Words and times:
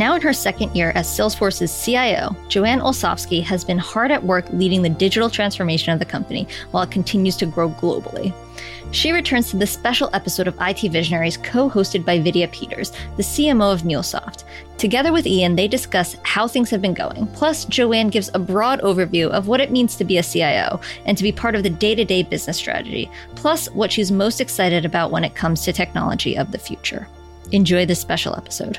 Now 0.00 0.14
in 0.14 0.22
her 0.22 0.32
second 0.32 0.74
year 0.74 0.92
as 0.94 1.06
Salesforce's 1.06 1.84
CIO, 1.84 2.34
Joanne 2.48 2.80
Olsovsky 2.80 3.42
has 3.42 3.64
been 3.64 3.76
hard 3.76 4.10
at 4.10 4.24
work 4.24 4.46
leading 4.50 4.80
the 4.80 4.88
digital 4.88 5.28
transformation 5.28 5.92
of 5.92 5.98
the 5.98 6.06
company 6.06 6.48
while 6.70 6.82
it 6.82 6.90
continues 6.90 7.36
to 7.36 7.44
grow 7.44 7.68
globally. 7.68 8.32
She 8.92 9.12
returns 9.12 9.50
to 9.50 9.58
this 9.58 9.70
special 9.70 10.08
episode 10.14 10.48
of 10.48 10.56
IT 10.58 10.90
Visionaries 10.90 11.36
co 11.36 11.68
hosted 11.68 12.06
by 12.06 12.18
Vidya 12.18 12.48
Peters, 12.48 12.92
the 13.18 13.22
CMO 13.22 13.74
of 13.74 13.82
MuleSoft. 13.82 14.44
Together 14.78 15.12
with 15.12 15.26
Ian, 15.26 15.54
they 15.54 15.68
discuss 15.68 16.16
how 16.22 16.48
things 16.48 16.70
have 16.70 16.80
been 16.80 16.94
going. 16.94 17.26
Plus, 17.34 17.66
Joanne 17.66 18.08
gives 18.08 18.30
a 18.32 18.38
broad 18.38 18.80
overview 18.80 19.28
of 19.28 19.48
what 19.48 19.60
it 19.60 19.70
means 19.70 19.96
to 19.96 20.04
be 20.04 20.16
a 20.16 20.22
CIO 20.22 20.80
and 21.04 21.18
to 21.18 21.22
be 21.22 21.30
part 21.30 21.54
of 21.54 21.62
the 21.62 21.68
day 21.68 21.94
to 21.94 22.06
day 22.06 22.22
business 22.22 22.56
strategy, 22.56 23.10
plus, 23.34 23.70
what 23.72 23.92
she's 23.92 24.10
most 24.10 24.40
excited 24.40 24.86
about 24.86 25.10
when 25.10 25.24
it 25.24 25.34
comes 25.34 25.62
to 25.64 25.74
technology 25.74 26.38
of 26.38 26.52
the 26.52 26.58
future. 26.58 27.06
Enjoy 27.52 27.84
this 27.84 28.00
special 28.00 28.34
episode. 28.34 28.78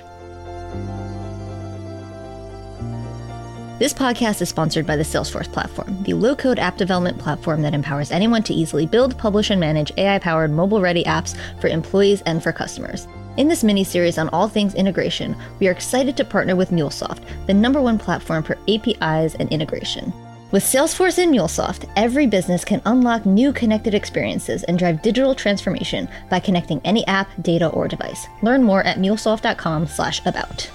This 3.81 3.95
podcast 3.95 4.44
is 4.44 4.49
sponsored 4.49 4.85
by 4.85 4.95
the 4.95 5.02
Salesforce 5.02 5.52
platform, 5.52 6.03
the 6.03 6.13
low 6.13 6.35
code 6.35 6.59
app 6.59 6.77
development 6.77 7.17
platform 7.17 7.63
that 7.63 7.73
empowers 7.73 8.12
anyone 8.12 8.44
to 8.44 8.54
easily 8.54 8.85
build, 8.85 9.17
publish, 9.17 9.49
and 9.49 9.59
manage 9.59 9.91
AI 9.98 10.20
powered 10.20 10.52
mobile 10.52 10.80
ready 10.80 11.04
apps 11.05 11.35
for 11.59 11.67
employees 11.67 12.21
and 12.27 12.44
for 12.44 12.52
customers. 12.52 13.07
In 13.38 13.48
this 13.48 13.63
mini 13.63 13.84
series 13.84 14.20
on 14.20 14.30
all 14.30 14.48
things 14.48 14.76
integration, 14.76 15.35
we 15.59 15.67
are 15.67 15.71
excited 15.71 16.16
to 16.17 16.23
partner 16.23 16.55
with 16.55 16.70
MuleSoft, 16.70 17.23
the 17.48 17.55
number 17.55 17.81
one 17.81 17.98
platform 17.98 18.44
for 18.44 18.55
APIs 18.67 19.34
and 19.34 19.49
integration. 19.49 20.13
With 20.52 20.62
Salesforce 20.62 21.18
and 21.18 21.34
MuleSoft, 21.34 21.90
every 21.95 22.27
business 22.27 22.63
can 22.63 22.84
unlock 22.85 23.26
new 23.26 23.52
connected 23.52 23.95
experiences 23.95 24.62
and 24.62 24.77
drive 24.77 25.02
digital 25.02 25.34
transformation 25.34 26.07
by 26.29 26.40
connecting 26.40 26.82
any 26.85 27.04
app, 27.07 27.29
data, 27.41 27.70
or 27.70 27.87
device. 27.87 28.27
Learn 28.43 28.62
more 28.62 28.84
at 28.84 28.99
mulesoft.com/about. 28.99 30.70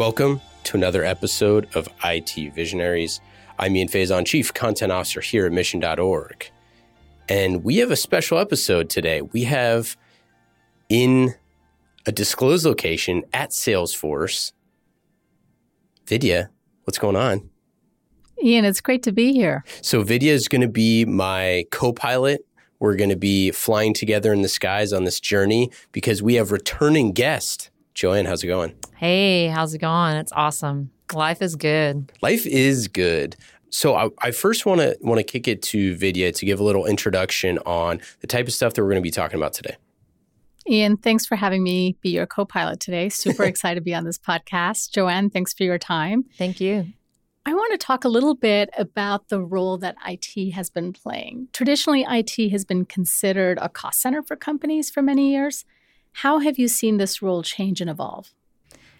Welcome 0.00 0.40
to 0.64 0.78
another 0.78 1.04
episode 1.04 1.68
of 1.74 1.86
IT 2.02 2.54
Visionaries. 2.54 3.20
I'm 3.58 3.76
Ian 3.76 3.88
Faison, 3.88 4.24
Chief 4.24 4.54
Content 4.54 4.90
Officer 4.90 5.20
here 5.20 5.44
at 5.44 5.52
Mission.org. 5.52 6.50
And 7.28 7.62
we 7.62 7.76
have 7.76 7.90
a 7.90 7.96
special 7.96 8.38
episode 8.38 8.88
today. 8.88 9.20
We 9.20 9.44
have 9.44 9.98
in 10.88 11.34
a 12.06 12.12
disclosed 12.12 12.64
location 12.64 13.24
at 13.34 13.50
Salesforce, 13.50 14.52
Vidya. 16.06 16.48
What's 16.84 16.98
going 16.98 17.16
on? 17.16 17.50
Ian, 18.42 18.64
it's 18.64 18.80
great 18.80 19.02
to 19.02 19.12
be 19.12 19.34
here. 19.34 19.64
So, 19.82 20.02
Vidya 20.02 20.32
is 20.32 20.48
going 20.48 20.62
to 20.62 20.68
be 20.68 21.04
my 21.04 21.66
co 21.70 21.92
pilot. 21.92 22.46
We're 22.78 22.96
going 22.96 23.10
to 23.10 23.16
be 23.16 23.50
flying 23.50 23.92
together 23.92 24.32
in 24.32 24.40
the 24.40 24.48
skies 24.48 24.94
on 24.94 25.04
this 25.04 25.20
journey 25.20 25.70
because 25.92 26.22
we 26.22 26.36
have 26.36 26.52
returning 26.52 27.12
guest 27.12 27.69
Joanne, 27.94 28.26
how's 28.26 28.42
it 28.42 28.46
going? 28.46 28.74
Hey, 28.96 29.48
how's 29.48 29.74
it 29.74 29.78
going? 29.78 30.16
It's 30.16 30.32
awesome. 30.32 30.90
Life 31.12 31.42
is 31.42 31.56
good. 31.56 32.12
Life 32.22 32.46
is 32.46 32.88
good. 32.88 33.36
So 33.70 33.94
I, 33.94 34.08
I 34.18 34.30
first 34.30 34.66
want 34.66 34.80
to 34.80 34.96
want 35.00 35.18
to 35.18 35.24
kick 35.24 35.48
it 35.48 35.62
to 35.62 35.94
Vidya 35.96 36.32
to 36.32 36.46
give 36.46 36.60
a 36.60 36.64
little 36.64 36.86
introduction 36.86 37.58
on 37.66 38.00
the 38.20 38.26
type 38.26 38.46
of 38.46 38.52
stuff 38.52 38.74
that 38.74 38.82
we're 38.82 38.90
going 38.90 39.02
to 39.02 39.06
be 39.06 39.10
talking 39.10 39.38
about 39.38 39.52
today. 39.52 39.76
Ian, 40.68 40.96
thanks 40.96 41.24
for 41.26 41.36
having 41.36 41.62
me 41.62 41.96
be 42.00 42.10
your 42.10 42.26
co-pilot 42.26 42.80
today. 42.80 43.08
Super 43.08 43.44
excited 43.52 43.76
to 43.76 43.80
be 43.80 43.94
on 43.94 44.04
this 44.04 44.18
podcast. 44.18 44.90
Joanne, 44.90 45.30
thanks 45.30 45.52
for 45.52 45.64
your 45.64 45.78
time. 45.78 46.24
Thank 46.36 46.60
you. 46.60 46.86
I 47.46 47.54
want 47.54 47.72
to 47.72 47.78
talk 47.78 48.04
a 48.04 48.08
little 48.08 48.34
bit 48.34 48.68
about 48.76 49.28
the 49.28 49.40
role 49.40 49.78
that 49.78 49.96
IT 50.06 50.52
has 50.52 50.68
been 50.68 50.92
playing. 50.92 51.48
Traditionally, 51.52 52.04
IT 52.08 52.50
has 52.50 52.64
been 52.64 52.84
considered 52.84 53.58
a 53.62 53.68
cost 53.68 54.00
center 54.02 54.22
for 54.22 54.36
companies 54.36 54.90
for 54.90 55.00
many 55.00 55.32
years. 55.32 55.64
How 56.12 56.38
have 56.38 56.58
you 56.58 56.68
seen 56.68 56.96
this 56.96 57.22
role 57.22 57.42
change 57.42 57.80
and 57.80 57.90
evolve? 57.90 58.32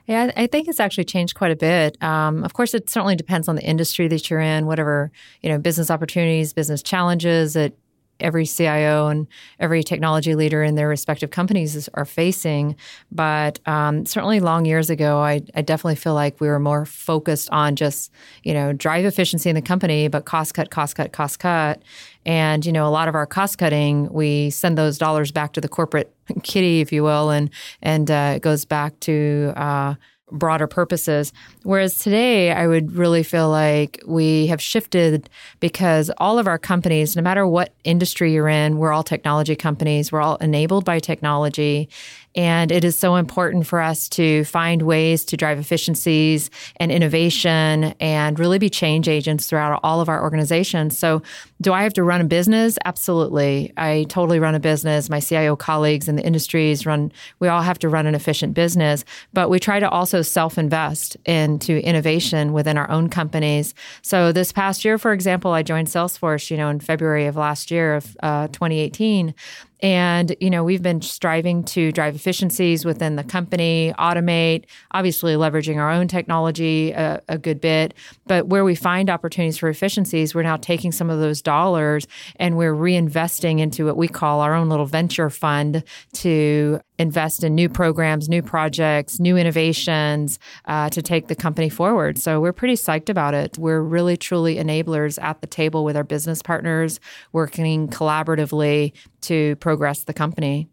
Yeah, 0.06 0.32
I 0.36 0.46
think 0.48 0.66
it's 0.66 0.80
actually 0.80 1.04
changed 1.04 1.36
quite 1.36 1.52
a 1.52 1.56
bit. 1.56 2.02
Um, 2.02 2.42
of 2.42 2.52
course, 2.52 2.74
it 2.74 2.90
certainly 2.90 3.14
depends 3.14 3.48
on 3.48 3.54
the 3.54 3.62
industry 3.62 4.08
that 4.08 4.28
you're 4.28 4.40
in, 4.40 4.66
whatever 4.66 5.12
you 5.40 5.48
know, 5.48 5.58
business 5.58 5.90
opportunities, 5.90 6.52
business 6.52 6.82
challenges 6.82 7.52
that 7.52 7.74
every 8.22 8.46
CIO 8.46 9.08
and 9.08 9.26
every 9.58 9.82
technology 9.82 10.34
leader 10.34 10.62
in 10.62 10.74
their 10.74 10.88
respective 10.88 11.30
companies 11.30 11.76
is, 11.76 11.88
are 11.94 12.04
facing. 12.04 12.76
But 13.10 13.58
um, 13.66 14.06
certainly, 14.06 14.40
long 14.40 14.64
years 14.64 14.90
ago, 14.90 15.18
I, 15.18 15.42
I, 15.54 15.62
definitely 15.62 15.96
feel 15.96 16.14
like 16.14 16.40
we 16.40 16.48
were 16.48 16.58
more 16.58 16.84
focused 16.84 17.48
on 17.50 17.76
just 17.76 18.12
you 18.42 18.54
know 18.54 18.72
drive 18.72 19.04
efficiency 19.04 19.48
in 19.48 19.56
the 19.56 19.62
company, 19.62 20.08
but 20.08 20.24
cost 20.24 20.54
cut, 20.54 20.70
cost 20.70 20.96
cut, 20.96 21.12
cost 21.12 21.38
cut. 21.38 21.82
And 22.26 22.64
you 22.66 22.72
know, 22.72 22.86
a 22.86 22.90
lot 22.90 23.08
of 23.08 23.14
our 23.14 23.26
cost 23.26 23.58
cutting, 23.58 24.12
we 24.12 24.50
send 24.50 24.76
those 24.76 24.98
dollars 24.98 25.32
back 25.32 25.52
to 25.54 25.60
the 25.60 25.68
corporate 25.68 26.14
kitty, 26.42 26.80
if 26.80 26.92
you 26.92 27.02
will, 27.02 27.30
and 27.30 27.50
and 27.82 28.10
uh, 28.10 28.34
it 28.36 28.42
goes 28.42 28.64
back 28.64 28.98
to 29.00 29.52
uh, 29.56 29.94
broader 30.30 30.66
purposes. 30.66 31.32
Whereas 31.62 31.98
today, 31.98 32.52
I 32.52 32.66
would 32.66 32.92
really 32.96 33.22
feel 33.22 33.50
like 33.50 34.02
we 34.06 34.46
have 34.46 34.60
shifted 34.60 35.28
because 35.60 36.10
all 36.18 36.38
of 36.38 36.46
our 36.46 36.58
companies, 36.58 37.16
no 37.16 37.22
matter 37.22 37.46
what 37.46 37.72
industry 37.84 38.32
you're 38.32 38.48
in, 38.48 38.78
we're 38.78 38.92
all 38.92 39.02
technology 39.02 39.56
companies, 39.56 40.12
we're 40.12 40.20
all 40.20 40.36
enabled 40.36 40.84
by 40.84 40.98
technology. 40.98 41.88
And 42.36 42.70
it 42.70 42.84
is 42.84 42.96
so 42.96 43.16
important 43.16 43.66
for 43.66 43.80
us 43.80 44.08
to 44.10 44.44
find 44.44 44.82
ways 44.82 45.24
to 45.26 45.36
drive 45.36 45.58
efficiencies 45.58 46.48
and 46.76 46.92
innovation 46.92 47.94
and 47.98 48.38
really 48.38 48.58
be 48.58 48.70
change 48.70 49.08
agents 49.08 49.46
throughout 49.46 49.80
all 49.82 50.00
of 50.00 50.08
our 50.08 50.22
organizations. 50.22 50.96
So, 50.96 51.22
do 51.60 51.74
I 51.74 51.82
have 51.82 51.92
to 51.94 52.02
run 52.02 52.22
a 52.22 52.24
business? 52.24 52.78
Absolutely. 52.86 53.72
I 53.76 54.06
totally 54.08 54.38
run 54.38 54.54
a 54.54 54.60
business. 54.60 55.10
My 55.10 55.20
CIO 55.20 55.56
colleagues 55.56 56.08
in 56.08 56.16
the 56.16 56.24
industries 56.24 56.86
run, 56.86 57.12
we 57.38 57.48
all 57.48 57.60
have 57.60 57.78
to 57.80 57.88
run 57.88 58.06
an 58.06 58.14
efficient 58.14 58.54
business, 58.54 59.04
but 59.34 59.50
we 59.50 59.58
try 59.58 59.78
to 59.80 59.88
also 59.90 60.22
self 60.22 60.56
invest 60.56 61.16
into 61.26 61.84
innovation 61.84 62.52
within 62.52 62.78
our 62.78 62.88
own 62.90 63.10
companies. 63.10 63.74
So, 64.02 64.30
this 64.32 64.52
past 64.52 64.84
year, 64.84 64.98
for 64.98 65.12
example, 65.12 65.50
I 65.52 65.62
joined 65.62 65.88
Salesforce, 65.88 66.50
you 66.50 66.56
know, 66.56 66.68
in 66.68 66.80
February 66.80 67.26
of 67.26 67.36
last 67.36 67.70
year 67.70 67.96
of 67.96 68.16
uh, 68.22 68.46
2018. 68.48 69.34
And, 69.82 70.34
you 70.40 70.50
know, 70.50 70.62
we've 70.62 70.82
been 70.82 71.00
striving 71.02 71.64
to 71.64 71.92
drive 71.92 72.14
efficiencies 72.14 72.84
within 72.84 73.16
the 73.16 73.24
company, 73.24 73.94
automate, 73.98 74.64
obviously 74.92 75.34
leveraging 75.34 75.76
our 75.76 75.90
own 75.90 76.08
technology 76.08 76.92
a, 76.92 77.22
a, 77.28 77.38
good 77.38 77.60
bit. 77.60 77.94
But 78.26 78.48
where 78.48 78.64
we 78.64 78.74
find 78.74 79.08
opportunities 79.08 79.56
for 79.56 79.68
efficiencies, 79.68 80.34
we're 80.34 80.42
now 80.42 80.56
taking 80.56 80.92
some 80.92 81.08
of 81.08 81.20
those 81.20 81.40
dollars 81.40 82.06
and 82.36 82.56
we're 82.56 82.74
reinvesting 82.74 83.60
into 83.60 83.86
what 83.86 83.96
we 83.96 84.08
call 84.08 84.40
our 84.40 84.54
own 84.54 84.68
little 84.68 84.86
venture 84.86 85.30
fund 85.30 85.82
to 86.14 86.80
invest 87.00 87.42
in 87.42 87.54
new 87.54 87.70
programs, 87.70 88.28
new 88.28 88.42
projects, 88.42 89.18
new 89.18 89.38
innovations 89.38 90.38
uh, 90.66 90.90
to 90.90 91.00
take 91.00 91.28
the 91.28 91.34
company 91.34 91.70
forward. 91.70 92.18
So 92.18 92.40
we're 92.40 92.52
pretty 92.52 92.74
psyched 92.74 93.08
about 93.08 93.32
it. 93.32 93.56
We're 93.56 93.80
really, 93.80 94.18
truly 94.18 94.56
enablers 94.56 95.20
at 95.22 95.40
the 95.40 95.46
table 95.46 95.82
with 95.82 95.96
our 95.96 96.04
business 96.04 96.42
partners, 96.42 97.00
working 97.32 97.88
collaboratively 97.88 98.92
to 99.22 99.56
progress 99.56 100.04
the 100.04 100.14
company. 100.14 100.68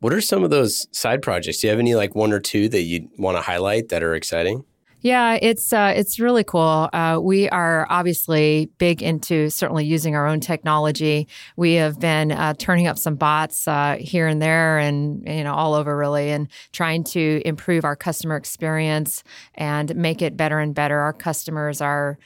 What 0.00 0.12
are 0.12 0.20
some 0.20 0.42
of 0.42 0.50
those 0.50 0.88
side 0.90 1.22
projects? 1.22 1.58
Do 1.58 1.68
you 1.68 1.70
have 1.70 1.78
any 1.78 1.94
like 1.94 2.14
one 2.14 2.32
or 2.32 2.40
two 2.40 2.68
that 2.70 2.82
you 2.82 3.08
want 3.18 3.36
to 3.36 3.40
highlight 3.40 3.88
that 3.90 4.02
are 4.02 4.14
exciting? 4.14 4.64
Yeah, 5.02 5.36
it's 5.42 5.72
uh, 5.72 5.92
it's 5.96 6.20
really 6.20 6.44
cool. 6.44 6.88
Uh, 6.92 7.18
we 7.20 7.48
are 7.48 7.88
obviously 7.90 8.70
big 8.78 9.02
into 9.02 9.50
certainly 9.50 9.84
using 9.84 10.14
our 10.14 10.28
own 10.28 10.38
technology. 10.38 11.26
We 11.56 11.74
have 11.74 11.98
been 11.98 12.30
uh, 12.30 12.54
turning 12.56 12.86
up 12.86 12.98
some 12.98 13.16
bots 13.16 13.66
uh, 13.66 13.96
here 13.98 14.28
and 14.28 14.40
there, 14.40 14.78
and 14.78 15.26
you 15.26 15.42
know 15.42 15.54
all 15.54 15.74
over 15.74 15.96
really, 15.96 16.30
and 16.30 16.46
trying 16.70 17.02
to 17.04 17.42
improve 17.44 17.84
our 17.84 17.96
customer 17.96 18.36
experience 18.36 19.24
and 19.56 19.94
make 19.96 20.22
it 20.22 20.36
better 20.36 20.60
and 20.60 20.72
better. 20.72 21.00
Our 21.00 21.12
customers 21.12 21.80
are 21.80 22.16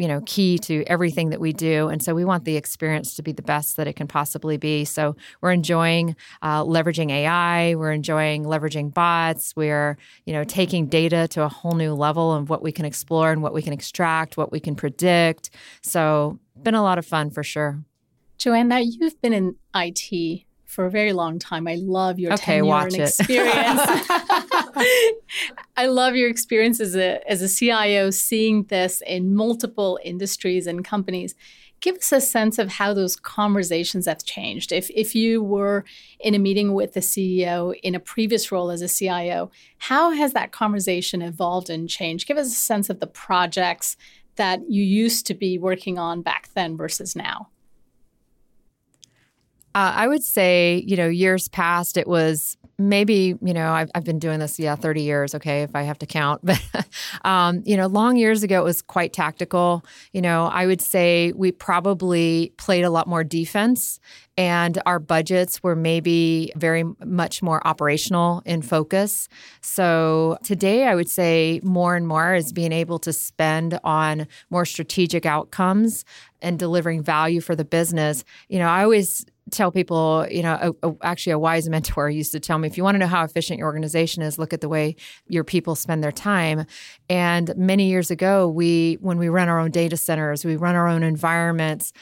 you 0.00 0.08
know 0.08 0.22
key 0.24 0.58
to 0.58 0.82
everything 0.86 1.28
that 1.28 1.40
we 1.40 1.52
do. 1.52 1.88
And 1.88 2.02
so 2.02 2.14
we 2.14 2.24
want 2.24 2.44
the 2.46 2.56
experience 2.56 3.14
to 3.16 3.22
be 3.22 3.32
the 3.32 3.42
best 3.42 3.76
that 3.76 3.86
it 3.86 3.92
can 3.92 4.06
possibly 4.06 4.56
be. 4.56 4.86
So 4.86 5.14
we're 5.42 5.52
enjoying 5.52 6.16
uh, 6.40 6.64
leveraging 6.64 7.10
ai 7.10 7.74
we're 7.74 7.92
enjoying 7.92 8.44
leveraging 8.44 8.94
bots. 8.94 9.54
We're 9.54 9.98
you 10.24 10.32
know 10.32 10.42
taking 10.42 10.86
data 10.86 11.28
to 11.28 11.42
a 11.42 11.48
whole 11.48 11.74
new 11.74 11.92
level 11.92 12.32
of 12.32 12.48
what 12.48 12.62
we 12.62 12.72
can 12.72 12.86
explore 12.86 13.30
and 13.30 13.42
what 13.42 13.52
we 13.52 13.60
can 13.60 13.74
extract 13.74 14.38
what 14.38 14.50
we 14.50 14.58
can 14.58 14.74
predict. 14.74 15.50
So 15.82 16.38
been 16.62 16.74
a 16.74 16.82
lot 16.82 16.98
of 16.98 17.04
fun 17.04 17.30
for 17.30 17.42
sure. 17.42 17.84
Joanna 18.38 18.80
you've 18.80 19.20
been 19.20 19.34
in 19.34 19.56
it 19.74 20.46
for 20.64 20.86
a 20.86 20.90
very 20.90 21.12
long 21.12 21.38
time. 21.38 21.66
I 21.66 21.74
love 21.74 22.18
your 22.18 22.32
okay, 22.34 22.60
tenure 22.60 22.74
and 22.74 22.94
experience. 23.00 23.80
I 25.76 25.86
love 25.86 26.16
your 26.16 26.28
experience 26.28 26.80
as 26.80 26.96
a 26.96 27.28
as 27.30 27.42
a 27.42 27.48
CIO, 27.48 28.10
seeing 28.10 28.64
this 28.64 29.02
in 29.06 29.34
multiple 29.34 29.98
industries 30.04 30.66
and 30.66 30.84
companies. 30.84 31.34
Give 31.80 31.96
us 31.96 32.12
a 32.12 32.20
sense 32.20 32.58
of 32.58 32.72
how 32.72 32.92
those 32.92 33.16
conversations 33.16 34.06
have 34.06 34.24
changed. 34.24 34.70
If 34.70 34.90
if 34.90 35.14
you 35.14 35.42
were 35.42 35.84
in 36.20 36.34
a 36.34 36.38
meeting 36.38 36.74
with 36.74 36.92
the 36.92 37.00
CEO 37.00 37.74
in 37.82 37.94
a 37.94 38.00
previous 38.00 38.52
role 38.52 38.70
as 38.70 38.82
a 38.82 38.88
CIO, 38.88 39.50
how 39.78 40.10
has 40.10 40.32
that 40.34 40.52
conversation 40.52 41.22
evolved 41.22 41.70
and 41.70 41.88
changed? 41.88 42.28
Give 42.28 42.36
us 42.36 42.48
a 42.48 42.50
sense 42.50 42.90
of 42.90 43.00
the 43.00 43.06
projects 43.06 43.96
that 44.36 44.70
you 44.70 44.82
used 44.82 45.26
to 45.26 45.34
be 45.34 45.58
working 45.58 45.98
on 45.98 46.22
back 46.22 46.50
then 46.54 46.76
versus 46.76 47.16
now. 47.16 47.48
Uh, 49.74 49.92
I 49.94 50.08
would 50.08 50.24
say, 50.24 50.82
you 50.86 50.96
know, 50.96 51.08
years 51.08 51.48
past, 51.48 51.96
it 51.96 52.08
was 52.08 52.56
maybe 52.80 53.34
you 53.42 53.52
know 53.52 53.72
I've, 53.72 53.90
I've 53.94 54.04
been 54.04 54.18
doing 54.18 54.38
this 54.38 54.58
yeah 54.58 54.74
30 54.74 55.02
years 55.02 55.34
okay 55.34 55.62
if 55.62 55.74
i 55.74 55.82
have 55.82 55.98
to 55.98 56.06
count 56.06 56.40
but 56.44 56.60
um, 57.24 57.62
you 57.66 57.76
know 57.76 57.86
long 57.86 58.16
years 58.16 58.42
ago 58.42 58.60
it 58.60 58.64
was 58.64 58.82
quite 58.82 59.12
tactical. 59.12 59.84
You 60.12 60.22
know 60.22 60.46
i 60.46 60.66
would 60.66 60.80
say 60.80 61.32
we 61.32 61.52
probably 61.52 62.52
played 62.56 62.84
a 62.84 62.90
lot 62.90 63.06
more 63.06 63.22
defense 63.22 64.00
and 64.36 64.80
our 64.86 64.98
budgets 64.98 65.62
were 65.62 65.76
maybe 65.76 66.52
very 66.56 66.84
much 67.04 67.42
more 67.42 67.66
operational 67.66 68.42
in 68.46 68.62
focus. 68.62 69.28
So 69.60 70.38
today 70.42 70.86
i 70.86 70.94
would 70.94 71.10
say 71.10 71.60
more 71.62 71.96
and 71.96 72.08
more 72.08 72.34
is 72.34 72.52
being 72.52 72.72
able 72.72 72.98
to 73.00 73.12
spend 73.12 73.78
on 73.84 74.26
more 74.48 74.64
strategic 74.64 75.26
outcomes 75.26 76.04
and 76.40 76.58
delivering 76.58 77.02
value 77.02 77.42
for 77.42 77.54
the 77.54 77.64
business. 77.64 78.24
You 78.48 78.58
know 78.58 78.68
i 78.68 78.82
always 78.82 79.26
tell 79.50 79.70
people, 79.70 80.26
you 80.30 80.42
know, 80.42 80.74
a, 80.82 80.88
a, 80.88 80.96
actually 81.02 81.32
a 81.32 81.38
wise 81.38 81.68
mentor 81.68 82.08
used 82.20 82.32
to 82.32 82.40
tell 82.40 82.58
me, 82.58 82.68
if 82.68 82.76
you 82.76 82.84
want 82.84 82.94
to 82.94 82.98
know 82.98 83.06
how 83.06 83.24
efficient 83.24 83.58
your 83.58 83.66
organization 83.66 84.22
is, 84.22 84.38
look 84.38 84.52
at 84.52 84.60
the 84.60 84.68
way 84.68 84.96
your 85.28 85.44
people 85.44 85.74
spend 85.74 86.02
their 86.02 86.12
time. 86.12 86.66
And 87.08 87.54
many 87.56 87.88
years 87.88 88.10
ago, 88.10 88.48
we, 88.48 88.98
when 89.00 89.18
we 89.18 89.28
run 89.28 89.48
our 89.48 89.58
own 89.58 89.70
data 89.70 89.96
centers, 89.96 90.44
we 90.44 90.56
run 90.56 90.74
our 90.74 90.88
own 90.88 91.02
environments, 91.02 91.92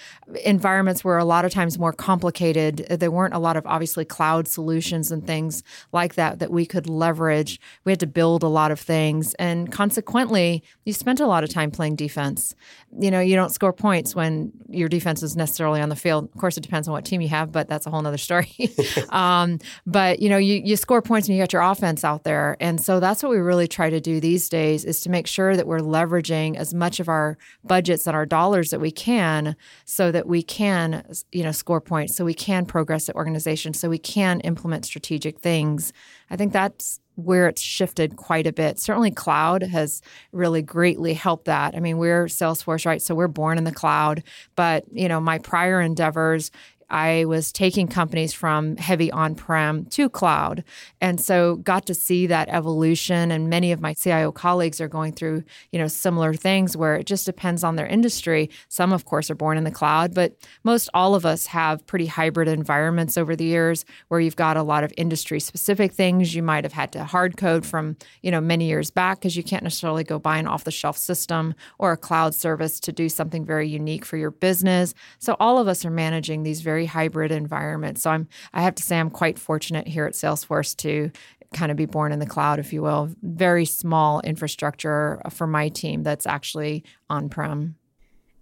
environments 0.44 1.04
were 1.04 1.18
a 1.18 1.24
lot 1.24 1.44
of 1.44 1.52
times 1.52 1.78
more 1.78 1.92
complicated. 1.92 2.86
There 2.90 3.10
weren't 3.10 3.34
a 3.34 3.38
lot 3.38 3.56
of 3.56 3.66
obviously 3.66 4.04
cloud 4.04 4.48
solutions 4.48 5.10
and 5.10 5.26
things 5.26 5.62
like 5.92 6.14
that 6.14 6.38
that 6.38 6.50
we 6.50 6.66
could 6.66 6.88
leverage. 6.88 7.60
We 7.84 7.92
had 7.92 8.00
to 8.00 8.06
build 8.06 8.42
a 8.42 8.48
lot 8.48 8.70
of 8.70 8.80
things. 8.80 9.34
And 9.34 9.70
consequently, 9.70 10.62
you 10.84 10.92
spent 10.92 11.20
a 11.20 11.26
lot 11.26 11.44
of 11.44 11.50
time 11.50 11.70
playing 11.70 11.96
defense. 11.96 12.54
You 12.98 13.10
know, 13.10 13.20
you 13.20 13.36
don't 13.36 13.50
score 13.50 13.72
points 13.72 14.14
when 14.14 14.52
your 14.68 14.88
defense 14.88 15.22
is 15.22 15.36
necessarily 15.36 15.80
on 15.80 15.88
the 15.88 15.96
field. 15.96 16.28
Of 16.34 16.40
course, 16.40 16.56
it 16.56 16.62
depends 16.62 16.88
on 16.88 16.92
what 16.92 17.04
team 17.04 17.20
you 17.20 17.28
have 17.28 17.37
have, 17.38 17.52
but 17.52 17.68
that's 17.68 17.86
a 17.86 17.90
whole 17.90 18.02
nother 18.02 18.18
story. 18.18 18.52
um, 19.10 19.58
but 19.86 20.20
you 20.20 20.28
know, 20.28 20.36
you, 20.36 20.60
you 20.64 20.76
score 20.76 21.02
points 21.02 21.28
and 21.28 21.36
you 21.36 21.42
got 21.42 21.52
your 21.52 21.62
offense 21.62 22.04
out 22.04 22.24
there. 22.24 22.56
And 22.60 22.80
so 22.80 23.00
that's 23.00 23.22
what 23.22 23.30
we 23.30 23.38
really 23.38 23.68
try 23.68 23.90
to 23.90 24.00
do 24.00 24.20
these 24.20 24.48
days 24.48 24.84
is 24.84 25.00
to 25.02 25.10
make 25.10 25.26
sure 25.26 25.56
that 25.56 25.66
we're 25.66 25.80
leveraging 25.80 26.56
as 26.56 26.74
much 26.74 27.00
of 27.00 27.08
our 27.08 27.38
budgets 27.64 28.06
and 28.06 28.14
our 28.14 28.26
dollars 28.26 28.70
that 28.70 28.80
we 28.80 28.90
can 28.90 29.56
so 29.84 30.10
that 30.10 30.26
we 30.26 30.42
can, 30.42 31.04
you 31.32 31.42
know, 31.42 31.52
score 31.52 31.80
points, 31.80 32.16
so 32.16 32.24
we 32.24 32.34
can 32.34 32.66
progress 32.66 33.06
the 33.06 33.14
organization, 33.14 33.74
so 33.74 33.88
we 33.88 33.98
can 33.98 34.40
implement 34.40 34.84
strategic 34.84 35.40
things. 35.40 35.92
I 36.30 36.36
think 36.36 36.52
that's 36.52 37.00
where 37.18 37.48
it's 37.48 37.60
shifted 37.60 38.14
quite 38.14 38.46
a 38.46 38.52
bit. 38.52 38.78
Certainly, 38.78 39.10
cloud 39.10 39.64
has 39.64 40.02
really 40.30 40.62
greatly 40.62 41.14
helped 41.14 41.46
that. 41.46 41.74
I 41.74 41.80
mean, 41.80 41.98
we're 41.98 42.26
Salesforce, 42.26 42.86
right? 42.86 43.02
So 43.02 43.14
we're 43.14 43.26
born 43.26 43.58
in 43.58 43.64
the 43.64 43.72
cloud, 43.72 44.22
but 44.54 44.84
you 44.92 45.08
know, 45.08 45.20
my 45.20 45.38
prior 45.38 45.80
endeavors, 45.80 46.52
I 46.90 47.24
was 47.26 47.52
taking 47.52 47.86
companies 47.88 48.32
from 48.32 48.76
heavy 48.76 49.10
on 49.10 49.34
prem 49.34 49.84
to 49.86 50.08
cloud. 50.08 50.64
And 51.00 51.20
so 51.20 51.56
got 51.56 51.86
to 51.86 51.94
see 51.94 52.26
that 52.26 52.48
evolution. 52.48 53.30
And 53.30 53.50
many 53.50 53.72
of 53.72 53.80
my 53.80 53.94
CIO 53.94 54.32
colleagues 54.32 54.80
are 54.80 54.88
going 54.88 55.12
through, 55.12 55.44
you 55.70 55.78
know, 55.78 55.88
similar 55.88 56.34
things 56.34 56.76
where 56.76 56.96
it 56.96 57.04
just 57.04 57.26
depends 57.26 57.62
on 57.62 57.76
their 57.76 57.86
industry. 57.86 58.50
Some, 58.68 58.92
of 58.92 59.04
course, 59.04 59.30
are 59.30 59.34
born 59.34 59.58
in 59.58 59.64
the 59.64 59.70
cloud, 59.70 60.14
but 60.14 60.36
most 60.64 60.88
all 60.94 61.14
of 61.14 61.26
us 61.26 61.46
have 61.46 61.86
pretty 61.86 62.06
hybrid 62.06 62.48
environments 62.48 63.18
over 63.18 63.36
the 63.36 63.44
years 63.44 63.84
where 64.08 64.20
you've 64.20 64.36
got 64.36 64.56
a 64.56 64.62
lot 64.62 64.84
of 64.84 64.92
industry 64.96 65.40
specific 65.40 65.92
things 65.92 66.34
you 66.34 66.42
might 66.42 66.64
have 66.64 66.72
had 66.72 66.92
to 66.92 67.04
hard 67.04 67.36
code 67.36 67.66
from, 67.66 67.96
you 68.22 68.30
know, 68.30 68.40
many 68.40 68.66
years 68.66 68.90
back 68.90 69.18
because 69.18 69.36
you 69.36 69.42
can't 69.42 69.62
necessarily 69.62 70.04
go 70.04 70.18
buy 70.18 70.38
an 70.38 70.46
off 70.46 70.64
the 70.64 70.70
shelf 70.70 70.96
system 70.96 71.54
or 71.78 71.92
a 71.92 71.96
cloud 71.96 72.34
service 72.34 72.80
to 72.80 72.92
do 72.92 73.08
something 73.08 73.44
very 73.44 73.68
unique 73.68 74.04
for 74.04 74.16
your 74.16 74.30
business. 74.30 74.94
So 75.18 75.36
all 75.38 75.58
of 75.58 75.68
us 75.68 75.84
are 75.84 75.90
managing 75.90 76.42
these 76.42 76.60
very 76.60 76.77
very 76.78 76.86
hybrid 76.86 77.32
environment. 77.32 77.98
So 77.98 78.10
I'm 78.10 78.28
I 78.54 78.62
have 78.62 78.76
to 78.76 78.82
say 78.84 79.00
I'm 79.00 79.10
quite 79.10 79.36
fortunate 79.36 79.88
here 79.88 80.06
at 80.06 80.12
Salesforce 80.14 80.76
to 80.76 81.10
kind 81.52 81.72
of 81.72 81.76
be 81.76 81.86
born 81.86 82.12
in 82.12 82.20
the 82.20 82.26
cloud, 82.26 82.60
if 82.60 82.72
you 82.72 82.82
will. 82.82 83.10
Very 83.22 83.64
small 83.64 84.20
infrastructure 84.20 85.20
for 85.30 85.46
my 85.48 85.70
team 85.70 86.04
that's 86.04 86.26
actually 86.26 86.84
on-prem. 87.10 87.74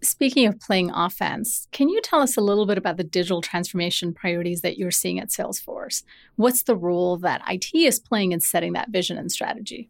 Speaking 0.03 0.47
of 0.47 0.61
playing 0.61 0.91
offense, 0.91 1.67
can 1.73 1.89
you 1.89 2.01
tell 2.03 2.21
us 2.21 2.37
a 2.37 2.43
little 2.43 2.67
bit 2.67 2.77
about 2.77 2.99
the 2.99 3.05
digital 3.05 3.41
transformation 3.41 4.13
priorities 4.13 4.61
that 4.61 4.77
you're 4.77 4.91
seeing 4.91 5.19
at 5.19 5.31
Salesforce? 5.31 6.03
What's 6.35 6.65
the 6.65 6.77
role 6.77 7.17
that 7.19 7.43
IT 7.49 7.71
is 7.75 7.99
playing 7.99 8.33
in 8.33 8.41
setting 8.41 8.75
that 8.75 8.91
vision 8.91 9.17
and 9.17 9.33
strategy? 9.33 9.89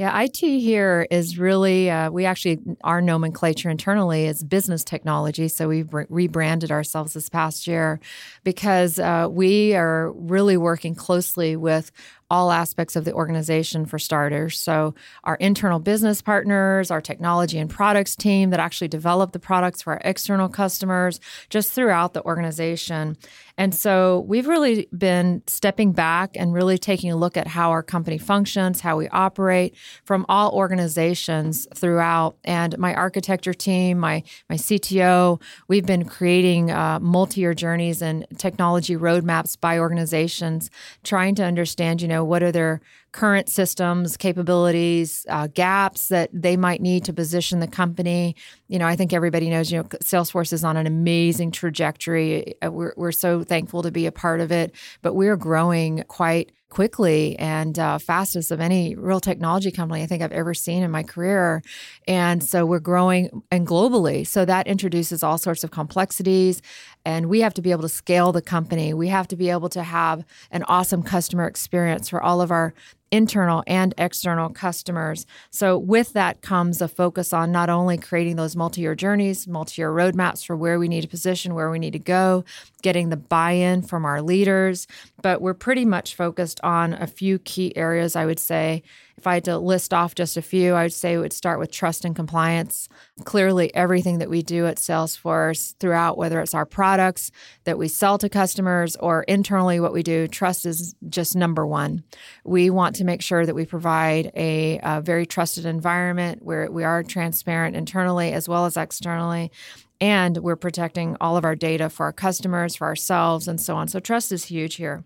Yeah, 0.00 0.18
IT 0.18 0.38
here 0.38 1.06
is 1.10 1.38
really, 1.38 1.90
uh, 1.90 2.10
we 2.10 2.24
actually, 2.24 2.58
our 2.82 3.02
nomenclature 3.02 3.68
internally 3.68 4.24
is 4.24 4.42
business 4.42 4.82
technology. 4.82 5.46
So 5.48 5.68
we've 5.68 5.92
re- 5.92 6.06
rebranded 6.08 6.70
ourselves 6.70 7.12
this 7.12 7.28
past 7.28 7.66
year 7.66 8.00
because 8.42 8.98
uh, 8.98 9.28
we 9.30 9.74
are 9.74 10.10
really 10.12 10.56
working 10.56 10.94
closely 10.94 11.54
with 11.54 11.92
all 12.30 12.52
aspects 12.52 12.96
of 12.96 13.04
the 13.04 13.12
organization 13.12 13.84
for 13.86 13.98
starters. 13.98 14.58
So, 14.58 14.94
our 15.24 15.34
internal 15.36 15.80
business 15.80 16.22
partners, 16.22 16.90
our 16.90 17.00
technology 17.00 17.58
and 17.58 17.68
products 17.68 18.14
team 18.14 18.50
that 18.50 18.60
actually 18.60 18.88
develop 18.88 19.32
the 19.32 19.38
products 19.38 19.82
for 19.82 19.94
our 19.94 20.00
external 20.04 20.48
customers, 20.48 21.20
just 21.48 21.72
throughout 21.72 22.14
the 22.14 22.24
organization. 22.24 23.16
And 23.58 23.74
so, 23.74 24.20
we've 24.20 24.46
really 24.46 24.88
been 24.96 25.42
stepping 25.46 25.92
back 25.92 26.36
and 26.36 26.54
really 26.54 26.78
taking 26.78 27.10
a 27.10 27.16
look 27.16 27.36
at 27.36 27.46
how 27.46 27.70
our 27.70 27.82
company 27.82 28.18
functions, 28.18 28.80
how 28.80 28.96
we 28.96 29.08
operate 29.08 29.74
from 30.04 30.24
all 30.28 30.52
organizations 30.52 31.66
throughout. 31.74 32.36
And 32.44 32.78
my 32.78 32.94
architecture 32.94 33.54
team, 33.54 33.98
my, 33.98 34.22
my 34.48 34.56
CTO, 34.56 35.40
we've 35.68 35.86
been 35.86 36.04
creating 36.04 36.70
uh, 36.70 37.00
multi 37.00 37.40
year 37.40 37.54
journeys 37.54 38.02
and 38.02 38.26
technology 38.38 38.96
roadmaps 38.96 39.60
by 39.60 39.78
organizations, 39.78 40.70
trying 41.02 41.34
to 41.36 41.44
understand, 41.44 42.02
you 42.02 42.08
know, 42.08 42.19
know, 42.20 42.24
what 42.24 42.42
are 42.42 42.52
their 42.52 42.80
current 43.12 43.48
systems, 43.48 44.16
capabilities, 44.16 45.26
uh, 45.28 45.48
gaps 45.48 46.08
that 46.08 46.30
they 46.32 46.56
might 46.56 46.80
need 46.80 47.04
to 47.04 47.12
position 47.12 47.60
the 47.60 47.66
company. 47.66 48.36
You 48.68 48.78
know, 48.78 48.86
I 48.86 48.94
think 48.96 49.12
everybody 49.12 49.50
knows, 49.50 49.72
you 49.72 49.78
know, 49.78 49.84
Salesforce 49.84 50.52
is 50.52 50.62
on 50.62 50.76
an 50.76 50.86
amazing 50.86 51.50
trajectory. 51.50 52.54
Uh, 52.64 52.70
we're, 52.70 52.94
we're 52.96 53.12
so 53.12 53.42
thankful 53.42 53.82
to 53.82 53.90
be 53.90 54.06
a 54.06 54.12
part 54.12 54.40
of 54.40 54.52
it, 54.52 54.74
but 55.02 55.14
we're 55.14 55.36
growing 55.36 56.04
quite 56.06 56.52
quickly 56.70 57.38
and 57.38 57.78
uh, 57.78 57.98
fastest 57.98 58.50
of 58.50 58.60
any 58.60 58.94
real 58.94 59.20
technology 59.20 59.70
company 59.70 60.02
I 60.02 60.06
think 60.06 60.22
I've 60.22 60.32
ever 60.32 60.54
seen 60.54 60.82
in 60.82 60.90
my 60.90 61.02
career. 61.02 61.62
And 62.08 62.42
so 62.42 62.64
we're 62.64 62.78
growing 62.78 63.42
and 63.50 63.66
globally. 63.66 64.26
So 64.26 64.44
that 64.44 64.66
introduces 64.66 65.22
all 65.22 65.36
sorts 65.36 65.64
of 65.64 65.70
complexities. 65.70 66.62
And 67.04 67.28
we 67.28 67.40
have 67.40 67.54
to 67.54 67.62
be 67.62 67.72
able 67.72 67.82
to 67.82 67.88
scale 67.88 68.32
the 68.32 68.42
company. 68.42 68.94
We 68.94 69.08
have 69.08 69.28
to 69.28 69.36
be 69.36 69.50
able 69.50 69.68
to 69.70 69.82
have 69.82 70.24
an 70.50 70.62
awesome 70.64 71.02
customer 71.02 71.46
experience 71.46 72.08
for 72.08 72.22
all 72.22 72.40
of 72.40 72.50
our 72.50 72.72
internal 73.10 73.62
and 73.66 73.94
external 73.98 74.48
customers. 74.48 75.26
So, 75.50 75.76
with 75.78 76.12
that 76.12 76.42
comes 76.42 76.80
a 76.80 76.88
focus 76.88 77.32
on 77.32 77.52
not 77.52 77.70
only 77.70 77.98
creating 77.98 78.36
those 78.36 78.56
multi 78.56 78.82
year 78.82 78.94
journeys, 78.94 79.46
multi 79.46 79.82
year 79.82 79.90
roadmaps 79.90 80.44
for 80.44 80.56
where 80.56 80.78
we 80.78 80.88
need 80.88 81.02
to 81.02 81.08
position, 81.08 81.54
where 81.54 81.70
we 81.70 81.78
need 81.78 81.92
to 81.92 81.98
go, 81.98 82.44
getting 82.82 83.08
the 83.08 83.16
buy 83.16 83.52
in 83.52 83.82
from 83.82 84.04
our 84.04 84.22
leaders, 84.22 84.86
but 85.22 85.40
we're 85.40 85.54
pretty 85.54 85.84
much 85.84 86.14
focused 86.14 86.60
on 86.62 86.94
a 86.94 87.06
few 87.06 87.38
key 87.40 87.76
areas, 87.76 88.16
I 88.16 88.26
would 88.26 88.40
say. 88.40 88.82
If 89.20 89.26
I 89.26 89.34
had 89.34 89.44
to 89.44 89.58
list 89.58 89.92
off 89.92 90.14
just 90.14 90.38
a 90.38 90.42
few, 90.42 90.72
I 90.72 90.84
would 90.84 90.94
say 90.94 91.12
it 91.12 91.18
would 91.18 91.34
start 91.34 91.58
with 91.58 91.70
trust 91.70 92.06
and 92.06 92.16
compliance. 92.16 92.88
Clearly, 93.24 93.72
everything 93.74 94.16
that 94.16 94.30
we 94.30 94.40
do 94.40 94.66
at 94.66 94.78
Salesforce 94.78 95.76
throughout, 95.78 96.16
whether 96.16 96.40
it's 96.40 96.54
our 96.54 96.64
products 96.64 97.30
that 97.64 97.76
we 97.76 97.86
sell 97.86 98.16
to 98.16 98.30
customers 98.30 98.96
or 98.96 99.24
internally 99.24 99.78
what 99.78 99.92
we 99.92 100.02
do, 100.02 100.26
trust 100.26 100.64
is 100.64 100.94
just 101.10 101.36
number 101.36 101.66
one. 101.66 102.02
We 102.44 102.70
want 102.70 102.96
to 102.96 103.04
make 103.04 103.20
sure 103.20 103.44
that 103.44 103.54
we 103.54 103.66
provide 103.66 104.32
a, 104.34 104.80
a 104.82 105.02
very 105.02 105.26
trusted 105.26 105.66
environment 105.66 106.42
where 106.42 106.70
we 106.70 106.82
are 106.82 107.02
transparent 107.02 107.76
internally 107.76 108.32
as 108.32 108.48
well 108.48 108.64
as 108.64 108.78
externally 108.78 109.52
and 110.00 110.38
we're 110.38 110.56
protecting 110.56 111.14
all 111.20 111.36
of 111.36 111.44
our 111.44 111.54
data 111.54 111.90
for 111.90 112.06
our 112.06 112.12
customers, 112.14 112.74
for 112.74 112.86
ourselves, 112.86 113.46
and 113.46 113.60
so 113.60 113.76
on. 113.76 113.86
So, 113.86 114.00
trust 114.00 114.32
is 114.32 114.46
huge 114.46 114.76
here. 114.76 115.04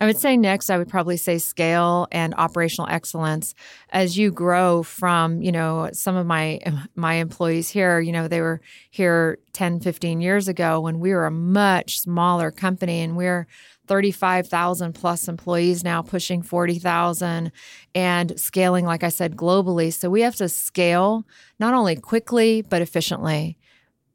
I 0.00 0.06
would 0.06 0.16
say 0.16 0.38
next, 0.38 0.70
I 0.70 0.78
would 0.78 0.88
probably 0.88 1.18
say 1.18 1.36
scale 1.36 2.08
and 2.10 2.34
operational 2.38 2.88
excellence. 2.88 3.54
As 3.90 4.16
you 4.16 4.30
grow 4.30 4.82
from, 4.82 5.42
you 5.42 5.52
know, 5.52 5.90
some 5.92 6.16
of 6.16 6.26
my 6.26 6.58
my 6.96 7.14
employees 7.14 7.68
here, 7.68 8.00
you 8.00 8.10
know, 8.10 8.26
they 8.26 8.40
were 8.40 8.62
here 8.90 9.38
10, 9.52 9.80
15 9.80 10.22
years 10.22 10.48
ago 10.48 10.80
when 10.80 11.00
we 11.00 11.12
were 11.12 11.26
a 11.26 11.30
much 11.30 12.00
smaller 12.00 12.50
company 12.50 13.02
and 13.02 13.14
we're 13.14 13.46
35,000 13.88 14.94
plus 14.94 15.28
employees 15.28 15.84
now, 15.84 16.00
pushing 16.00 16.42
40,000 16.42 17.52
and 17.94 18.40
scaling, 18.40 18.86
like 18.86 19.02
I 19.02 19.08
said, 19.08 19.36
globally. 19.36 19.92
So 19.92 20.08
we 20.08 20.22
have 20.22 20.36
to 20.36 20.48
scale 20.48 21.26
not 21.58 21.74
only 21.74 21.96
quickly, 21.96 22.62
but 22.62 22.80
efficiently 22.80 23.58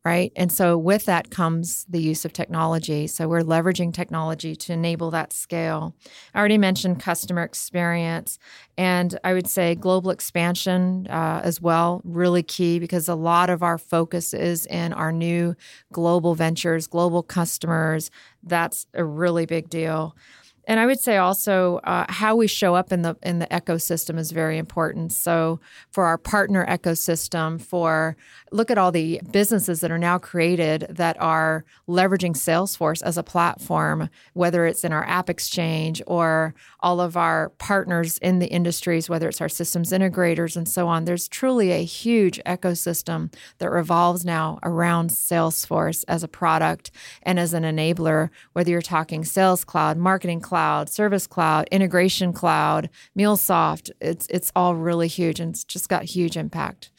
right? 0.06 0.32
And 0.36 0.52
so 0.52 0.78
with 0.78 1.06
that 1.06 1.32
comes 1.32 1.84
the 1.90 2.00
use 2.00 2.26
of 2.26 2.32
technology. 2.32 3.08
So 3.08 3.28
we're 3.28 3.42
leveraging 3.42 3.92
technology 3.92 4.56
to 4.56 4.74
enable 4.74 5.10
that 5.12 5.34
scale. 5.34 5.96
I 6.36 6.40
already 6.40 6.60
mentioned 6.60 7.00
customer 7.00 7.42
experience, 7.42 8.38
and 8.78 9.18
I 9.24 9.34
would 9.34 9.48
say 9.48 9.74
global 9.74 10.12
expansion 10.12 11.08
uh, 11.10 11.42
as 11.44 11.60
well, 11.60 12.02
really 12.04 12.44
key 12.44 12.78
because 12.78 13.10
a 13.10 13.16
lot 13.16 13.50
of 13.50 13.64
our 13.64 13.80
focus 13.80 14.32
is 14.34 14.68
in 14.68 14.94
our 14.94 15.12
new 15.12 15.56
global 15.92 16.36
ventures, 16.36 16.86
global 16.86 17.24
customers. 17.24 18.12
That's 18.44 18.86
a 18.94 19.04
really 19.04 19.48
big 19.48 19.70
deal. 19.70 20.16
And 20.68 20.80
I 20.80 20.86
would 20.86 21.00
say 21.00 21.18
also 21.18 21.78
uh, 21.84 22.06
how 22.10 22.36
we 22.36 22.48
show 22.48 22.76
up 22.76 22.92
in 22.92 23.02
the 23.02 23.16
in 23.24 23.40
the 23.40 23.48
ecosystem 23.48 24.18
is 24.18 24.32
very 24.32 24.58
important. 24.58 25.12
So 25.12 25.60
for 25.92 26.06
our 26.06 26.18
partner 26.18 26.66
ecosystem, 26.68 27.62
for 27.62 28.18
look 28.52 28.72
at 28.72 28.78
all 28.78 28.92
the 28.92 29.22
businesses 29.32 29.82
that 29.82 29.92
are 29.92 29.98
now 29.98 30.18
created 30.18 30.88
that 30.90 31.20
are 31.22 31.66
leveraging 31.88 32.36
Salesforce 32.36 33.04
as 33.04 33.18
a 33.18 33.24
platform, 33.24 34.10
whether 34.34 34.66
it's 34.66 34.84
in 34.84 34.94
our 34.94 35.06
App 35.06 35.30
Exchange 35.30 36.02
or 36.08 36.56
all 36.80 37.02
of 37.02 37.18
our 37.18 37.50
partners 37.58 38.18
in 38.20 38.40
the 38.40 38.48
industries, 38.48 39.10
whether 39.10 39.28
it's 39.28 39.42
our 39.42 39.50
systems 39.50 39.92
integrators 39.92 40.56
and 40.56 40.68
so 40.68 40.88
on. 40.88 41.06
There's 41.06 41.28
truly 41.28 41.72
a 41.72 41.84
huge 41.84 42.40
ecosystem 42.46 43.34
that 43.58 43.70
revolves 43.70 44.24
now 44.24 44.60
around 44.64 45.10
Salesforce 45.10 46.04
as 46.08 46.24
a 46.24 46.28
product 46.28 46.92
and 47.24 47.40
as 47.40 47.54
an 47.54 47.64
enabler, 47.64 48.30
whether 48.54 48.72
you're 48.72 48.82
talking 48.82 49.24
Sales 49.26 49.64
Cloud, 49.64 49.98
Marketing 49.98 50.40
Cloud, 50.40 50.55
Service 50.90 51.28
Cloud, 51.28 51.68
Integration 51.72 52.34
Cloud, 52.34 52.90
MuleSoft. 53.18 53.92
It's 54.02 54.28
it's 54.28 54.52
all 54.56 54.76
really 54.76 55.08
huge 55.08 55.40
and 55.40 55.52
it's 55.52 55.64
just 55.64 55.90
got 55.90 56.04
huge 56.04 56.38
impact. 56.38 56.92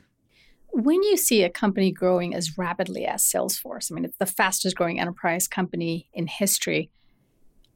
When 0.68 1.02
you 1.02 1.16
see 1.16 1.42
a 1.42 1.50
company 1.50 1.90
growing 1.90 2.34
as 2.34 2.58
rapidly 2.58 3.06
as 3.06 3.24
Salesforce, 3.24 3.90
I 3.90 3.94
mean, 3.94 4.04
it's 4.04 4.18
the 4.18 4.26
fastest 4.26 4.76
growing 4.76 5.00
enterprise 5.00 5.48
company 5.48 6.10
in 6.12 6.26
history. 6.26 6.90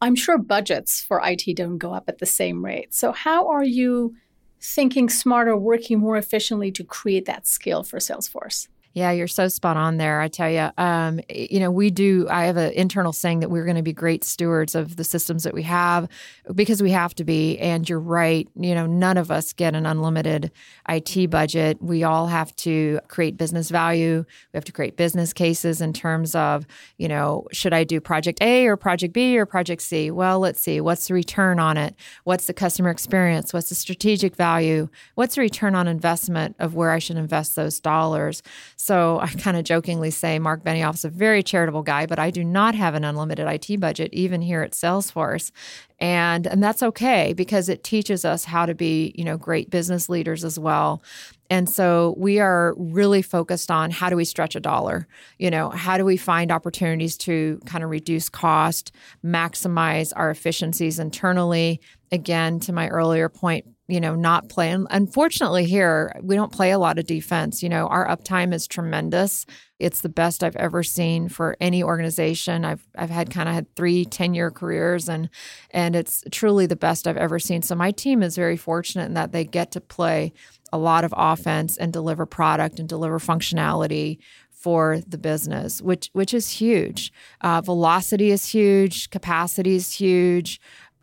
I'm 0.03 0.15
sure 0.15 0.39
budgets 0.39 1.01
for 1.01 1.21
IT 1.25 1.57
don't 1.57 1.79
go 1.79 1.95
up 1.95 2.09
at 2.09 2.19
the 2.19 2.27
same 2.27 2.65
rate. 2.65 2.95
So, 2.95 3.13
how 3.13 3.49
are 3.49 3.65
you 3.65 4.15
thinking 4.63 5.09
smarter, 5.09 5.57
working 5.57 5.99
more 5.99 6.17
efficiently 6.17 6.71
to 6.73 6.85
create 6.85 7.25
that 7.27 7.47
scale 7.47 7.83
for 7.83 7.99
Salesforce? 7.99 8.69
Yeah, 8.93 9.13
you're 9.13 9.29
so 9.29 9.47
spot 9.47 9.77
on 9.77 9.99
there. 9.99 10.21
I 10.21 10.27
tell 10.27 10.51
you, 10.51 10.69
um, 10.77 11.21
you 11.29 11.61
know, 11.61 11.71
we 11.71 11.91
do. 11.91 12.27
I 12.29 12.47
have 12.47 12.57
an 12.57 12.73
internal 12.73 13.13
saying 13.13 13.39
that 13.41 13.49
we're 13.49 13.65
going 13.65 13.77
to 13.77 13.83
be 13.83 13.93
great 13.93 14.25
stewards 14.25 14.75
of 14.75 14.97
the 14.97 15.05
systems 15.05 15.45
that 15.45 15.55
we 15.55 15.63
have 15.63 16.09
because 16.53 16.83
we 16.83 16.91
have 16.91 17.15
to 17.15 17.25
be. 17.25 17.57
And 17.59 17.89
you're 17.89 18.01
right. 18.01 18.49
You 18.57 18.75
know, 18.75 18.87
none 18.87 19.17
of 19.17 19.31
us 19.31 19.53
get 19.53 19.77
an 19.77 19.87
unlimited 19.87 20.51
IT 20.89 21.31
budget. 21.31 21.81
We 21.81 22.03
all 22.03 22.27
have 22.27 22.55
to 22.57 22.99
create 23.07 23.37
business 23.37 23.71
value. 23.71 24.25
We 24.53 24.57
have 24.57 24.65
to 24.65 24.73
create 24.73 24.97
business 24.97 25.33
cases 25.33 25.81
in 25.81 25.93
terms 25.93 26.35
of, 26.35 26.67
you 26.99 27.07
know, 27.07 27.47
should 27.53 27.73
I 27.73 27.85
do 27.85 28.01
project 28.01 28.43
A 28.43 28.67
or 28.67 28.77
project 28.77 29.15
B 29.15 29.39
or 29.39 29.47
project 29.47 29.83
C? 29.83 30.11
Well, 30.11 30.41
let's 30.41 30.61
see. 30.61 30.81
What's 30.81 31.07
the 31.07 31.15
return 31.15 31.61
on 31.61 31.77
it? 31.77 31.95
What's 32.25 32.47
the 32.47 32.55
customer 32.55 32.91
experience? 32.91 33.53
What's 33.53 33.69
the 33.69 33.77
strategic 33.77 34.35
value? 34.35 34.89
What's 35.15 35.37
the 35.37 35.43
return 35.43 35.77
on 35.77 35.87
investment 35.87 36.57
of 36.59 36.75
where 36.75 36.91
I 36.91 36.99
should 36.99 37.17
invest 37.17 37.55
those 37.55 37.79
dollars? 37.79 38.43
So 38.83 39.21
I 39.21 39.27
kind 39.27 39.59
of 39.59 39.65
jokingly 39.65 40.11
say 40.11 40.39
Marc 40.39 40.65
Benioff 40.65 40.95
is 40.95 41.05
a 41.05 41.11
very 41.11 41.43
charitable 41.43 41.83
guy, 41.83 42.07
but 42.07 42.19
I 42.19 42.31
do 42.31 42.43
not 42.43 42.75
have 42.75 42.95
an 42.95 43.05
unlimited 43.05 43.47
IT 43.47 43.79
budget, 43.79 44.09
even 44.15 44.41
here 44.41 44.63
at 44.63 44.73
Salesforce. 44.73 45.51
And, 45.99 46.47
and 46.47 46.63
that's 46.63 46.83
okay 46.83 47.35
because 47.35 47.69
it 47.69 47.85
teaches 47.85 48.25
us 48.25 48.47
how 48.47 48.65
to 48.65 48.75
be, 48.75 49.13
you 49.15 49.23
know, 49.23 49.37
great 49.37 49.69
business 49.69 50.09
leaders 50.09 50.45
as 50.45 50.59
well. 50.59 51.03
And 51.51 51.69
so 51.69 52.15
we 52.17 52.41
are 52.41 52.75
really 52.79 53.21
focused 53.21 53.71
on 53.71 53.91
how 53.91 54.09
do 54.09 54.17
we 54.17 54.25
stretch 54.25 54.57
a 54.57 54.61
dollar? 54.61 55.07
You 55.39 55.51
know, 55.51 55.69
how 55.69 55.99
do 55.99 56.07
we 56.07 56.17
find 56.17 56.51
opportunities 56.51 57.19
to 57.19 57.61
kind 57.67 57.85
of 57.85 57.91
reduce 57.91 58.31
cost, 58.31 58.93
maximize 59.23 60.15
our 60.17 60.31
efficiencies 60.31 60.99
internally? 60.99 61.83
Again, 62.13 62.61
to 62.61 62.73
my 62.73 62.89
earlier 62.89 63.29
point, 63.29 63.67
you 63.91 64.01
know, 64.01 64.15
not 64.15 64.49
play. 64.49 64.71
unfortunately, 64.71 65.65
here, 65.65 66.13
we 66.23 66.37
don't 66.37 66.53
play 66.53 66.71
a 66.71 66.79
lot 66.79 66.99
of 66.99 67.07
defense. 67.07 67.63
You 67.63 67.69
know, 67.69 67.87
our 67.89 68.07
uptime 68.07 68.55
is 68.55 68.67
tremendous. 68.67 69.47
It's 69.79 70.03
the 70.03 70.09
best 70.09 70.45
I've 70.45 70.57
ever 70.57 70.83
seen 70.83 71.29
for 71.29 71.57
any 71.61 71.83
organization. 71.83 72.65
I've 72.65 72.87
I've 72.97 73.11
had 73.11 73.31
kind 73.31 73.49
of 73.49 73.55
had 73.55 73.75
three 73.75 74.05
10 74.05 74.35
year 74.35 74.51
careers 74.51 75.09
and 75.09 75.31
and 75.71 75.97
it's 75.97 76.23
truly 76.31 76.67
the 76.67 76.77
best 76.77 77.09
I've 77.09 77.17
ever 77.17 77.39
seen. 77.39 77.63
So 77.63 77.75
my 77.75 77.91
team 77.91 78.23
is 78.23 78.37
very 78.37 78.57
fortunate 78.57 79.07
in 79.07 79.15
that 79.15 79.33
they 79.33 79.45
get 79.45 79.73
to 79.73 79.81
play 79.81 80.33
a 80.73 80.79
lot 80.79 81.05
of 81.05 81.15
offense 81.17 81.77
and 81.77 81.93
deliver 81.93 82.27
product 82.27 82.79
and 82.79 82.89
deliver 82.89 83.19
functionality 83.19 84.19
for 84.51 85.01
the 85.07 85.19
business, 85.19 85.81
which 85.81 86.11
which 86.13 86.35
is 86.35 86.51
huge. 86.51 87.13
Uh, 87.41 87.63
velocity 87.63 88.31
is 88.31 88.47
huge, 88.47 89.09
capacity 89.09 89.75
is 89.75 89.93
huge 89.93 90.61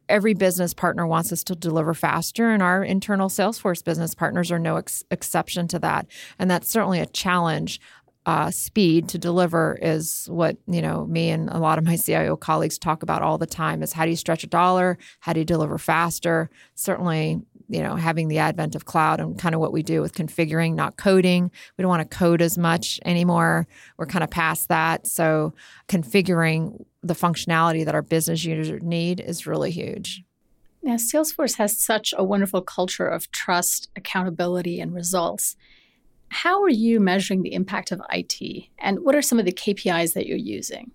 every 0.10 0.34
business 0.34 0.74
partner 0.74 1.06
wants 1.06 1.32
us 1.32 1.44
to 1.46 1.56
deliver 1.56 1.94
faster, 1.94 2.50
and 2.52 2.62
our 2.62 2.84
internal 2.84 3.30
Salesforce 3.30 3.84
business 3.84 4.16
partners 4.16 4.52
are 4.52 4.60
no 4.60 4.78
ex- 4.78 5.04
exception 5.12 5.68
to 5.70 5.80
that. 5.80 6.08
And 6.40 6.50
that's 6.50 6.70
certainly 6.70 7.00
a 7.00 7.06
challenge. 7.06 7.80
Uh, 8.26 8.52
speed 8.52 9.08
to 9.08 9.18
deliver 9.18 9.80
is 9.82 10.28
what 10.30 10.58
you 10.68 10.82
know 10.82 11.06
me 11.06 11.30
and 11.30 11.50
a 11.50 11.60
lot 11.60 11.78
of 11.78 11.86
my 11.86 11.96
CIO 11.96 12.36
colleagues 12.36 12.78
talk 12.78 13.02
about 13.02 13.22
all 13.22 13.38
the 13.38 13.46
time. 13.46 13.82
Is 13.82 13.94
how 13.94 14.04
do 14.04 14.10
you 14.10 14.18
stretch 14.18 14.44
a 14.44 14.48
dollar? 14.48 14.98
How 15.22 15.32
do 15.32 15.40
you 15.40 15.46
deliver 15.46 15.78
faster? 15.78 16.50
Certainly, 16.76 17.40
you 17.70 17.82
know, 17.82 17.96
having 17.96 18.28
the 18.28 18.38
advent 18.38 18.76
of 18.76 18.86
cloud 18.86 19.20
and 19.20 19.38
kind 19.38 19.54
of 19.54 19.62
what 19.62 19.74
we 19.74 19.84
do 19.84 20.02
with 20.02 20.14
configuring, 20.14 20.74
not 20.74 20.98
coding. 20.98 21.52
We 21.78 21.82
don't 21.82 21.90
want 21.90 22.10
to 22.10 22.18
code 22.18 22.42
as 22.42 22.58
much 22.58 23.00
anymore. 23.06 23.68
We're 23.98 24.06
kind 24.06 24.24
of 24.24 24.30
past 24.30 24.70
that. 24.70 25.08
So 25.08 25.54
configuring 25.88 26.86
the 27.04 27.14
functionality 27.14 27.86
that 27.86 27.96
our 27.96 28.02
business 28.02 28.44
users 28.44 28.82
need 28.82 29.20
is 29.20 29.46
really 29.46 29.72
huge. 29.72 30.24
Now, 30.82 30.96
Salesforce 30.96 31.58
has 31.58 31.78
such 31.78 32.14
a 32.18 32.24
wonderful 32.24 32.62
culture 32.62 33.08
of 33.08 33.30
trust, 33.32 33.90
accountability, 33.96 34.80
and 34.80 34.94
results. 34.94 35.58
How 36.30 36.62
are 36.64 36.70
you 36.70 37.00
measuring 37.00 37.42
the 37.42 37.54
impact 37.54 37.92
of 37.92 38.02
IT? 38.10 38.70
And 38.80 39.00
what 39.00 39.16
are 39.16 39.22
some 39.22 39.40
of 39.40 39.46
the 39.46 39.52
KPIs 39.52 40.14
that 40.14 40.28
you're 40.28 40.38
using? 40.38 40.92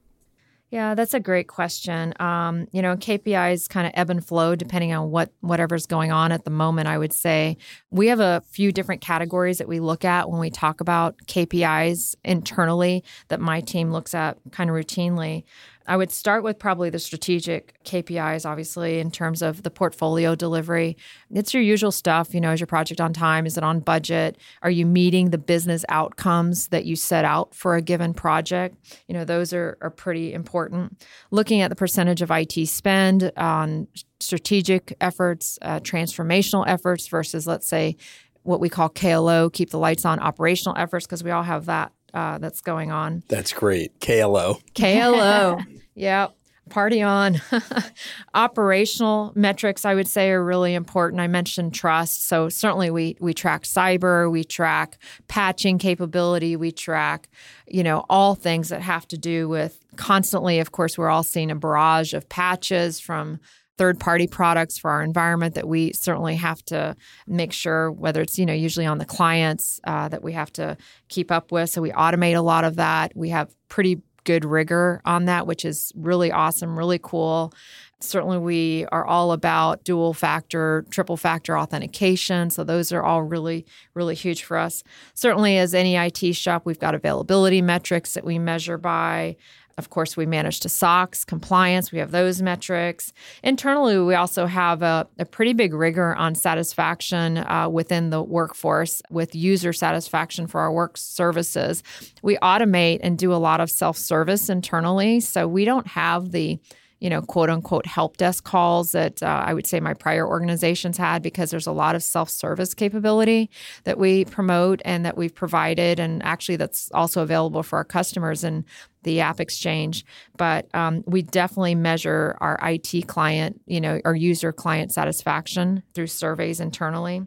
Yeah, 0.72 0.94
that's 0.94 1.12
a 1.12 1.20
great 1.20 1.48
question. 1.48 2.14
Um, 2.18 2.66
you 2.72 2.80
know, 2.80 2.96
KPIs 2.96 3.68
kind 3.68 3.86
of 3.86 3.92
ebb 3.94 4.08
and 4.08 4.24
flow 4.24 4.56
depending 4.56 4.94
on 4.94 5.10
what 5.10 5.30
whatever's 5.42 5.84
going 5.84 6.12
on 6.12 6.32
at 6.32 6.46
the 6.46 6.50
moment. 6.50 6.88
I 6.88 6.96
would 6.96 7.12
say 7.12 7.58
we 7.90 8.06
have 8.06 8.20
a 8.20 8.42
few 8.48 8.72
different 8.72 9.02
categories 9.02 9.58
that 9.58 9.68
we 9.68 9.80
look 9.80 10.02
at 10.02 10.30
when 10.30 10.40
we 10.40 10.48
talk 10.48 10.80
about 10.80 11.18
KPIs 11.26 12.14
internally 12.24 13.04
that 13.28 13.38
my 13.38 13.60
team 13.60 13.92
looks 13.92 14.14
at 14.14 14.38
kind 14.50 14.70
of 14.70 14.74
routinely. 14.74 15.44
I 15.86 15.96
would 15.96 16.10
start 16.10 16.42
with 16.42 16.58
probably 16.58 16.90
the 16.90 16.98
strategic 16.98 17.82
KPIs, 17.84 18.48
obviously, 18.48 18.98
in 18.98 19.10
terms 19.10 19.42
of 19.42 19.62
the 19.62 19.70
portfolio 19.70 20.34
delivery. 20.34 20.96
It's 21.30 21.52
your 21.52 21.62
usual 21.62 21.92
stuff. 21.92 22.34
You 22.34 22.40
know, 22.40 22.52
is 22.52 22.60
your 22.60 22.66
project 22.66 23.00
on 23.00 23.12
time? 23.12 23.46
Is 23.46 23.56
it 23.56 23.64
on 23.64 23.80
budget? 23.80 24.38
Are 24.62 24.70
you 24.70 24.86
meeting 24.86 25.30
the 25.30 25.38
business 25.38 25.84
outcomes 25.88 26.68
that 26.68 26.84
you 26.84 26.96
set 26.96 27.24
out 27.24 27.54
for 27.54 27.76
a 27.76 27.82
given 27.82 28.14
project? 28.14 28.76
You 29.08 29.14
know, 29.14 29.24
those 29.24 29.52
are, 29.52 29.78
are 29.80 29.90
pretty 29.90 30.32
important. 30.32 31.04
Looking 31.30 31.60
at 31.60 31.68
the 31.68 31.76
percentage 31.76 32.22
of 32.22 32.30
IT 32.30 32.66
spend 32.68 33.32
on 33.36 33.88
strategic 34.20 34.96
efforts, 35.00 35.58
uh, 35.62 35.80
transformational 35.80 36.64
efforts 36.66 37.08
versus, 37.08 37.46
let's 37.46 37.68
say, 37.68 37.96
what 38.44 38.60
we 38.60 38.68
call 38.68 38.88
KLO, 38.88 39.50
keep 39.50 39.70
the 39.70 39.78
lights 39.78 40.04
on 40.04 40.18
operational 40.18 40.76
efforts, 40.76 41.06
because 41.06 41.22
we 41.22 41.30
all 41.30 41.44
have 41.44 41.66
that 41.66 41.92
uh, 42.14 42.38
that's 42.38 42.60
going 42.60 42.90
on. 42.90 43.22
That's 43.28 43.52
great. 43.52 43.98
KLO. 44.00 44.58
KLO. 44.74 45.58
yeah. 45.94 46.28
Party 46.70 47.02
on. 47.02 47.40
Operational 48.34 49.32
metrics, 49.34 49.84
I 49.84 49.94
would 49.94 50.06
say, 50.06 50.30
are 50.30 50.42
really 50.42 50.74
important. 50.74 51.20
I 51.20 51.26
mentioned 51.26 51.74
trust. 51.74 52.26
So 52.28 52.48
certainly 52.48 52.90
we 52.90 53.16
we 53.20 53.34
track 53.34 53.64
cyber, 53.64 54.30
we 54.30 54.44
track 54.44 54.98
patching 55.28 55.78
capability, 55.78 56.56
we 56.56 56.70
track, 56.70 57.28
you 57.66 57.82
know, 57.82 58.06
all 58.08 58.34
things 58.34 58.68
that 58.68 58.80
have 58.80 59.06
to 59.08 59.18
do 59.18 59.48
with 59.48 59.84
constantly, 59.96 60.60
of 60.60 60.72
course, 60.72 60.96
we're 60.96 61.10
all 61.10 61.24
seeing 61.24 61.50
a 61.50 61.56
barrage 61.56 62.14
of 62.14 62.28
patches 62.28 63.00
from 63.00 63.40
third 63.78 63.98
party 63.98 64.26
products 64.26 64.78
for 64.78 64.90
our 64.90 65.02
environment 65.02 65.54
that 65.54 65.66
we 65.66 65.92
certainly 65.92 66.36
have 66.36 66.62
to 66.66 66.94
make 67.26 67.52
sure 67.52 67.90
whether 67.90 68.20
it's 68.20 68.38
you 68.38 68.46
know 68.46 68.52
usually 68.52 68.86
on 68.86 68.98
the 68.98 69.04
clients 69.04 69.80
uh, 69.84 70.08
that 70.08 70.22
we 70.22 70.32
have 70.32 70.52
to 70.52 70.76
keep 71.08 71.30
up 71.30 71.52
with. 71.52 71.70
So 71.70 71.82
we 71.82 71.90
automate 71.90 72.36
a 72.36 72.42
lot 72.42 72.64
of 72.64 72.76
that. 72.76 73.12
We 73.16 73.30
have 73.30 73.54
pretty 73.68 74.02
good 74.24 74.44
rigor 74.44 75.02
on 75.04 75.24
that 75.24 75.48
which 75.48 75.64
is 75.64 75.92
really 75.96 76.30
awesome 76.30 76.78
really 76.78 77.00
cool. 77.02 77.52
Certainly 78.00 78.38
we 78.38 78.86
are 78.92 79.04
all 79.04 79.32
about 79.32 79.84
dual 79.84 80.12
factor 80.12 80.84
triple 80.90 81.16
factor 81.16 81.56
authentication. 81.56 82.50
So 82.50 82.64
those 82.64 82.92
are 82.92 83.02
all 83.02 83.22
really 83.22 83.64
really 83.94 84.14
huge 84.14 84.44
for 84.44 84.58
us. 84.58 84.84
Certainly 85.14 85.58
as 85.58 85.74
any 85.74 85.96
it 85.96 86.36
shop 86.36 86.62
we've 86.64 86.78
got 86.78 86.94
availability 86.94 87.62
metrics 87.62 88.14
that 88.14 88.24
we 88.24 88.38
measure 88.38 88.78
by 88.78 89.36
of 89.78 89.90
course, 89.90 90.16
we 90.16 90.26
manage 90.26 90.60
to 90.60 90.68
SOX, 90.68 91.24
compliance, 91.24 91.92
we 91.92 91.98
have 91.98 92.10
those 92.10 92.42
metrics. 92.42 93.12
Internally, 93.42 93.98
we 93.98 94.14
also 94.14 94.46
have 94.46 94.82
a, 94.82 95.06
a 95.18 95.24
pretty 95.24 95.52
big 95.52 95.74
rigor 95.74 96.14
on 96.14 96.34
satisfaction 96.34 97.38
uh, 97.38 97.68
within 97.70 98.10
the 98.10 98.22
workforce 98.22 99.02
with 99.10 99.34
user 99.34 99.72
satisfaction 99.72 100.46
for 100.46 100.60
our 100.60 100.72
work 100.72 100.96
services. 100.96 101.82
We 102.22 102.36
automate 102.38 103.00
and 103.02 103.18
do 103.18 103.32
a 103.32 103.36
lot 103.36 103.60
of 103.60 103.70
self 103.70 103.96
service 103.96 104.48
internally. 104.48 105.20
So 105.20 105.48
we 105.48 105.64
don't 105.64 105.86
have 105.88 106.32
the 106.32 106.58
you 107.02 107.10
know, 107.10 107.20
quote 107.20 107.50
unquote 107.50 107.84
help 107.84 108.16
desk 108.16 108.44
calls 108.44 108.92
that 108.92 109.24
uh, 109.24 109.42
I 109.44 109.54
would 109.54 109.66
say 109.66 109.80
my 109.80 109.92
prior 109.92 110.24
organizations 110.24 110.96
had 110.96 111.20
because 111.20 111.50
there's 111.50 111.66
a 111.66 111.72
lot 111.72 111.96
of 111.96 112.02
self 112.04 112.30
service 112.30 112.74
capability 112.74 113.50
that 113.82 113.98
we 113.98 114.24
promote 114.24 114.80
and 114.84 115.04
that 115.04 115.16
we've 115.16 115.34
provided. 115.34 115.98
And 115.98 116.22
actually, 116.22 116.54
that's 116.54 116.92
also 116.94 117.20
available 117.20 117.64
for 117.64 117.76
our 117.76 117.84
customers. 117.84 118.44
And 118.44 118.64
the 119.02 119.20
app 119.20 119.40
exchange. 119.40 120.04
But 120.36 120.72
um, 120.74 121.02
we 121.06 121.22
definitely 121.22 121.74
measure 121.74 122.36
our 122.40 122.58
IT 122.62 123.06
client, 123.06 123.60
you 123.66 123.80
know, 123.80 124.00
our 124.04 124.14
user 124.14 124.52
client 124.52 124.92
satisfaction 124.92 125.82
through 125.94 126.06
surveys 126.08 126.60
internally. 126.60 127.22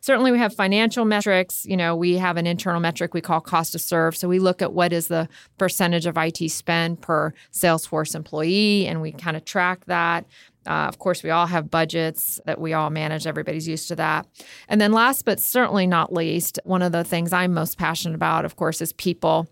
Certainly, 0.00 0.32
we 0.32 0.38
have 0.38 0.54
financial 0.54 1.04
metrics. 1.04 1.64
You 1.66 1.76
know, 1.76 1.96
we 1.96 2.16
have 2.18 2.36
an 2.36 2.46
internal 2.46 2.80
metric 2.80 3.14
we 3.14 3.20
call 3.20 3.40
cost 3.40 3.72
to 3.72 3.78
serve. 3.78 4.16
So 4.16 4.28
we 4.28 4.38
look 4.38 4.62
at 4.62 4.72
what 4.72 4.92
is 4.92 5.08
the 5.08 5.28
percentage 5.58 6.06
of 6.06 6.16
IT 6.16 6.50
spend 6.50 7.00
per 7.00 7.32
Salesforce 7.52 8.14
employee, 8.14 8.86
and 8.86 9.00
we 9.00 9.12
kind 9.12 9.36
of 9.36 9.44
track 9.44 9.84
that. 9.86 10.24
Uh, 10.66 10.86
of 10.86 10.98
course, 10.98 11.22
we 11.22 11.30
all 11.30 11.46
have 11.46 11.70
budgets 11.70 12.40
that 12.44 12.60
we 12.60 12.74
all 12.74 12.90
manage. 12.90 13.26
Everybody's 13.26 13.66
used 13.66 13.88
to 13.88 13.96
that. 13.96 14.26
And 14.68 14.80
then, 14.80 14.92
last 14.92 15.24
but 15.24 15.40
certainly 15.40 15.86
not 15.86 16.12
least, 16.12 16.58
one 16.64 16.82
of 16.82 16.92
the 16.92 17.04
things 17.04 17.32
I'm 17.32 17.54
most 17.54 17.78
passionate 17.78 18.14
about, 18.14 18.44
of 18.44 18.56
course, 18.56 18.82
is 18.82 18.92
people 18.92 19.48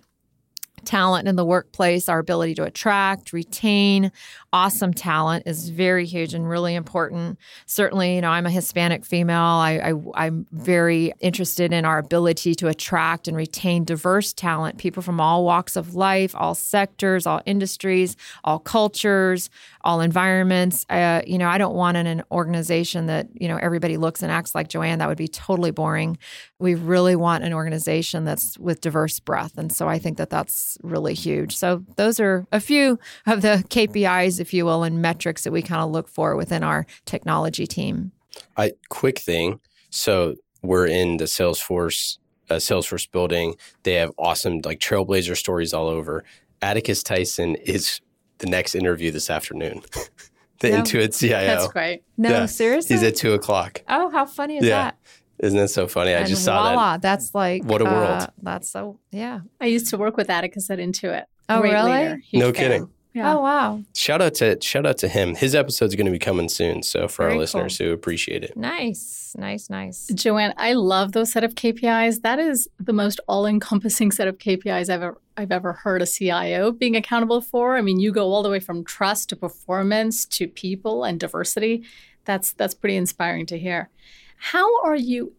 talent 0.87 1.29
in 1.29 1.37
the 1.37 1.45
workplace, 1.45 2.09
our 2.09 2.19
ability 2.19 2.55
to 2.55 2.65
attract, 2.65 3.33
retain 3.33 4.13
awesome 4.53 4.95
talent 4.95 5.43
is 5.45 5.69
very 5.69 6.07
huge 6.07 6.33
and 6.33 6.49
really 6.49 6.75
important. 6.75 7.39
Certainly, 7.67 8.15
you 8.15 8.21
know, 8.23 8.31
I'm 8.31 8.47
a 8.47 8.51
Hispanic 8.51 9.05
female. 9.05 9.37
I, 9.37 9.93
I, 10.15 10.27
am 10.27 10.47
very 10.51 11.13
interested 11.21 11.75
in 11.75 11.85
our 11.85 11.99
ability 11.99 12.55
to 12.55 12.69
attract 12.69 13.29
and 13.29 13.37
retain 13.37 13.85
diverse 13.85 14.33
talent, 14.33 14.79
people 14.79 15.03
from 15.03 15.21
all 15.21 15.45
walks 15.45 15.77
of 15.77 15.95
life, 15.95 16.35
all 16.35 16.55
sectors, 16.55 17.27
all 17.27 17.43
industries, 17.45 18.17
all 18.45 18.59
cultures, 18.59 19.51
all 19.87 20.01
environments. 20.01 20.85
Uh, 20.91 21.23
you 21.25 21.39
know, 21.39 21.49
I 21.49 21.59
don't 21.59 21.77
want 21.77 21.97
in 21.97 22.09
an 22.09 22.25
organization 22.33 23.07
that, 23.07 23.29
you 23.41 23.47
know, 23.47 23.57
everybody 23.57 23.97
looks 23.97 24.21
and 24.21 24.33
acts 24.33 24.53
like 24.53 24.69
Joanne. 24.69 24.99
That 24.99 25.07
would 25.07 25.17
be 25.17 25.29
totally 25.29 25.71
boring. 25.71 26.19
We 26.59 26.75
really 26.75 27.15
want 27.15 27.45
an 27.45 27.55
organization 27.55 28.25
that's 28.25 28.59
with 28.59 28.81
diverse 28.81 29.21
breadth. 29.21 29.57
And 29.57 29.73
so 29.73 29.89
I 29.89 30.01
think 30.01 30.19
that 30.19 30.29
that's 30.29 30.77
really 30.83 31.15
huge. 31.15 31.57
So 31.57 31.85
those 31.95 32.19
are 32.19 32.49
a 32.51 32.59
few 32.59 32.99
of 33.27 33.43
the 33.43 33.65
KPIs, 33.69 34.41
if 34.41 34.53
you 34.53 34.65
will, 34.65 34.83
and 34.83 35.01
metrics 35.01 35.45
that 35.45 35.53
we 35.53 35.63
kind 35.63 35.81
of 35.81 35.93
look 35.93 36.09
for 36.09 36.35
within 36.35 36.65
our 36.65 36.85
technology 37.05 37.69
team. 37.69 38.11
I 38.57 38.73
quick 38.89 39.21
thing. 39.21 39.61
So 39.91 40.35
we're 40.63 40.89
in 40.89 41.19
the 41.19 41.27
Salesforce 41.27 42.19
uh, 42.51 42.57
Salesforce 42.57 43.09
building. 43.09 43.55
They 43.85 43.95
have 43.95 44.11
awesome 44.19 44.63
like 44.65 44.81
trailblazer 44.81 45.37
stories 45.37 45.73
all 45.73 45.87
over. 45.87 46.25
Atticus 46.61 47.05
Tysen 47.05 47.57
is 47.63 48.01
the 48.39 48.47
next 48.47 48.75
interview 48.75 49.11
this 49.11 49.31
afternoon. 49.31 49.83
the 50.61 50.71
no, 50.71 50.83
Intuit 50.83 51.19
CIO. 51.19 51.47
That's 51.47 51.69
great. 51.69 52.03
No, 52.17 52.31
yeah. 52.31 52.47
seriously. 52.47 52.97
He's 52.97 53.03
at 53.03 53.17
two 53.17 53.35
o'clock. 53.35 53.83
Oh, 53.89 54.11
how 54.11 54.27
funny 54.27 54.59
is 54.59 54.65
yeah. 54.65 54.85
that? 54.85 54.99
Isn't 55.39 55.59
that 55.59 55.69
so 55.69 55.87
funny? 55.87 56.15
I 56.15 56.25
just 56.25 56.45
saw 56.45 56.63
voila, 56.63 56.93
that. 56.93 57.03
That's 57.03 57.35
like 57.35 57.63
what 57.65 57.83
a 57.83 57.85
world. 57.85 58.23
Uh, 58.23 58.27
that's 58.43 58.71
so 58.71 58.99
yeah. 59.11 59.41
I 59.61 59.67
used 59.67 59.89
to 59.91 59.99
work 59.99 60.17
with 60.17 60.31
Atticus 60.31 60.71
at 60.71 60.79
Intuit. 60.79 61.25
Oh, 61.49 61.61
really? 61.61 62.23
No 62.33 62.47
fan. 62.47 62.55
kidding. 62.55 62.91
Yeah. 63.17 63.33
Oh 63.35 63.41
wow! 63.41 63.83
Shout 63.95 64.21
out 64.21 64.35
to 64.35 64.59
shout 64.61 64.85
out 64.85 64.99
to 64.99 65.09
him. 65.09 65.35
His 65.35 65.55
episode's 65.55 65.95
going 65.95 66.05
to 66.05 66.13
be 66.13 66.19
coming 66.19 66.51
soon. 66.51 66.83
So 66.83 67.09
for 67.09 67.23
Very 67.23 67.33
our 67.33 67.39
listeners 67.39 67.79
cool. 67.79 67.87
who 67.87 67.93
appreciate 67.95 68.45
it, 68.45 68.55
nice, 68.59 69.35
nice, 69.39 69.71
nice. 69.71 70.07
Joanne, 70.09 70.53
I 70.59 70.75
love 70.75 71.13
those 71.13 71.33
set 71.33 71.43
of 71.43 71.55
KPIs. 71.55 72.21
That 72.21 72.39
is 72.39 72.69
the 72.79 72.93
most 72.93 73.19
all-encompassing 73.27 74.13
set 74.13 74.29
of 74.29 74.37
KPIs 74.37 74.91
I've 74.91 75.01
ever 75.01 75.19
I've 75.35 75.51
ever 75.51 75.73
heard 75.73 76.03
a 76.03 76.07
CIO 76.07 76.73
being 76.73 76.95
accountable 76.95 77.41
for. 77.41 77.79
I 77.79 77.81
mean, 77.81 77.99
you 78.01 78.13
go 78.13 78.31
all 78.31 78.43
the 78.43 78.51
way 78.51 78.61
from 78.61 78.85
trust 78.85 79.31
to 79.31 79.37
performance 79.37 80.27
to 80.27 80.47
people 80.47 81.03
and 81.03 81.19
diversity. 81.19 81.85
That's 82.27 82.53
that's 82.53 82.75
pretty 82.75 82.97
inspiring 82.97 83.47
to 83.47 83.59
hear. 83.59 83.89
How 84.37 84.83
are 84.83 84.95
you 84.95 85.33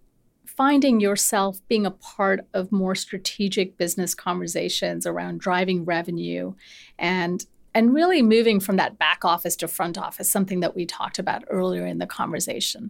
finding 0.45 0.99
yourself 0.99 1.59
being 1.67 1.85
a 1.85 1.91
part 1.91 2.47
of 2.55 2.71
more 2.71 2.95
strategic 2.95 3.77
business 3.77 4.15
conversations 4.15 5.05
around 5.05 5.39
driving 5.39 5.85
revenue 5.85 6.55
and 6.97 7.45
and 7.77 7.93
really 7.93 8.23
moving 8.23 8.59
from 8.59 8.77
that 8.77 8.97
back 8.97 9.23
office 9.23 9.55
to 9.55 9.67
front 9.67 9.99
office, 9.99 10.31
something 10.31 10.61
that 10.61 10.75
we 10.75 10.83
talked 10.83 11.19
about 11.19 11.43
earlier 11.47 11.85
in 11.85 11.99
the 11.99 12.07
conversation. 12.07 12.89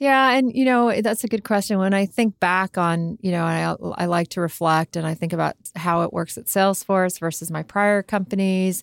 Yeah, 0.00 0.32
and 0.32 0.50
you 0.52 0.64
know 0.64 1.00
that's 1.00 1.22
a 1.22 1.28
good 1.28 1.44
question. 1.44 1.78
When 1.78 1.94
I 1.94 2.06
think 2.06 2.40
back 2.40 2.76
on, 2.76 3.18
you 3.20 3.30
know, 3.30 3.44
I, 3.44 3.76
I 3.96 4.06
like 4.06 4.30
to 4.30 4.40
reflect 4.40 4.96
and 4.96 5.06
I 5.06 5.14
think 5.14 5.32
about 5.32 5.54
how 5.76 6.02
it 6.02 6.12
works 6.12 6.36
at 6.38 6.46
Salesforce 6.46 7.20
versus 7.20 7.52
my 7.52 7.62
prior 7.62 8.02
companies, 8.02 8.82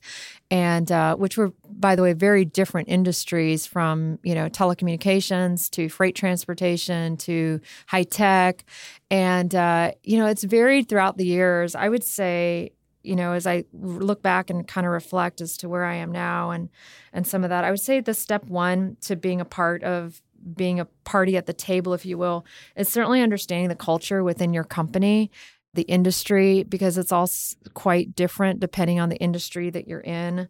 and 0.49 0.89
uh, 0.91 1.17
which 1.17 1.35
were, 1.35 1.51
by 1.69 1.97
the 1.97 2.03
way, 2.03 2.13
very 2.13 2.45
different 2.45 2.87
industries 2.87 3.65
from 3.65 4.19
you 4.23 4.35
know 4.35 4.47
telecommunications 4.47 5.69
to 5.71 5.89
freight 5.89 6.15
transportation 6.15 7.17
to 7.17 7.59
high 7.87 8.03
tech, 8.03 8.63
and 9.11 9.53
uh, 9.55 9.91
you 10.03 10.17
know 10.19 10.27
it's 10.27 10.43
varied 10.43 10.87
throughout 10.87 11.17
the 11.17 11.25
years. 11.25 11.75
I 11.75 11.89
would 11.89 12.03
say 12.03 12.71
you 13.07 13.15
know, 13.15 13.31
as 13.31 13.47
I 13.47 13.63
look 13.73 14.21
back 14.21 14.49
and 14.49 14.67
kind 14.67 14.85
of 14.85 14.93
reflect 14.93 15.41
as 15.41 15.57
to 15.57 15.69
where 15.69 15.85
I 15.85 15.95
am 15.95 16.11
now 16.11 16.51
and 16.51 16.69
and 17.13 17.25
some 17.25 17.43
of 17.43 17.49
that, 17.49 17.63
I 17.63 17.71
would 17.71 17.79
say 17.79 18.01
the 18.01 18.13
step 18.13 18.45
one 18.45 18.97
to 19.01 19.15
being 19.15 19.41
a 19.41 19.45
part 19.45 19.83
of 19.83 20.21
being 20.55 20.79
a 20.79 20.85
party 21.03 21.35
at 21.37 21.45
the 21.45 21.53
table, 21.53 21.93
if 21.93 22.05
you 22.05 22.17
will, 22.17 22.45
is 22.75 22.89
certainly 22.89 23.21
understanding 23.21 23.69
the 23.69 23.75
culture 23.75 24.23
within 24.23 24.53
your 24.53 24.63
company, 24.63 25.31
the 25.73 25.83
industry, 25.83 26.63
because 26.63 26.97
it's 26.97 27.11
all 27.11 27.29
quite 27.73 28.15
different 28.15 28.59
depending 28.59 28.99
on 28.99 29.09
the 29.09 29.17
industry 29.17 29.69
that 29.69 29.87
you're 29.87 30.01
in. 30.01 30.47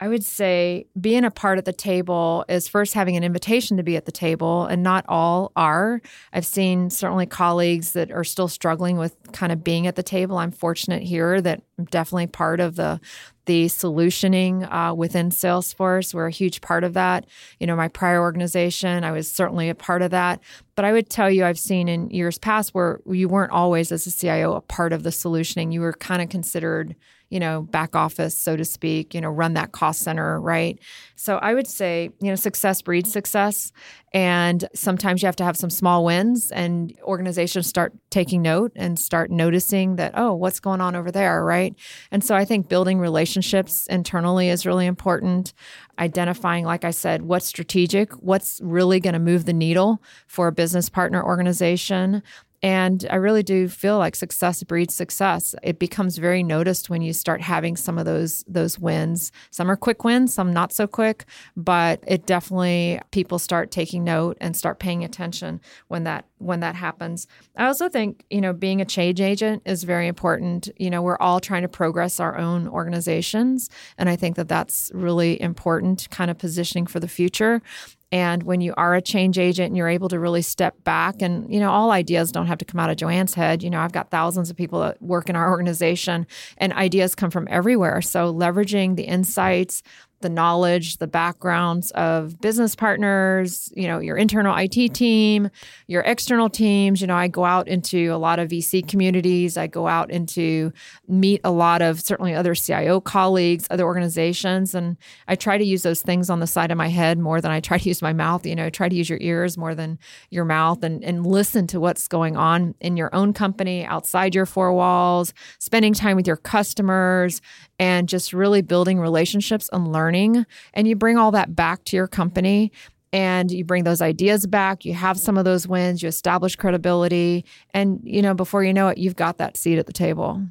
I 0.00 0.08
would 0.08 0.24
say 0.24 0.86
being 1.00 1.24
a 1.24 1.30
part 1.30 1.58
at 1.58 1.64
the 1.64 1.72
table 1.72 2.44
is 2.48 2.68
first 2.68 2.94
having 2.94 3.16
an 3.16 3.24
invitation 3.24 3.76
to 3.78 3.82
be 3.82 3.96
at 3.96 4.04
the 4.04 4.12
table, 4.12 4.66
and 4.66 4.82
not 4.82 5.04
all 5.08 5.50
are. 5.56 6.00
I've 6.32 6.46
seen 6.46 6.90
certainly 6.90 7.26
colleagues 7.26 7.92
that 7.92 8.12
are 8.12 8.24
still 8.24 8.48
struggling 8.48 8.96
with 8.96 9.16
kind 9.32 9.50
of 9.50 9.64
being 9.64 9.86
at 9.86 9.96
the 9.96 10.02
table. 10.02 10.38
I'm 10.38 10.52
fortunate 10.52 11.02
here 11.02 11.40
that 11.40 11.62
I'm 11.78 11.86
definitely 11.86 12.28
part 12.28 12.60
of 12.60 12.76
the 12.76 13.00
the 13.48 13.64
solutioning 13.64 14.70
uh, 14.70 14.94
within 14.94 15.30
Salesforce. 15.30 16.12
We're 16.12 16.26
a 16.26 16.30
huge 16.30 16.60
part 16.60 16.84
of 16.84 16.92
that. 16.92 17.24
You 17.58 17.66
know, 17.66 17.76
my 17.76 17.88
prior 17.88 18.20
organization, 18.20 19.04
I 19.04 19.10
was 19.10 19.32
certainly 19.32 19.70
a 19.70 19.74
part 19.74 20.02
of 20.02 20.10
that. 20.10 20.40
But 20.78 20.84
I 20.84 20.92
would 20.92 21.10
tell 21.10 21.28
you, 21.28 21.44
I've 21.44 21.58
seen 21.58 21.88
in 21.88 22.08
years 22.10 22.38
past 22.38 22.72
where 22.72 23.00
you 23.04 23.28
weren't 23.28 23.50
always, 23.50 23.90
as 23.90 24.06
a 24.06 24.12
CIO, 24.12 24.52
a 24.52 24.60
part 24.60 24.92
of 24.92 25.02
the 25.02 25.10
solutioning. 25.10 25.72
You 25.72 25.80
were 25.80 25.92
kind 25.92 26.22
of 26.22 26.28
considered 26.28 26.94
you 27.30 27.38
know, 27.38 27.62
back 27.62 27.94
office, 27.94 28.38
so 28.38 28.56
to 28.56 28.64
speak, 28.64 29.14
you 29.14 29.20
know, 29.20 29.28
run 29.28 29.54
that 29.54 29.72
cost 29.72 30.00
center, 30.00 30.40
right? 30.40 30.78
So 31.14 31.36
I 31.36 31.52
would 31.54 31.66
say, 31.66 32.10
you 32.20 32.30
know, 32.30 32.34
success 32.34 32.80
breeds 32.80 33.12
success. 33.12 33.70
And 34.14 34.66
sometimes 34.74 35.20
you 35.20 35.26
have 35.26 35.36
to 35.36 35.44
have 35.44 35.56
some 35.56 35.68
small 35.68 36.04
wins 36.04 36.50
and 36.50 36.94
organizations 37.02 37.66
start 37.66 37.92
taking 38.08 38.40
note 38.40 38.72
and 38.74 38.98
start 38.98 39.30
noticing 39.30 39.96
that, 39.96 40.12
oh, 40.16 40.34
what's 40.34 40.60
going 40.60 40.80
on 40.80 40.96
over 40.96 41.10
there, 41.10 41.44
right? 41.44 41.74
And 42.10 42.24
so 42.24 42.34
I 42.34 42.46
think 42.46 42.70
building 42.70 42.98
relationships 42.98 43.86
internally 43.88 44.48
is 44.48 44.64
really 44.64 44.86
important. 44.86 45.52
Identifying, 45.98 46.64
like 46.64 46.84
I 46.84 46.92
said, 46.92 47.22
what's 47.22 47.46
strategic, 47.46 48.12
what's 48.14 48.60
really 48.62 49.00
going 49.00 49.14
to 49.14 49.18
move 49.18 49.44
the 49.44 49.52
needle 49.52 50.00
for 50.26 50.46
a 50.46 50.52
business 50.52 50.88
partner 50.88 51.24
organization. 51.24 52.22
And 52.62 53.06
I 53.10 53.16
really 53.16 53.42
do 53.42 53.68
feel 53.68 53.98
like 53.98 54.16
success 54.16 54.62
breeds 54.62 54.94
success. 54.94 55.54
It 55.62 55.78
becomes 55.78 56.18
very 56.18 56.42
noticed 56.42 56.90
when 56.90 57.02
you 57.02 57.12
start 57.12 57.40
having 57.40 57.76
some 57.76 57.98
of 57.98 58.04
those 58.04 58.44
those 58.48 58.78
wins. 58.78 59.30
Some 59.50 59.70
are 59.70 59.76
quick 59.76 60.04
wins, 60.04 60.34
some 60.34 60.52
not 60.52 60.72
so 60.72 60.86
quick, 60.86 61.24
but 61.56 62.02
it 62.06 62.26
definitely 62.26 63.00
people 63.12 63.38
start 63.38 63.70
taking 63.70 64.02
note 64.02 64.36
and 64.40 64.56
start 64.56 64.80
paying 64.80 65.04
attention 65.04 65.60
when 65.86 66.04
that 66.04 66.24
when 66.38 66.60
that 66.60 66.74
happens. 66.74 67.26
I 67.56 67.66
also 67.66 67.88
think, 67.88 68.24
you 68.30 68.40
know, 68.40 68.52
being 68.52 68.80
a 68.80 68.84
change 68.84 69.20
agent 69.20 69.62
is 69.64 69.84
very 69.84 70.08
important. 70.08 70.68
You 70.78 70.90
know, 70.90 71.02
we're 71.02 71.18
all 71.18 71.40
trying 71.40 71.62
to 71.62 71.68
progress 71.68 72.18
our 72.18 72.36
own 72.36 72.66
organizations, 72.68 73.70
and 73.96 74.08
I 74.08 74.16
think 74.16 74.36
that 74.36 74.48
that's 74.48 74.90
really 74.94 75.40
important 75.40 76.08
kind 76.10 76.30
of 76.30 76.38
positioning 76.38 76.86
for 76.86 76.98
the 77.00 77.08
future. 77.08 77.62
And 78.10 78.42
when 78.42 78.62
you 78.62 78.72
are 78.76 78.94
a 78.94 79.02
change 79.02 79.38
agent 79.38 79.68
and 79.68 79.76
you're 79.76 79.88
able 79.88 80.08
to 80.08 80.18
really 80.18 80.40
step 80.40 80.82
back, 80.82 81.20
and 81.20 81.52
you 81.52 81.60
know, 81.60 81.70
all 81.70 81.90
ideas 81.90 82.32
don't 82.32 82.46
have 82.46 82.58
to 82.58 82.64
come 82.64 82.80
out 82.80 82.88
of 82.88 82.96
Joanne's 82.96 83.34
head. 83.34 83.62
You 83.62 83.68
know, 83.68 83.80
I've 83.80 83.92
got 83.92 84.10
thousands 84.10 84.48
of 84.48 84.56
people 84.56 84.80
that 84.80 85.00
work 85.02 85.28
in 85.28 85.36
our 85.36 85.50
organization, 85.50 86.26
and 86.56 86.72
ideas 86.72 87.14
come 87.14 87.30
from 87.30 87.46
everywhere. 87.50 88.00
So, 88.00 88.32
leveraging 88.32 88.96
the 88.96 89.02
insights, 89.02 89.82
the 90.20 90.28
knowledge, 90.28 90.96
the 90.96 91.06
backgrounds 91.06 91.90
of 91.92 92.40
business 92.40 92.74
partners, 92.74 93.72
you 93.76 93.86
know, 93.86 94.00
your 94.00 94.16
internal 94.16 94.56
IT 94.56 94.94
team, 94.94 95.48
your 95.86 96.02
external 96.02 96.50
teams. 96.50 97.00
You 97.00 97.06
know, 97.06 97.16
I 97.16 97.28
go 97.28 97.44
out 97.44 97.68
into 97.68 98.08
a 98.08 98.16
lot 98.16 98.38
of 98.38 98.50
VC 98.50 98.86
communities. 98.86 99.56
I 99.56 99.68
go 99.68 99.86
out 99.86 100.10
into 100.10 100.72
meet 101.06 101.40
a 101.44 101.50
lot 101.50 101.82
of 101.82 102.00
certainly 102.00 102.34
other 102.34 102.54
CIO 102.54 103.00
colleagues, 103.00 103.66
other 103.70 103.84
organizations, 103.84 104.74
and 104.74 104.96
I 105.28 105.36
try 105.36 105.56
to 105.56 105.64
use 105.64 105.82
those 105.82 106.02
things 106.02 106.30
on 106.30 106.40
the 106.40 106.46
side 106.46 106.70
of 106.70 106.78
my 106.78 106.88
head 106.88 107.18
more 107.18 107.40
than 107.40 107.50
I 107.50 107.60
try 107.60 107.78
to 107.78 107.88
use 107.88 108.02
my 108.02 108.12
mouth. 108.12 108.44
You 108.44 108.56
know, 108.56 108.70
try 108.70 108.88
to 108.88 108.96
use 108.96 109.08
your 109.08 109.18
ears 109.20 109.56
more 109.56 109.74
than 109.74 109.98
your 110.30 110.44
mouth 110.44 110.82
and, 110.82 111.04
and 111.04 111.26
listen 111.26 111.66
to 111.68 111.80
what's 111.80 112.08
going 112.08 112.36
on 112.36 112.74
in 112.80 112.96
your 112.96 113.14
own 113.14 113.32
company, 113.32 113.84
outside 113.84 114.34
your 114.34 114.46
four 114.46 114.72
walls, 114.72 115.32
spending 115.58 115.94
time 115.94 116.16
with 116.16 116.26
your 116.26 116.36
customers, 116.36 117.40
and 117.78 118.08
just 118.08 118.32
really 118.32 118.62
building 118.62 118.98
relationships 118.98 119.68
and 119.72 119.92
learning. 119.92 120.46
And 120.74 120.88
you 120.88 120.96
bring 120.96 121.16
all 121.16 121.30
that 121.32 121.54
back 121.54 121.84
to 121.84 121.96
your 121.96 122.08
company 122.08 122.72
and 123.12 123.50
you 123.50 123.64
bring 123.64 123.84
those 123.84 124.02
ideas 124.02 124.46
back 124.46 124.84
you 124.84 124.92
have 124.92 125.18
some 125.18 125.38
of 125.38 125.46
those 125.46 125.66
wins 125.66 126.02
you 126.02 126.08
establish 126.10 126.56
credibility 126.56 127.42
and 127.72 128.00
you 128.04 128.20
know 128.20 128.34
before 128.34 128.62
you 128.62 128.70
know 128.70 128.88
it 128.88 128.98
you've 128.98 129.16
got 129.16 129.38
that 129.38 129.56
seat 129.56 129.78
at 129.78 129.86
the 129.86 129.94
table 129.94 130.42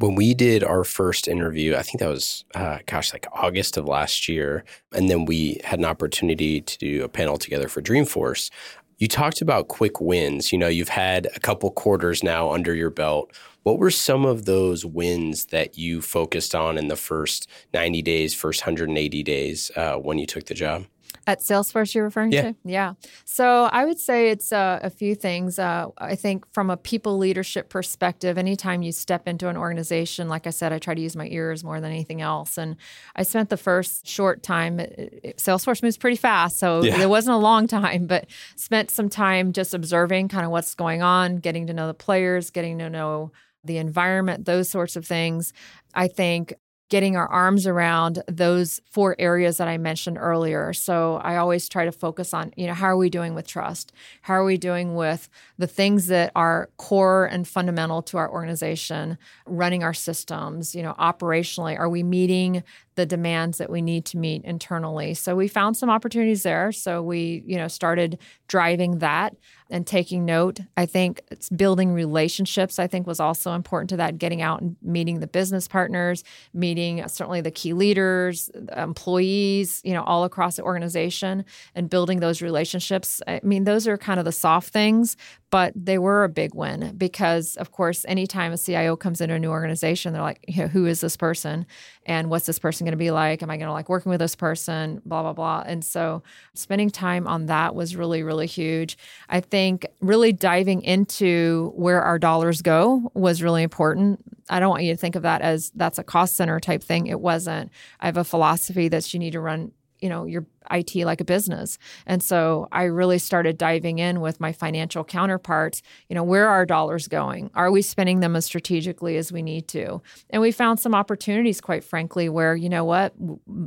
when 0.00 0.14
we 0.14 0.32
did 0.32 0.64
our 0.64 0.82
first 0.82 1.28
interview, 1.28 1.76
I 1.76 1.82
think 1.82 2.00
that 2.00 2.08
was, 2.08 2.44
uh, 2.54 2.78
gosh, 2.86 3.12
like 3.12 3.26
August 3.32 3.76
of 3.76 3.84
last 3.84 4.28
year. 4.28 4.64
And 4.92 5.10
then 5.10 5.26
we 5.26 5.60
had 5.62 5.78
an 5.78 5.84
opportunity 5.84 6.62
to 6.62 6.78
do 6.78 7.04
a 7.04 7.08
panel 7.08 7.36
together 7.36 7.68
for 7.68 7.82
Dreamforce. 7.82 8.50
You 8.96 9.08
talked 9.08 9.42
about 9.42 9.68
quick 9.68 10.00
wins. 10.00 10.52
You 10.52 10.58
know, 10.58 10.68
you've 10.68 10.88
had 10.88 11.28
a 11.36 11.40
couple 11.40 11.70
quarters 11.70 12.22
now 12.22 12.50
under 12.50 12.74
your 12.74 12.88
belt. 12.88 13.30
What 13.62 13.78
were 13.78 13.90
some 13.90 14.24
of 14.24 14.46
those 14.46 14.84
wins 14.84 15.46
that 15.46 15.76
you 15.76 16.00
focused 16.00 16.54
on 16.54 16.78
in 16.78 16.88
the 16.88 16.96
first 16.96 17.48
90 17.74 18.00
days, 18.02 18.34
first 18.34 18.62
180 18.62 19.22
days 19.22 19.70
uh, 19.76 19.96
when 19.96 20.18
you 20.18 20.26
took 20.26 20.46
the 20.46 20.54
job? 20.54 20.86
At 21.26 21.40
Salesforce, 21.40 21.94
you're 21.94 22.04
referring 22.04 22.32
yeah. 22.32 22.42
to? 22.42 22.54
Yeah. 22.64 22.94
So 23.24 23.64
I 23.64 23.84
would 23.84 23.98
say 23.98 24.30
it's 24.30 24.52
uh, 24.52 24.80
a 24.82 24.88
few 24.88 25.14
things. 25.14 25.58
Uh, 25.58 25.88
I 25.98 26.16
think 26.16 26.50
from 26.52 26.70
a 26.70 26.76
people 26.76 27.18
leadership 27.18 27.68
perspective, 27.68 28.38
anytime 28.38 28.82
you 28.82 28.90
step 28.90 29.28
into 29.28 29.48
an 29.48 29.56
organization, 29.56 30.28
like 30.28 30.46
I 30.46 30.50
said, 30.50 30.72
I 30.72 30.78
try 30.78 30.94
to 30.94 31.00
use 31.00 31.16
my 31.16 31.26
ears 31.26 31.62
more 31.62 31.80
than 31.80 31.90
anything 31.90 32.22
else. 32.22 32.56
And 32.56 32.76
I 33.14 33.22
spent 33.24 33.50
the 33.50 33.56
first 33.56 34.08
short 34.08 34.42
time, 34.42 34.80
it, 34.80 35.20
it, 35.22 35.36
Salesforce 35.36 35.82
moves 35.82 35.98
pretty 35.98 36.16
fast. 36.16 36.58
So 36.58 36.82
yeah. 36.82 37.00
it 37.00 37.08
wasn't 37.08 37.34
a 37.34 37.38
long 37.38 37.68
time, 37.68 38.06
but 38.06 38.26
spent 38.56 38.90
some 38.90 39.08
time 39.08 39.52
just 39.52 39.74
observing 39.74 40.28
kind 40.28 40.46
of 40.46 40.50
what's 40.50 40.74
going 40.74 41.02
on, 41.02 41.36
getting 41.36 41.66
to 41.66 41.74
know 41.74 41.86
the 41.86 41.94
players, 41.94 42.50
getting 42.50 42.78
to 42.78 42.88
know 42.88 43.30
the 43.64 43.78
environment, 43.78 44.44
those 44.44 44.70
sorts 44.70 44.96
of 44.96 45.06
things. 45.06 45.52
I 45.94 46.08
think 46.08 46.54
getting 46.90 47.16
our 47.16 47.28
arms 47.28 47.68
around 47.68 48.20
those 48.26 48.80
four 48.90 49.14
areas 49.18 49.58
that 49.58 49.68
I 49.68 49.78
mentioned 49.78 50.18
earlier. 50.18 50.72
So 50.72 51.20
I 51.22 51.36
always 51.36 51.68
try 51.68 51.84
to 51.84 51.92
focus 51.92 52.34
on, 52.34 52.52
you 52.56 52.66
know, 52.66 52.74
how 52.74 52.86
are 52.86 52.96
we 52.96 53.08
doing 53.08 53.34
with 53.34 53.46
trust? 53.46 53.92
How 54.22 54.34
are 54.34 54.44
we 54.44 54.58
doing 54.58 54.96
with 54.96 55.28
the 55.56 55.68
things 55.68 56.08
that 56.08 56.32
are 56.34 56.68
core 56.78 57.26
and 57.26 57.46
fundamental 57.46 58.02
to 58.02 58.18
our 58.18 58.28
organization, 58.28 59.18
running 59.46 59.84
our 59.84 59.94
systems, 59.94 60.74
you 60.74 60.82
know, 60.82 60.94
operationally? 60.98 61.78
Are 61.78 61.88
we 61.88 62.02
meeting 62.02 62.64
the 63.00 63.06
demands 63.06 63.56
that 63.56 63.70
we 63.70 63.80
need 63.80 64.04
to 64.04 64.18
meet 64.18 64.44
internally. 64.44 65.14
So 65.14 65.34
we 65.34 65.48
found 65.48 65.74
some 65.74 65.88
opportunities 65.88 66.42
there. 66.42 66.70
So 66.70 67.02
we, 67.02 67.42
you 67.46 67.56
know, 67.56 67.66
started 67.66 68.18
driving 68.46 68.98
that 68.98 69.34
and 69.70 69.86
taking 69.86 70.26
note. 70.26 70.60
I 70.76 70.84
think 70.84 71.22
it's 71.30 71.48
building 71.48 71.94
relationships, 71.94 72.78
I 72.78 72.88
think 72.88 73.06
was 73.06 73.18
also 73.18 73.54
important 73.54 73.88
to 73.90 73.96
that, 73.96 74.18
getting 74.18 74.42
out 74.42 74.60
and 74.60 74.76
meeting 74.82 75.20
the 75.20 75.26
business 75.26 75.66
partners, 75.66 76.24
meeting 76.52 77.06
certainly 77.08 77.40
the 77.40 77.50
key 77.50 77.72
leaders, 77.72 78.50
employees, 78.76 79.80
you 79.82 79.94
know, 79.94 80.02
all 80.02 80.24
across 80.24 80.56
the 80.56 80.62
organization 80.62 81.46
and 81.74 81.88
building 81.88 82.20
those 82.20 82.42
relationships. 82.42 83.22
I 83.26 83.40
mean, 83.42 83.64
those 83.64 83.88
are 83.88 83.96
kind 83.96 84.18
of 84.18 84.26
the 84.26 84.32
soft 84.32 84.74
things, 84.74 85.16
but 85.50 85.72
they 85.76 85.98
were 85.98 86.24
a 86.24 86.28
big 86.28 86.54
win 86.54 86.94
because 86.96 87.56
of 87.56 87.72
course 87.72 88.04
anytime 88.08 88.52
a 88.52 88.56
cio 88.56 88.96
comes 88.96 89.20
into 89.20 89.34
a 89.34 89.38
new 89.38 89.50
organization 89.50 90.12
they're 90.12 90.22
like 90.22 90.48
who 90.72 90.86
is 90.86 91.00
this 91.00 91.16
person? 91.16 91.66
And 92.06 92.30
what's 92.30 92.46
this 92.46 92.58
person 92.58 92.84
going 92.84 92.92
to 92.92 92.98
be 92.98 93.10
like? 93.10 93.42
Am 93.42 93.50
i 93.50 93.56
going 93.56 93.66
to 93.66 93.72
like 93.72 93.88
working 93.88 94.10
with 94.10 94.20
this 94.20 94.34
person? 94.34 95.00
Blah 95.04 95.22
blah 95.22 95.32
blah. 95.32 95.62
And 95.66 95.84
so 95.84 96.22
spending 96.54 96.90
time 96.90 97.26
on 97.26 97.46
that 97.46 97.74
was 97.74 97.96
really 97.96 98.22
really 98.22 98.46
huge. 98.46 98.96
I 99.28 99.40
think 99.40 99.86
really 100.00 100.32
diving 100.32 100.82
into 100.82 101.72
where 101.76 102.02
our 102.02 102.18
dollars 102.18 102.62
go 102.62 103.10
was 103.14 103.42
really 103.42 103.62
important. 103.62 104.20
I 104.48 104.60
don't 104.60 104.70
want 104.70 104.82
you 104.82 104.92
to 104.92 104.96
think 104.96 105.16
of 105.16 105.22
that 105.22 105.42
as 105.42 105.70
that's 105.74 105.98
a 105.98 106.04
cost 106.04 106.36
center 106.36 106.58
type 106.60 106.82
thing. 106.82 107.06
It 107.06 107.20
wasn't. 107.20 107.70
I 108.00 108.06
have 108.06 108.16
a 108.16 108.24
philosophy 108.24 108.88
that 108.88 109.12
you 109.12 109.20
need 109.20 109.32
to 109.32 109.40
run 109.40 109.72
you 110.00 110.08
know 110.08 110.24
your 110.24 110.46
IT 110.70 110.94
like 110.96 111.20
a 111.20 111.24
business. 111.24 111.78
And 112.06 112.22
so 112.22 112.68
I 112.72 112.84
really 112.84 113.18
started 113.18 113.58
diving 113.58 113.98
in 113.98 114.20
with 114.20 114.40
my 114.40 114.52
financial 114.52 115.04
counterparts, 115.04 115.82
you 116.08 116.14
know, 116.14 116.22
where 116.22 116.48
are 116.48 116.66
dollars 116.66 117.08
going? 117.08 117.50
Are 117.54 117.70
we 117.70 117.82
spending 117.82 118.20
them 118.20 118.36
as 118.36 118.44
strategically 118.44 119.16
as 119.16 119.32
we 119.32 119.42
need 119.42 119.68
to? 119.68 120.02
And 120.30 120.42
we 120.42 120.52
found 120.52 120.80
some 120.80 120.94
opportunities 120.94 121.60
quite 121.60 121.84
frankly 121.84 122.28
where, 122.28 122.54
you 122.54 122.68
know 122.68 122.84
what, 122.84 123.14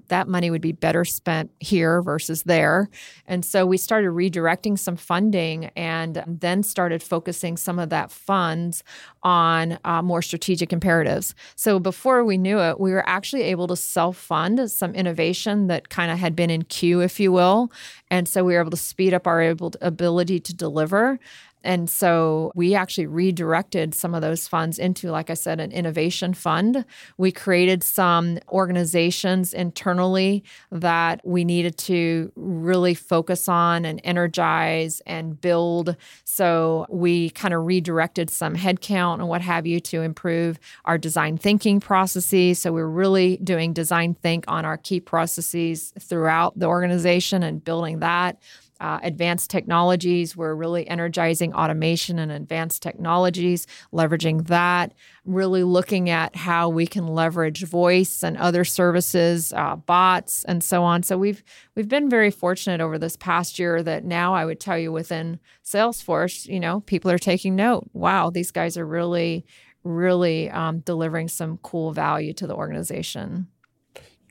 that 0.08 0.28
money 0.28 0.50
would 0.50 0.62
be 0.62 0.72
better 0.72 1.06
spent 1.06 1.52
here 1.60 2.02
versus 2.02 2.44
there. 2.44 2.90
And 3.28 3.44
so 3.44 3.66
we 3.66 3.78
started 3.78 4.12
redirecting 4.12 4.78
some 4.78 4.96
funding 4.96 5.66
and 5.76 6.24
then 6.28 6.64
started 6.64 7.02
focusing 7.02 7.58
some 7.58 7.80
of 7.80 7.90
that 7.90 8.12
funds 8.12 8.84
on 9.24 9.80
uh, 9.84 10.02
more 10.02 10.22
strategic 10.22 10.72
imperatives. 10.74 11.36
So 11.56 11.80
before 11.80 12.24
we 12.24 12.38
knew 12.38 12.60
it, 12.60 12.80
we 12.80 12.92
were 12.92 13.08
actually 13.08 13.44
able 13.44 13.68
to 13.68 13.76
self 13.76 14.18
fund 14.18 14.72
some 14.72 14.94
innovation 14.96 15.68
that 15.68 15.90
kind 15.90 16.12
of 16.12 16.18
had 16.18 16.36
been 16.36 16.50
in 16.50 16.64
queue, 16.64 16.83
if 17.02 17.20
you 17.20 17.32
will. 17.32 17.72
And 18.10 18.28
so 18.28 18.44
we 18.44 18.54
were 18.54 18.62
able 18.62 18.72
to 18.72 18.78
speed 18.78 19.14
up 19.14 19.28
our 19.28 19.42
able 19.42 19.72
to, 19.72 19.88
ability 19.88 20.40
to 20.42 20.54
deliver. 20.54 21.20
And 21.64 21.90
so 21.90 22.52
we 22.56 22.76
actually 22.76 23.08
redirected 23.08 23.94
some 23.94 24.14
of 24.14 24.22
those 24.22 24.48
funds 24.48 24.78
into, 24.78 25.12
like 25.12 25.30
I 25.30 25.34
said, 25.34 25.60
an 25.60 25.72
innovation 25.72 26.34
fund. 26.34 26.86
We 27.18 27.32
created 27.32 27.84
some 27.84 28.40
organizations 28.50 29.54
internally 29.54 30.44
that 30.72 31.22
we 31.26 31.46
needed 31.46 31.78
to 31.80 32.32
really 32.36 32.94
focus 32.94 33.48
on 33.48 33.86
and 33.86 34.02
energize 34.04 35.02
and 35.06 35.40
build. 35.40 35.96
So 36.24 36.86
we 36.90 37.30
kind 37.32 37.54
of 37.54 37.66
redirected 37.66 38.30
some 38.30 38.56
headcount 38.56 39.16
and 39.16 39.28
what 39.28 39.42
have 39.42 39.66
you 39.66 39.80
to 39.82 40.02
improve 40.02 40.60
our 40.86 40.98
design 40.98 41.38
thinking 41.38 41.80
processes. 41.80 42.60
So 42.60 42.72
we're 42.74 42.86
really 42.88 43.38
doing 43.38 43.74
design 43.74 44.16
think 44.16 44.46
on 44.48 44.66
our 44.66 44.78
key 44.78 45.00
processes 45.00 45.94
throughout 46.00 46.58
the 46.58 46.66
organization 46.66 47.44
and 47.44 47.64
building 47.64 48.00
that 48.00 48.38
uh, 48.84 49.00
advanced 49.02 49.50
technologies. 49.50 50.36
We're 50.36 50.54
really 50.54 50.86
energizing 50.90 51.54
automation 51.54 52.20
and 52.20 52.34
advanced 52.34 52.84
technologies, 52.84 53.66
leveraging 53.94 54.48
that, 54.48 54.94
really 55.24 55.64
looking 55.64 56.10
at 56.10 56.36
how 56.36 56.68
we 56.68 56.86
can 56.86 57.08
leverage 57.08 57.64
voice 57.64 58.24
and 58.24 58.36
other 58.36 58.66
services, 58.66 59.54
uh, 59.54 59.78
bots, 59.78 60.44
and 60.44 60.62
so 60.62 60.84
on. 60.84 61.02
So 61.02 61.18
we've 61.18 61.42
we've 61.76 61.88
been 61.88 62.10
very 62.10 62.30
fortunate 62.30 62.82
over 62.82 63.00
this 63.00 63.16
past 63.16 63.58
year 63.58 63.82
that 63.82 64.04
now 64.04 64.34
I 64.34 64.44
would 64.44 64.60
tell 64.60 64.78
you 64.78 64.92
within 64.92 65.40
Salesforce, 65.64 66.46
you 66.46 66.60
know, 66.60 66.82
people 66.82 67.10
are 67.10 67.18
taking 67.18 67.56
note. 67.56 67.90
Wow, 67.94 68.32
these 68.32 68.52
guys 68.52 68.78
are 68.78 68.86
really 68.86 69.46
really 69.86 70.50
um, 70.50 70.80
delivering 70.80 71.30
some 71.30 71.58
cool 71.58 71.94
value 71.94 72.34
to 72.34 72.48
the 72.48 72.56
organization 72.56 73.48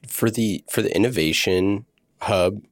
for 0.07 0.31
the 0.31 0.63
for 0.71 0.83
the 0.83 0.95
innovation 0.95 1.87
hub 2.21 2.63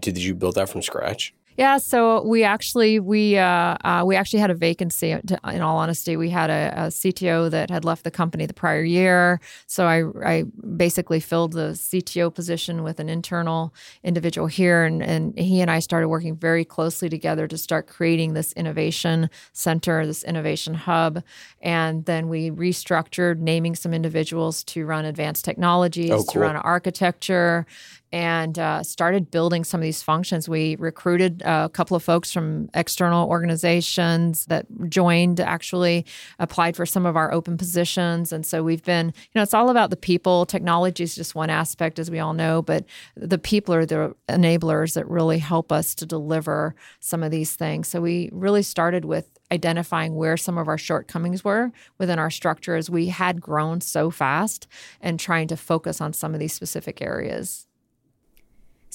did 0.00 0.18
you 0.18 0.34
build 0.34 0.54
that 0.56 0.68
from 0.68 0.82
scratch? 0.82 1.34
Yeah, 1.56 1.78
so 1.78 2.22
we 2.22 2.44
actually 2.44 3.00
we 3.00 3.38
uh, 3.38 3.78
uh, 3.82 4.02
we 4.04 4.14
actually 4.14 4.40
had 4.40 4.50
a 4.50 4.54
vacancy. 4.54 5.12
In 5.12 5.62
all 5.62 5.78
honesty, 5.78 6.14
we 6.16 6.28
had 6.28 6.50
a, 6.50 6.72
a, 6.76 6.80
CTO 6.88 7.50
that 7.50 7.70
had 7.70 7.82
left 7.82 8.04
the 8.04 8.10
company 8.10 8.44
the 8.44 8.52
prior 8.52 8.84
year. 8.84 9.40
So 9.66 9.86
I 9.86 10.02
I 10.22 10.42
basically 10.76 11.18
filled 11.18 11.52
the 11.52 11.70
CTO 11.70 12.34
position 12.34 12.82
with 12.82 13.00
an 13.00 13.08
internal 13.08 13.72
individual 14.04 14.48
here, 14.48 14.84
and 14.84 15.02
and 15.02 15.38
he 15.38 15.62
and 15.62 15.70
I 15.70 15.78
started 15.78 16.08
working 16.08 16.36
very 16.36 16.64
closely 16.64 17.08
together 17.08 17.48
to 17.48 17.56
start 17.56 17.86
creating 17.86 18.34
this 18.34 18.52
innovation 18.52 19.30
center, 19.54 20.04
this 20.04 20.24
innovation 20.24 20.74
hub, 20.74 21.22
and 21.62 22.04
then 22.04 22.28
we 22.28 22.50
restructured, 22.50 23.38
naming 23.38 23.74
some 23.74 23.94
individuals 23.94 24.62
to 24.64 24.84
run 24.84 25.06
advanced 25.06 25.46
technologies, 25.46 26.10
oh, 26.10 26.16
cool. 26.16 26.32
to 26.32 26.38
run 26.40 26.56
architecture, 26.56 27.66
and 28.12 28.58
uh, 28.58 28.82
started 28.82 29.30
building 29.30 29.64
some 29.64 29.80
of 29.80 29.82
these 29.82 30.02
functions. 30.02 30.48
We 30.48 30.76
recruited 30.76 31.42
a 31.44 31.68
couple 31.68 31.96
of 31.96 32.02
folks 32.02 32.32
from 32.32 32.68
external 32.74 33.28
organizations 33.28 34.46
that 34.46 34.66
joined, 34.88 35.40
actually 35.40 36.06
applied 36.38 36.76
for 36.76 36.86
some 36.86 37.04
of 37.04 37.16
our 37.16 37.32
open 37.32 37.56
positions. 37.56 38.32
And 38.32 38.46
so 38.46 38.62
we've 38.62 38.84
been, 38.84 39.06
you 39.06 39.30
know, 39.34 39.42
it's 39.42 39.54
all 39.54 39.70
about 39.70 39.90
the 39.90 39.96
people. 39.96 40.46
Technology 40.46 41.02
is 41.02 41.14
just 41.14 41.34
one 41.34 41.50
aspect, 41.50 41.98
as 41.98 42.10
we 42.10 42.18
all 42.18 42.32
know, 42.32 42.62
but 42.62 42.84
the 43.16 43.38
people 43.38 43.74
are 43.74 43.86
the 43.86 44.14
enablers 44.28 44.94
that 44.94 45.08
really 45.08 45.38
help 45.38 45.72
us 45.72 45.94
to 45.96 46.06
deliver 46.06 46.74
some 47.00 47.22
of 47.22 47.30
these 47.30 47.54
things. 47.54 47.88
So 47.88 48.00
we 48.00 48.30
really 48.32 48.62
started 48.62 49.04
with 49.04 49.28
identifying 49.52 50.14
where 50.14 50.36
some 50.36 50.58
of 50.58 50.68
our 50.68 50.78
shortcomings 50.78 51.44
were 51.44 51.70
within 51.98 52.18
our 52.18 52.30
structure 52.30 52.76
as 52.76 52.90
we 52.90 53.08
had 53.08 53.40
grown 53.40 53.80
so 53.80 54.10
fast 54.10 54.66
and 55.00 55.20
trying 55.20 55.48
to 55.48 55.56
focus 55.56 56.00
on 56.00 56.12
some 56.12 56.34
of 56.34 56.40
these 56.40 56.52
specific 56.52 57.00
areas. 57.00 57.65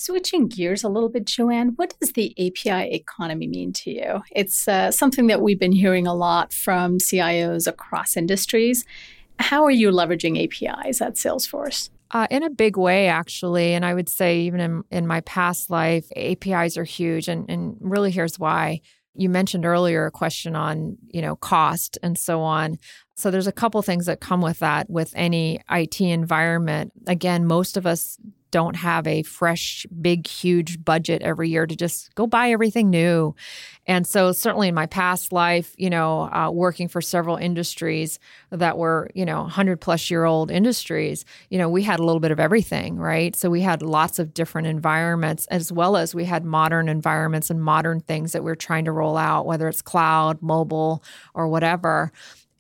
Switching 0.02 0.48
gears 0.48 0.84
a 0.84 0.90
little 0.90 1.10
bit, 1.10 1.26
Joanne, 1.26 1.74
what 1.76 1.94
does 2.00 2.14
the 2.14 2.34
API 2.40 2.92
economy 2.92 3.46
mean 3.46 3.72
to 3.74 3.92
you? 3.92 4.24
It's 4.32 4.68
uh, 4.68 4.90
something 4.90 5.28
that 5.28 5.44
we've 5.44 5.60
been 5.60 5.72
hearing 5.72 6.08
a 6.08 6.16
lot 6.16 6.54
from 6.54 6.98
CIOs 6.98 7.68
across 7.68 8.18
industries. 8.18 8.84
How 9.38 9.64
are 9.64 9.70
you 9.70 9.92
leveraging 9.92 10.44
APIs 10.44 11.04
at 11.04 11.18
Salesforce? 11.18 11.92
Uh, 12.10 12.26
in 12.32 12.42
a 12.42 12.50
big 12.50 12.78
way, 12.78 13.10
actually. 13.10 13.76
And 13.76 13.86
I 13.86 13.94
would 13.94 14.10
say, 14.10 14.40
even 14.40 14.60
in, 14.60 14.84
in 14.90 15.06
my 15.06 15.22
past 15.22 15.70
life, 15.70 16.08
APIs 16.16 16.78
are 16.78 16.84
huge. 16.84 17.28
And, 17.28 17.48
and 17.48 17.78
really, 17.80 18.10
here's 18.10 18.40
why. 18.40 18.82
You 19.14 19.30
mentioned 19.30 19.68
earlier 19.68 20.08
a 20.08 20.12
question 20.12 20.56
on, 20.56 20.98
you 21.10 21.22
know, 21.22 21.36
cost 21.36 22.00
and 22.02 22.18
so 22.18 22.42
on. 22.42 22.80
So 23.16 23.30
there's 23.30 23.46
a 23.46 23.52
couple 23.52 23.80
things 23.84 24.08
that 24.08 24.20
come 24.20 24.42
with 24.42 24.58
that 24.60 24.90
with 24.90 25.14
any 25.16 25.60
IT 25.70 26.02
environment. 26.02 26.92
Again, 27.06 27.46
most 27.46 27.78
of 27.78 27.86
us 27.86 28.18
don't 28.52 28.76
have 28.76 29.08
a 29.08 29.24
fresh, 29.24 29.86
big, 30.02 30.28
huge 30.28 30.84
budget 30.86 31.22
every 31.24 31.50
year 31.50 31.66
to 31.66 31.76
just 31.76 32.14
go 32.16 32.28
buy 32.28 32.52
everything 32.52 32.90
new. 32.90 33.36
And 33.88 34.06
so, 34.06 34.32
certainly 34.32 34.68
in 34.68 34.76
my 34.76 34.86
past 34.86 35.34
life, 35.34 35.74
you 35.78 35.90
know, 35.90 36.32
uh, 36.32 36.52
working 36.52 36.88
for 36.88 37.02
several 37.02 37.36
industries 37.36 38.20
that 38.52 38.78
were, 38.78 39.10
you 39.16 39.26
know, 39.26 39.42
100 39.42 39.82
plus 39.82 40.12
year 40.12 40.24
old 40.24 40.52
industries, 40.52 41.26
you 41.50 41.58
know, 41.58 41.68
we 41.68 41.82
had 41.82 42.00
a 42.00 42.04
little 42.04 42.20
bit 42.20 42.32
of 42.32 42.40
everything, 42.40 42.98
right? 42.98 43.36
So, 43.36 43.50
we 43.50 43.62
had 43.62 43.82
lots 43.82 44.20
of 44.20 44.36
different 44.36 44.68
environments 44.68 45.48
as 45.48 45.72
well 45.72 45.98
as 45.98 46.14
we 46.14 46.26
had 46.26 46.46
modern 46.46 46.90
environments 46.90 47.50
and 47.50 47.62
modern 47.62 48.02
things 48.02 48.34
that 48.34 48.44
we 48.44 48.52
we're 48.52 48.56
trying 48.56 48.84
to 48.84 48.92
roll 48.92 49.16
out, 49.16 49.46
whether 49.46 49.70
it's 49.70 49.82
cloud, 49.82 50.42
mobile, 50.42 51.02
or 51.34 51.48
whatever. 51.48 52.12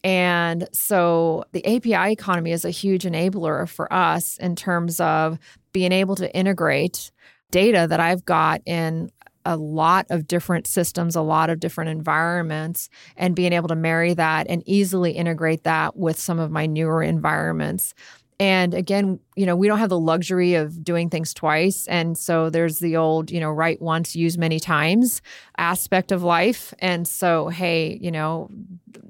And 0.03 0.67
so 0.73 1.45
the 1.51 1.65
API 1.65 2.11
economy 2.11 2.51
is 2.51 2.65
a 2.65 2.71
huge 2.71 3.03
enabler 3.03 3.69
for 3.69 3.91
us 3.93 4.37
in 4.37 4.55
terms 4.55 4.99
of 4.99 5.37
being 5.73 5.91
able 5.91 6.15
to 6.15 6.35
integrate 6.35 7.11
data 7.51 7.85
that 7.87 7.99
I've 7.99 8.25
got 8.25 8.61
in 8.65 9.11
a 9.45 9.57
lot 9.57 10.05
of 10.09 10.27
different 10.27 10.67
systems, 10.67 11.15
a 11.15 11.21
lot 11.21 11.49
of 11.49 11.59
different 11.59 11.89
environments, 11.89 12.89
and 13.17 13.35
being 13.35 13.53
able 13.53 13.67
to 13.67 13.75
marry 13.75 14.13
that 14.13 14.47
and 14.49 14.63
easily 14.65 15.11
integrate 15.11 15.63
that 15.63 15.97
with 15.97 16.19
some 16.19 16.39
of 16.39 16.51
my 16.51 16.65
newer 16.65 17.01
environments. 17.01 17.93
And 18.41 18.73
again, 18.73 19.19
you 19.35 19.45
know, 19.45 19.55
we 19.55 19.67
don't 19.67 19.77
have 19.77 19.89
the 19.89 19.99
luxury 19.99 20.55
of 20.55 20.83
doing 20.83 21.11
things 21.11 21.31
twice. 21.31 21.85
And 21.85 22.17
so 22.17 22.49
there's 22.49 22.79
the 22.79 22.97
old, 22.97 23.29
you 23.29 23.39
know, 23.39 23.51
write 23.51 23.79
once, 23.83 24.15
use 24.15 24.35
many 24.35 24.59
times 24.59 25.21
aspect 25.59 26.11
of 26.11 26.23
life. 26.23 26.73
And 26.79 27.07
so, 27.07 27.49
hey, 27.49 27.99
you 28.01 28.09
know, 28.09 28.49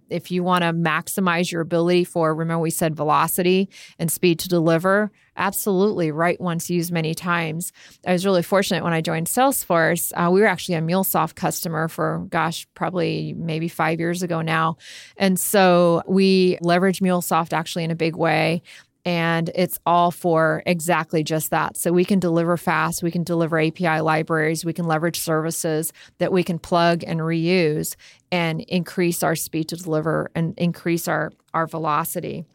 if 0.10 0.32
you 0.32 0.44
want 0.44 0.64
to 0.64 0.74
maximize 0.74 1.50
your 1.50 1.62
ability 1.62 2.04
for, 2.04 2.36
remember 2.36 2.60
we 2.60 2.72
said 2.72 2.94
velocity 2.94 3.70
and 3.98 4.12
speed 4.12 4.38
to 4.40 4.50
deliver, 4.50 5.14
absolutely 5.38 6.12
write 6.12 6.42
once, 6.42 6.70
use 6.70 6.92
many 6.92 7.16
times. 7.16 7.72
I 8.06 8.12
was 8.12 8.26
really 8.26 8.44
fortunate 8.44 8.84
when 8.84 8.92
I 8.92 9.00
joined 9.00 9.28
Salesforce. 9.28 10.12
Uh, 10.14 10.30
we 10.30 10.42
were 10.42 10.48
actually 10.48 10.76
a 10.76 10.82
MuleSoft 10.82 11.36
customer 11.36 11.88
for, 11.88 12.26
gosh, 12.30 12.68
probably 12.74 13.34
maybe 13.38 13.70
five 13.70 13.98
years 13.98 14.24
ago 14.24 14.42
now. 14.42 14.76
And 15.16 15.40
so 15.40 16.04
we 16.06 16.58
leverage 16.60 17.00
MuleSoft 17.00 17.54
actually 17.54 17.86
in 17.86 17.92
a 17.92 17.96
big 17.96 18.18
way 18.18 18.62
and 19.06 19.50
it's 19.56 19.80
all 19.86 20.12
for 20.12 20.64
exactly 20.66 21.24
just 21.24 21.50
that. 21.52 21.78
So 21.78 21.92
we 21.92 22.06
can 22.06 22.20
deliver 22.20 22.58
fast, 22.58 23.04
we 23.04 23.12
can 23.12 23.24
deliver 23.24 23.60
API 23.60 24.02
libraries, 24.02 24.64
we 24.64 24.74
can 24.74 24.86
leverage 24.86 25.20
services 25.20 25.92
that 26.20 26.32
we 26.32 26.44
can 26.44 26.60
plug 26.60 27.04
and 27.06 27.20
reuse 27.20 27.96
and 28.32 28.62
increase 28.62 29.24
our 29.24 29.36
speed 29.36 29.70
to 29.70 29.76
deliver 29.76 30.30
and 30.36 30.54
increase 30.58 31.08
our 31.08 31.32
our 31.54 31.68
velocity 31.68 32.46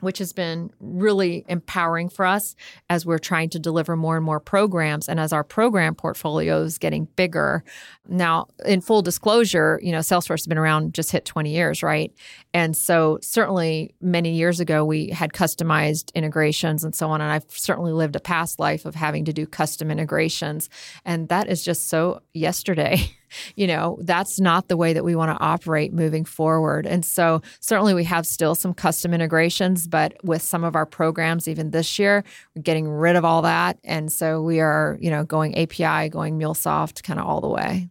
which 0.00 0.18
has 0.18 0.32
been 0.32 0.70
really 0.80 1.44
empowering 1.48 2.08
for 2.08 2.24
us 2.24 2.54
as 2.88 3.04
we're 3.04 3.18
trying 3.18 3.48
to 3.50 3.58
deliver 3.58 3.96
more 3.96 4.16
and 4.16 4.24
more 4.24 4.40
programs 4.40 5.08
and 5.08 5.18
as 5.18 5.32
our 5.32 5.44
program 5.44 5.94
portfolio 5.94 6.62
is 6.62 6.78
getting 6.78 7.06
bigger. 7.16 7.64
Now, 8.06 8.48
in 8.64 8.80
full 8.80 9.02
disclosure, 9.02 9.80
you 9.82 9.92
know, 9.92 9.98
Salesforce 9.98 10.40
has 10.40 10.46
been 10.46 10.58
around 10.58 10.94
just 10.94 11.10
hit 11.12 11.24
20 11.24 11.50
years, 11.50 11.82
right? 11.82 12.12
And 12.54 12.76
so 12.76 13.18
certainly 13.22 13.94
many 14.00 14.32
years 14.32 14.60
ago 14.60 14.84
we 14.84 15.08
had 15.08 15.32
customized 15.32 16.14
integrations 16.14 16.84
and 16.84 16.94
so 16.94 17.10
on 17.10 17.20
and 17.20 17.32
I've 17.32 17.44
certainly 17.48 17.92
lived 17.92 18.16
a 18.16 18.20
past 18.20 18.58
life 18.58 18.84
of 18.84 18.94
having 18.94 19.24
to 19.26 19.32
do 19.32 19.46
custom 19.46 19.90
integrations 19.90 20.70
and 21.04 21.28
that 21.28 21.48
is 21.48 21.64
just 21.64 21.88
so 21.88 22.22
yesterday. 22.32 23.14
you 23.56 23.66
know, 23.66 23.98
that's 24.02 24.40
not 24.40 24.68
the 24.68 24.76
way 24.76 24.92
that 24.92 25.04
we 25.04 25.14
want 25.14 25.36
to 25.36 25.44
operate 25.44 25.92
moving 25.92 26.24
forward. 26.24 26.86
And 26.86 27.04
so, 27.04 27.42
certainly, 27.60 27.94
we 27.94 28.04
have 28.04 28.26
still 28.26 28.54
some 28.54 28.74
custom 28.74 29.14
integrations, 29.14 29.86
but 29.86 30.14
with 30.24 30.42
some 30.42 30.64
of 30.64 30.76
our 30.76 30.86
programs, 30.86 31.48
even 31.48 31.70
this 31.70 31.98
year, 31.98 32.24
we're 32.54 32.62
getting 32.62 32.88
rid 32.88 33.16
of 33.16 33.24
all 33.24 33.42
that. 33.42 33.78
And 33.84 34.12
so, 34.12 34.42
we 34.42 34.60
are, 34.60 34.98
you 35.00 35.10
know, 35.10 35.24
going 35.24 35.56
API, 35.58 36.08
going 36.08 36.38
MuleSoft 36.38 37.02
kind 37.02 37.20
of 37.20 37.26
all 37.26 37.40
the 37.40 37.48
way. 37.48 37.88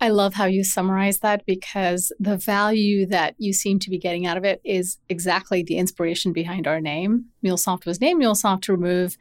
I 0.00 0.08
love 0.08 0.34
how 0.34 0.44
you 0.44 0.64
summarize 0.64 1.20
that 1.20 1.46
because 1.46 2.12
the 2.20 2.36
value 2.36 3.06
that 3.06 3.34
you 3.38 3.54
seem 3.54 3.78
to 3.78 3.90
be 3.90 3.98
getting 3.98 4.26
out 4.26 4.36
of 4.36 4.44
it 4.44 4.60
is 4.62 4.98
exactly 5.08 5.62
the 5.62 5.78
inspiration 5.78 6.32
behind 6.34 6.66
our 6.66 6.80
name. 6.80 7.26
MuleSoft 7.42 7.86
was 7.86 8.02
named 8.02 8.22
MuleSoft 8.22 8.62
to 8.62 8.72
remove 8.72 9.16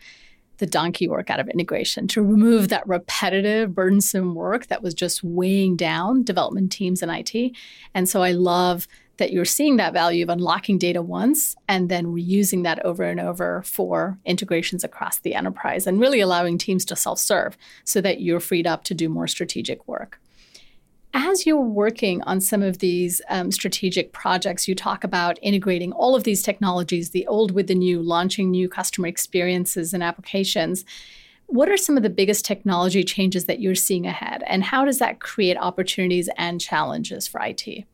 the 0.64 0.68
donkey 0.68 1.10
work 1.10 1.30
out 1.30 1.42
of 1.42 1.50
integration, 1.50 2.08
to 2.08 2.22
remove 2.22 2.70
that 2.70 2.88
repetitive, 2.88 3.76
burdensome 3.76 4.34
work 4.34 4.68
that 4.68 4.82
was 4.82 4.94
just 4.94 5.22
weighing 5.22 5.76
down 5.76 6.24
development 6.24 6.72
teams 6.72 7.02
and 7.02 7.12
IT. 7.12 7.52
And 7.94 8.08
so 8.08 8.22
I 8.22 8.32
love 8.32 8.88
that 9.18 9.34
you're 9.34 9.44
seeing 9.44 9.76
that 9.76 9.92
value 9.92 10.24
of 10.24 10.30
unlocking 10.30 10.78
data 10.78 11.02
once 11.02 11.58
and 11.68 11.90
then 11.90 12.06
reusing 12.06 12.64
that 12.64 12.80
over 12.86 13.04
and 13.04 13.20
over 13.20 13.62
for 13.64 14.18
integrations 14.24 14.86
across 14.86 15.20
the 15.20 15.36
enterprise 15.36 15.86
and 15.86 16.00
really 16.00 16.22
allowing 16.22 16.58
teams 16.58 16.86
to 16.86 16.96
self 16.96 17.20
serve 17.20 17.58
so 17.84 18.00
that 18.00 18.22
you're 18.22 18.40
freed 18.40 18.66
up 18.66 18.86
to 18.86 18.94
do 18.94 19.10
more 19.10 19.28
strategic 19.28 19.86
work 19.86 20.22
as 21.14 21.46
you're 21.46 21.60
working 21.60 22.22
on 22.24 22.42
some 22.42 22.64
of 22.64 22.80
these 22.80 23.22
um, 23.30 23.52
strategic 23.52 24.14
projects, 24.14 24.68
you 24.68 24.74
talk 24.74 25.04
about 25.04 25.38
integrating 25.42 25.92
all 25.92 26.16
of 26.16 26.24
these 26.24 26.42
technologies, 26.42 27.12
the 27.12 27.28
old 27.28 27.52
with 27.52 27.68
the 27.68 27.76
new, 27.76 28.02
launching 28.02 28.50
new 28.50 28.68
customer 28.68 29.08
experiences 29.08 29.94
and 29.94 30.04
applications. 30.04 30.84
What 31.48 31.70
are 31.70 31.78
some 31.78 31.98
of 31.98 32.04
the 32.04 32.10
biggest 32.10 32.46
technology 32.46 33.04
changes 33.04 33.46
that 33.46 33.60
you're 33.60 33.76
seeing 33.76 34.08
ahead, 34.08 34.44
and 34.48 34.64
how 34.64 34.86
does 34.86 35.00
that 35.00 35.20
create 35.20 35.58
opportunities 35.58 36.30
and 36.36 36.60
challenges 36.60 37.28
for 37.28 37.40
IT? 37.44 37.86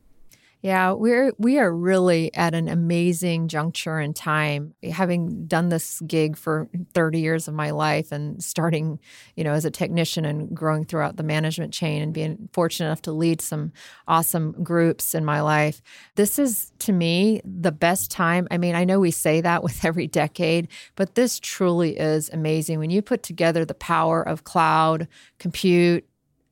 Yeah, 0.62 0.92
we're 0.92 1.32
we 1.38 1.58
are 1.58 1.74
really 1.74 2.34
at 2.34 2.54
an 2.54 2.68
amazing 2.68 3.48
juncture 3.48 3.98
in 3.98 4.12
time. 4.12 4.74
Having 4.82 5.46
done 5.46 5.70
this 5.70 6.00
gig 6.02 6.36
for 6.36 6.68
30 6.92 7.18
years 7.18 7.48
of 7.48 7.54
my 7.54 7.70
life 7.70 8.12
and 8.12 8.42
starting, 8.44 9.00
you 9.36 9.44
know, 9.44 9.52
as 9.52 9.64
a 9.64 9.70
technician 9.70 10.26
and 10.26 10.54
growing 10.54 10.84
throughout 10.84 11.16
the 11.16 11.22
management 11.22 11.72
chain 11.72 12.02
and 12.02 12.12
being 12.12 12.50
fortunate 12.52 12.88
enough 12.88 13.00
to 13.02 13.12
lead 13.12 13.40
some 13.40 13.72
awesome 14.06 14.52
groups 14.62 15.14
in 15.14 15.24
my 15.24 15.40
life. 15.40 15.80
This 16.16 16.38
is 16.38 16.72
to 16.80 16.92
me 16.92 17.40
the 17.42 17.72
best 17.72 18.10
time. 18.10 18.46
I 18.50 18.58
mean, 18.58 18.74
I 18.74 18.84
know 18.84 19.00
we 19.00 19.12
say 19.12 19.40
that 19.40 19.62
with 19.70 19.82
every 19.82 20.08
decade, 20.08 20.68
but 20.94 21.14
this 21.14 21.40
truly 21.40 21.98
is 21.98 22.28
amazing 22.34 22.78
when 22.78 22.90
you 22.90 23.00
put 23.00 23.22
together 23.22 23.64
the 23.64 23.74
power 23.74 24.22
of 24.22 24.44
cloud, 24.44 25.08
compute, 25.38 26.04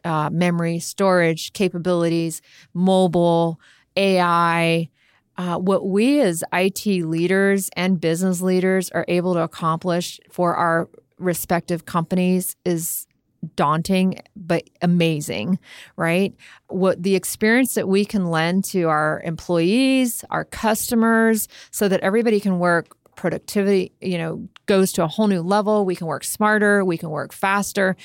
uh, 0.04 0.30
memory, 0.30 0.78
storage 0.78 1.52
capabilities, 1.52 2.40
mobile, 2.72 3.60
AI, 3.98 4.88
uh, 5.36 5.58
what 5.58 5.86
we 5.86 6.20
as 6.20 6.42
IT 6.52 6.86
leaders 6.86 7.68
and 7.76 8.00
business 8.00 8.40
leaders 8.40 8.90
are 8.90 9.04
able 9.08 9.34
to 9.34 9.40
accomplish 9.40 10.18
for 10.30 10.54
our 10.54 10.88
respective 11.18 11.84
companies 11.84 12.56
is 12.64 13.06
daunting 13.54 14.20
but 14.34 14.68
amazing 14.82 15.58
right? 15.96 16.34
What 16.68 17.02
the 17.02 17.14
experience 17.14 17.74
that 17.74 17.88
we 17.88 18.04
can 18.04 18.30
lend 18.30 18.64
to 18.66 18.84
our 18.84 19.22
employees 19.24 20.24
our 20.30 20.44
customers 20.44 21.48
so 21.70 21.88
that 21.88 22.00
everybody 22.00 22.40
can 22.40 22.58
work 22.58 22.96
productivity 23.18 23.92
you 24.00 24.16
know 24.16 24.48
goes 24.66 24.92
to 24.92 25.02
a 25.02 25.08
whole 25.08 25.26
new 25.26 25.42
level 25.42 25.84
we 25.84 25.96
can 25.96 26.06
work 26.06 26.22
smarter 26.22 26.84
we 26.84 26.96
can 26.96 27.10
work 27.10 27.32
faster 27.32 27.96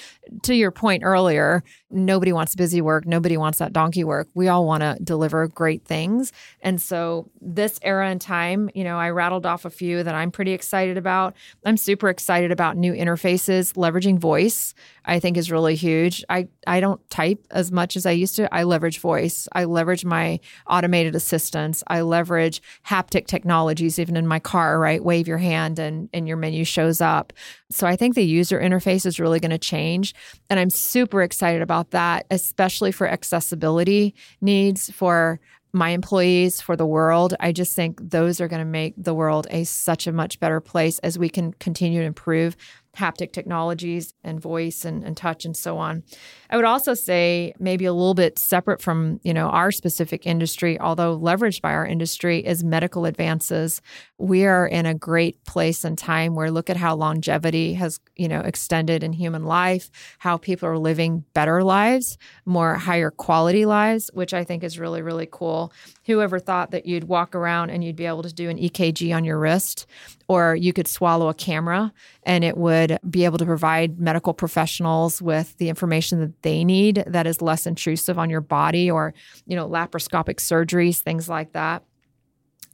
to 0.41 0.55
your 0.55 0.71
point 0.71 1.03
earlier 1.03 1.63
nobody 1.93 2.33
wants 2.33 2.55
busy 2.55 2.81
work. 2.81 3.05
Nobody 3.05 3.37
wants 3.37 3.59
that 3.59 3.71
donkey 3.71 4.03
work. 4.03 4.27
We 4.33 4.47
all 4.47 4.65
want 4.65 4.81
to 4.81 4.97
deliver 5.03 5.47
great 5.47 5.85
things. 5.85 6.33
And 6.61 6.81
so, 6.81 7.29
this 7.39 7.79
era 7.83 8.09
and 8.09 8.19
time, 8.19 8.69
you 8.73 8.83
know, 8.83 8.97
I 8.97 9.09
rattled 9.11 9.45
off 9.45 9.65
a 9.65 9.69
few 9.69 10.03
that 10.03 10.15
I'm 10.15 10.31
pretty 10.31 10.51
excited 10.51 10.97
about. 10.97 11.35
I'm 11.65 11.77
super 11.77 12.09
excited 12.09 12.51
about 12.51 12.77
new 12.77 12.93
interfaces, 12.93 13.73
leveraging 13.73 14.19
voice. 14.19 14.73
I 15.05 15.19
think 15.19 15.35
is 15.35 15.51
really 15.51 15.75
huge. 15.75 16.23
I, 16.29 16.47
I 16.65 16.79
don't 16.79 17.01
type 17.09 17.45
as 17.51 17.73
much 17.73 17.97
as 17.97 18.05
I 18.05 18.11
used 18.11 18.37
to. 18.37 18.53
I 18.53 18.63
leverage 18.63 18.99
voice. 18.99 19.49
I 19.51 19.65
leverage 19.65 20.05
my 20.05 20.39
automated 20.65 21.13
assistants. 21.13 21.83
I 21.87 22.01
leverage 22.01 22.61
haptic 22.87 23.27
technologies, 23.27 23.99
even 23.99 24.15
in 24.15 24.27
my 24.27 24.39
car, 24.39 24.79
right? 24.79 25.02
Wave 25.03 25.27
your 25.27 25.37
hand 25.37 25.79
and, 25.79 26.09
and 26.13 26.27
your 26.27 26.37
menu 26.37 26.63
shows 26.63 27.01
up. 27.01 27.33
So 27.69 27.87
I 27.87 27.95
think 27.95 28.15
the 28.15 28.25
user 28.25 28.59
interface 28.59 29.05
is 29.05 29.19
really 29.19 29.39
going 29.39 29.51
to 29.51 29.57
change. 29.57 30.13
And 30.49 30.59
I'm 30.59 30.69
super 30.69 31.21
excited 31.21 31.61
about 31.61 31.91
that, 31.91 32.25
especially 32.31 32.91
for 32.91 33.07
accessibility 33.07 34.15
needs 34.41 34.89
for 34.91 35.39
my 35.73 35.89
employees, 35.89 36.61
for 36.61 36.75
the 36.75 36.85
world. 36.85 37.33
I 37.39 37.51
just 37.51 37.75
think 37.75 37.99
those 37.99 38.39
are 38.39 38.47
going 38.47 38.61
to 38.61 38.65
make 38.65 38.93
the 38.95 39.13
world 39.13 39.47
a 39.49 39.63
such 39.63 40.05
a 40.05 40.11
much 40.11 40.39
better 40.39 40.61
place 40.61 40.99
as 40.99 41.17
we 41.17 41.29
can 41.29 41.51
continue 41.53 42.01
to 42.01 42.05
improve 42.05 42.55
haptic 42.97 43.31
technologies 43.31 44.13
and 44.23 44.39
voice 44.39 44.85
and, 44.85 45.03
and 45.03 45.17
touch 45.17 45.45
and 45.45 45.57
so 45.57 45.77
on. 45.77 46.03
I 46.49 46.55
would 46.55 46.65
also 46.65 46.93
say 46.93 47.53
maybe 47.57 47.85
a 47.85 47.93
little 47.93 48.13
bit 48.13 48.37
separate 48.37 48.81
from 48.81 49.19
you 49.23 49.33
know 49.33 49.47
our 49.47 49.71
specific 49.71 50.27
industry, 50.27 50.79
although 50.79 51.17
leveraged 51.17 51.61
by 51.61 51.73
our 51.73 51.85
industry, 51.85 52.45
is 52.45 52.63
medical 52.63 53.05
advances. 53.05 53.81
We 54.19 54.45
are 54.45 54.67
in 54.67 54.85
a 54.85 54.93
great 54.93 55.43
place 55.45 55.83
and 55.83 55.97
time 55.97 56.35
where 56.35 56.51
look 56.51 56.69
at 56.69 56.77
how 56.77 56.95
longevity 56.95 57.73
has 57.73 57.99
you 58.15 58.27
know 58.27 58.41
extended 58.41 59.03
in 59.03 59.13
human 59.13 59.43
life, 59.43 59.89
how 60.19 60.37
people 60.37 60.69
are 60.69 60.77
living 60.77 61.25
better 61.33 61.63
lives, 61.63 62.19
more 62.45 62.75
higher 62.75 63.09
quality 63.09 63.65
lives, 63.65 64.11
which 64.13 64.35
I 64.35 64.43
think 64.43 64.63
is 64.63 64.77
really 64.77 65.01
really 65.01 65.27
cool. 65.31 65.73
Whoever 66.05 66.37
thought 66.37 66.71
that 66.71 66.85
you'd 66.85 67.05
walk 67.05 67.33
around 67.33 67.71
and 67.71 67.83
you'd 67.83 67.95
be 67.95 68.05
able 68.05 68.23
to 68.23 68.33
do 68.33 68.49
an 68.49 68.59
EKG 68.59 69.15
on 69.15 69.25
your 69.25 69.39
wrist, 69.39 69.87
or 70.27 70.55
you 70.55 70.73
could 70.73 70.87
swallow 70.87 71.29
a 71.29 71.33
camera 71.33 71.91
and 72.23 72.43
it 72.43 72.57
would 72.57 72.97
be 73.09 73.25
able 73.25 73.37
to 73.37 73.45
provide 73.45 73.99
medical 73.99 74.33
professionals 74.33 75.21
with 75.21 75.57
the 75.57 75.69
information 75.69 76.19
that 76.19 76.41
they 76.41 76.63
need 76.63 77.03
that 77.07 77.27
is 77.27 77.41
less 77.41 77.65
intrusive 77.65 78.17
on 78.17 78.29
your 78.29 78.41
body 78.41 78.89
or, 78.89 79.13
you 79.45 79.55
know, 79.55 79.67
laparoscopic 79.67 80.35
surgeries, 80.35 80.99
things 80.99 81.27
like 81.27 81.53
that. 81.53 81.83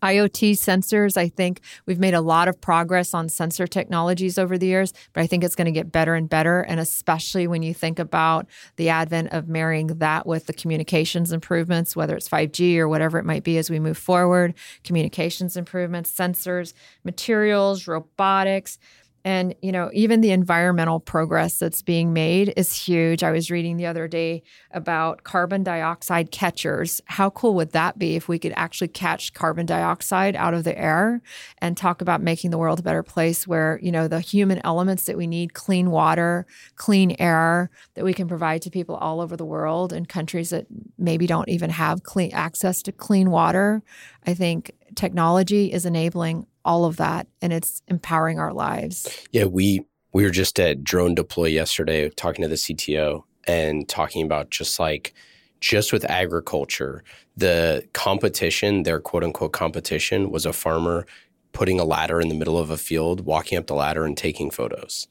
IoT 0.02 0.52
sensors, 0.52 1.18
I 1.18 1.30
think 1.30 1.62
we've 1.86 2.00
made 2.00 2.14
a 2.14 2.22
lot 2.22 2.48
of 2.48 2.60
progress 2.60 3.14
on 3.14 3.30
sensor 3.30 3.68
technologies 3.68 4.38
over 4.38 4.58
the 4.58 4.68
years, 4.68 4.94
but 5.14 5.22
I 5.22 5.28
think 5.28 5.44
it's 5.44 5.56
going 5.56 5.66
to 5.66 5.72
get 5.72 5.92
better 5.92 6.16
and 6.16 6.30
better. 6.30 6.62
And 6.62 6.80
especially 6.80 7.48
when 7.48 7.64
you 7.64 7.74
think 7.74 8.00
about 8.00 8.48
the 8.76 8.90
advent 8.90 9.34
of 9.34 9.48
marrying 9.48 9.88
that 9.88 10.26
with 10.26 10.46
the 10.48 10.54
communications 10.54 11.32
improvements, 11.32 11.96
whether 11.96 12.16
it's 12.16 12.30
5G 12.30 12.78
or 12.78 12.88
whatever 12.88 13.20
it 13.20 13.26
might 13.26 13.44
be 13.44 13.58
as 13.58 13.70
we 13.70 13.80
move 13.80 13.98
forward, 13.98 14.54
communications 14.84 15.58
improvements, 15.58 16.12
sensors, 16.12 16.74
materials, 17.04 17.88
robotics. 17.88 18.78
And, 19.26 19.54
you 19.62 19.72
know, 19.72 19.90
even 19.94 20.22
the 20.22 20.32
environmental 20.32 21.00
progress 21.00 21.58
that's 21.58 21.82
being 21.82 22.14
made 22.14 22.54
is 22.56 22.74
huge. 22.74 23.24
I 23.24 23.32
was 23.32 23.52
reading 23.52 23.78
the 23.78 23.86
other 23.86 24.08
day 24.08 24.44
about 24.72 25.24
carbon 25.24 25.64
dioxide 25.64 26.32
catchers. 26.32 27.02
How 27.06 27.30
cool 27.30 27.54
would 27.56 27.72
that 27.74 28.00
be 28.00 28.16
if 28.16 28.30
we 28.30 28.40
could 28.40 28.54
actually 28.56 28.88
catch 28.88 29.34
carbon 29.34 29.66
dioxide 29.66 30.36
out 30.36 30.54
of 30.54 30.64
the 30.64 30.78
air 30.78 31.22
and 31.58 31.76
talk 31.76 32.02
about 32.02 32.22
making 32.22 32.52
the 32.52 32.58
world 32.58 32.80
a 32.80 32.84
better 32.84 33.04
place 33.04 33.46
where, 33.46 33.80
you 33.82 33.92
know, 33.92 34.08
the 34.08 34.22
human 34.22 34.62
elements 34.64 35.06
that 35.06 35.18
we 35.18 35.28
need 35.28 35.54
clean 35.54 35.92
water, 35.92 36.46
clean 36.76 37.16
air 37.20 37.70
that 37.96 38.06
we 38.06 38.14
can 38.14 38.28
provide 38.28 38.62
to 38.62 38.70
people 38.70 38.96
all 38.96 39.20
over 39.20 39.36
the 39.36 39.46
world 39.46 39.92
in 39.92 40.06
countries 40.06 40.50
that 40.52 40.66
maybe 40.98 41.28
don't 41.28 41.50
even 41.50 41.70
have 41.70 42.04
clean 42.04 42.32
access 42.34 42.82
to 42.84 42.92
clean 42.92 43.32
water. 43.32 43.84
I 44.26 44.34
think 44.34 44.72
technology 44.96 45.72
is 45.72 45.86
enabling 45.86 46.46
all 46.65 46.86
of 46.86 46.98
that 46.98 47.28
and 47.41 47.54
it's 47.54 47.82
empowering 47.88 48.39
our 48.39 48.54
lives. 48.54 49.26
Yeah, 49.32 49.45
we 49.45 49.86
we 50.13 50.24
were 50.24 50.32
just 50.32 50.60
at 50.60 50.84
Drone 50.84 51.15
Deploy 51.15 51.48
yesterday 51.48 52.10
talking 52.10 52.41
to 52.41 52.48
the 52.48 52.56
CTO 52.56 53.24
and 53.48 53.88
talking 53.88 54.26
about 54.26 54.50
just 54.50 54.80
like 54.80 55.13
just 55.60 55.91
with 55.91 56.06
agriculture, 56.06 57.04
the 57.36 57.88
competition, 57.93 58.84
their 58.84 59.00
quote 59.00 59.24
unquote 59.24 59.52
competition 59.52 60.32
was 60.32 60.45
a 60.45 60.54
farmer 60.54 61.06
putting 61.52 61.80
a 61.80 61.84
ladder 61.84 62.22
in 62.22 62.30
the 62.30 62.36
middle 62.36 62.58
of 62.58 62.69
a 62.69 62.78
field, 62.78 63.22
walking 63.22 63.58
up 63.58 63.67
the 63.67 63.74
ladder 63.74 64.06
and 64.06 64.17
taking 64.17 64.52
photos. 64.52 65.08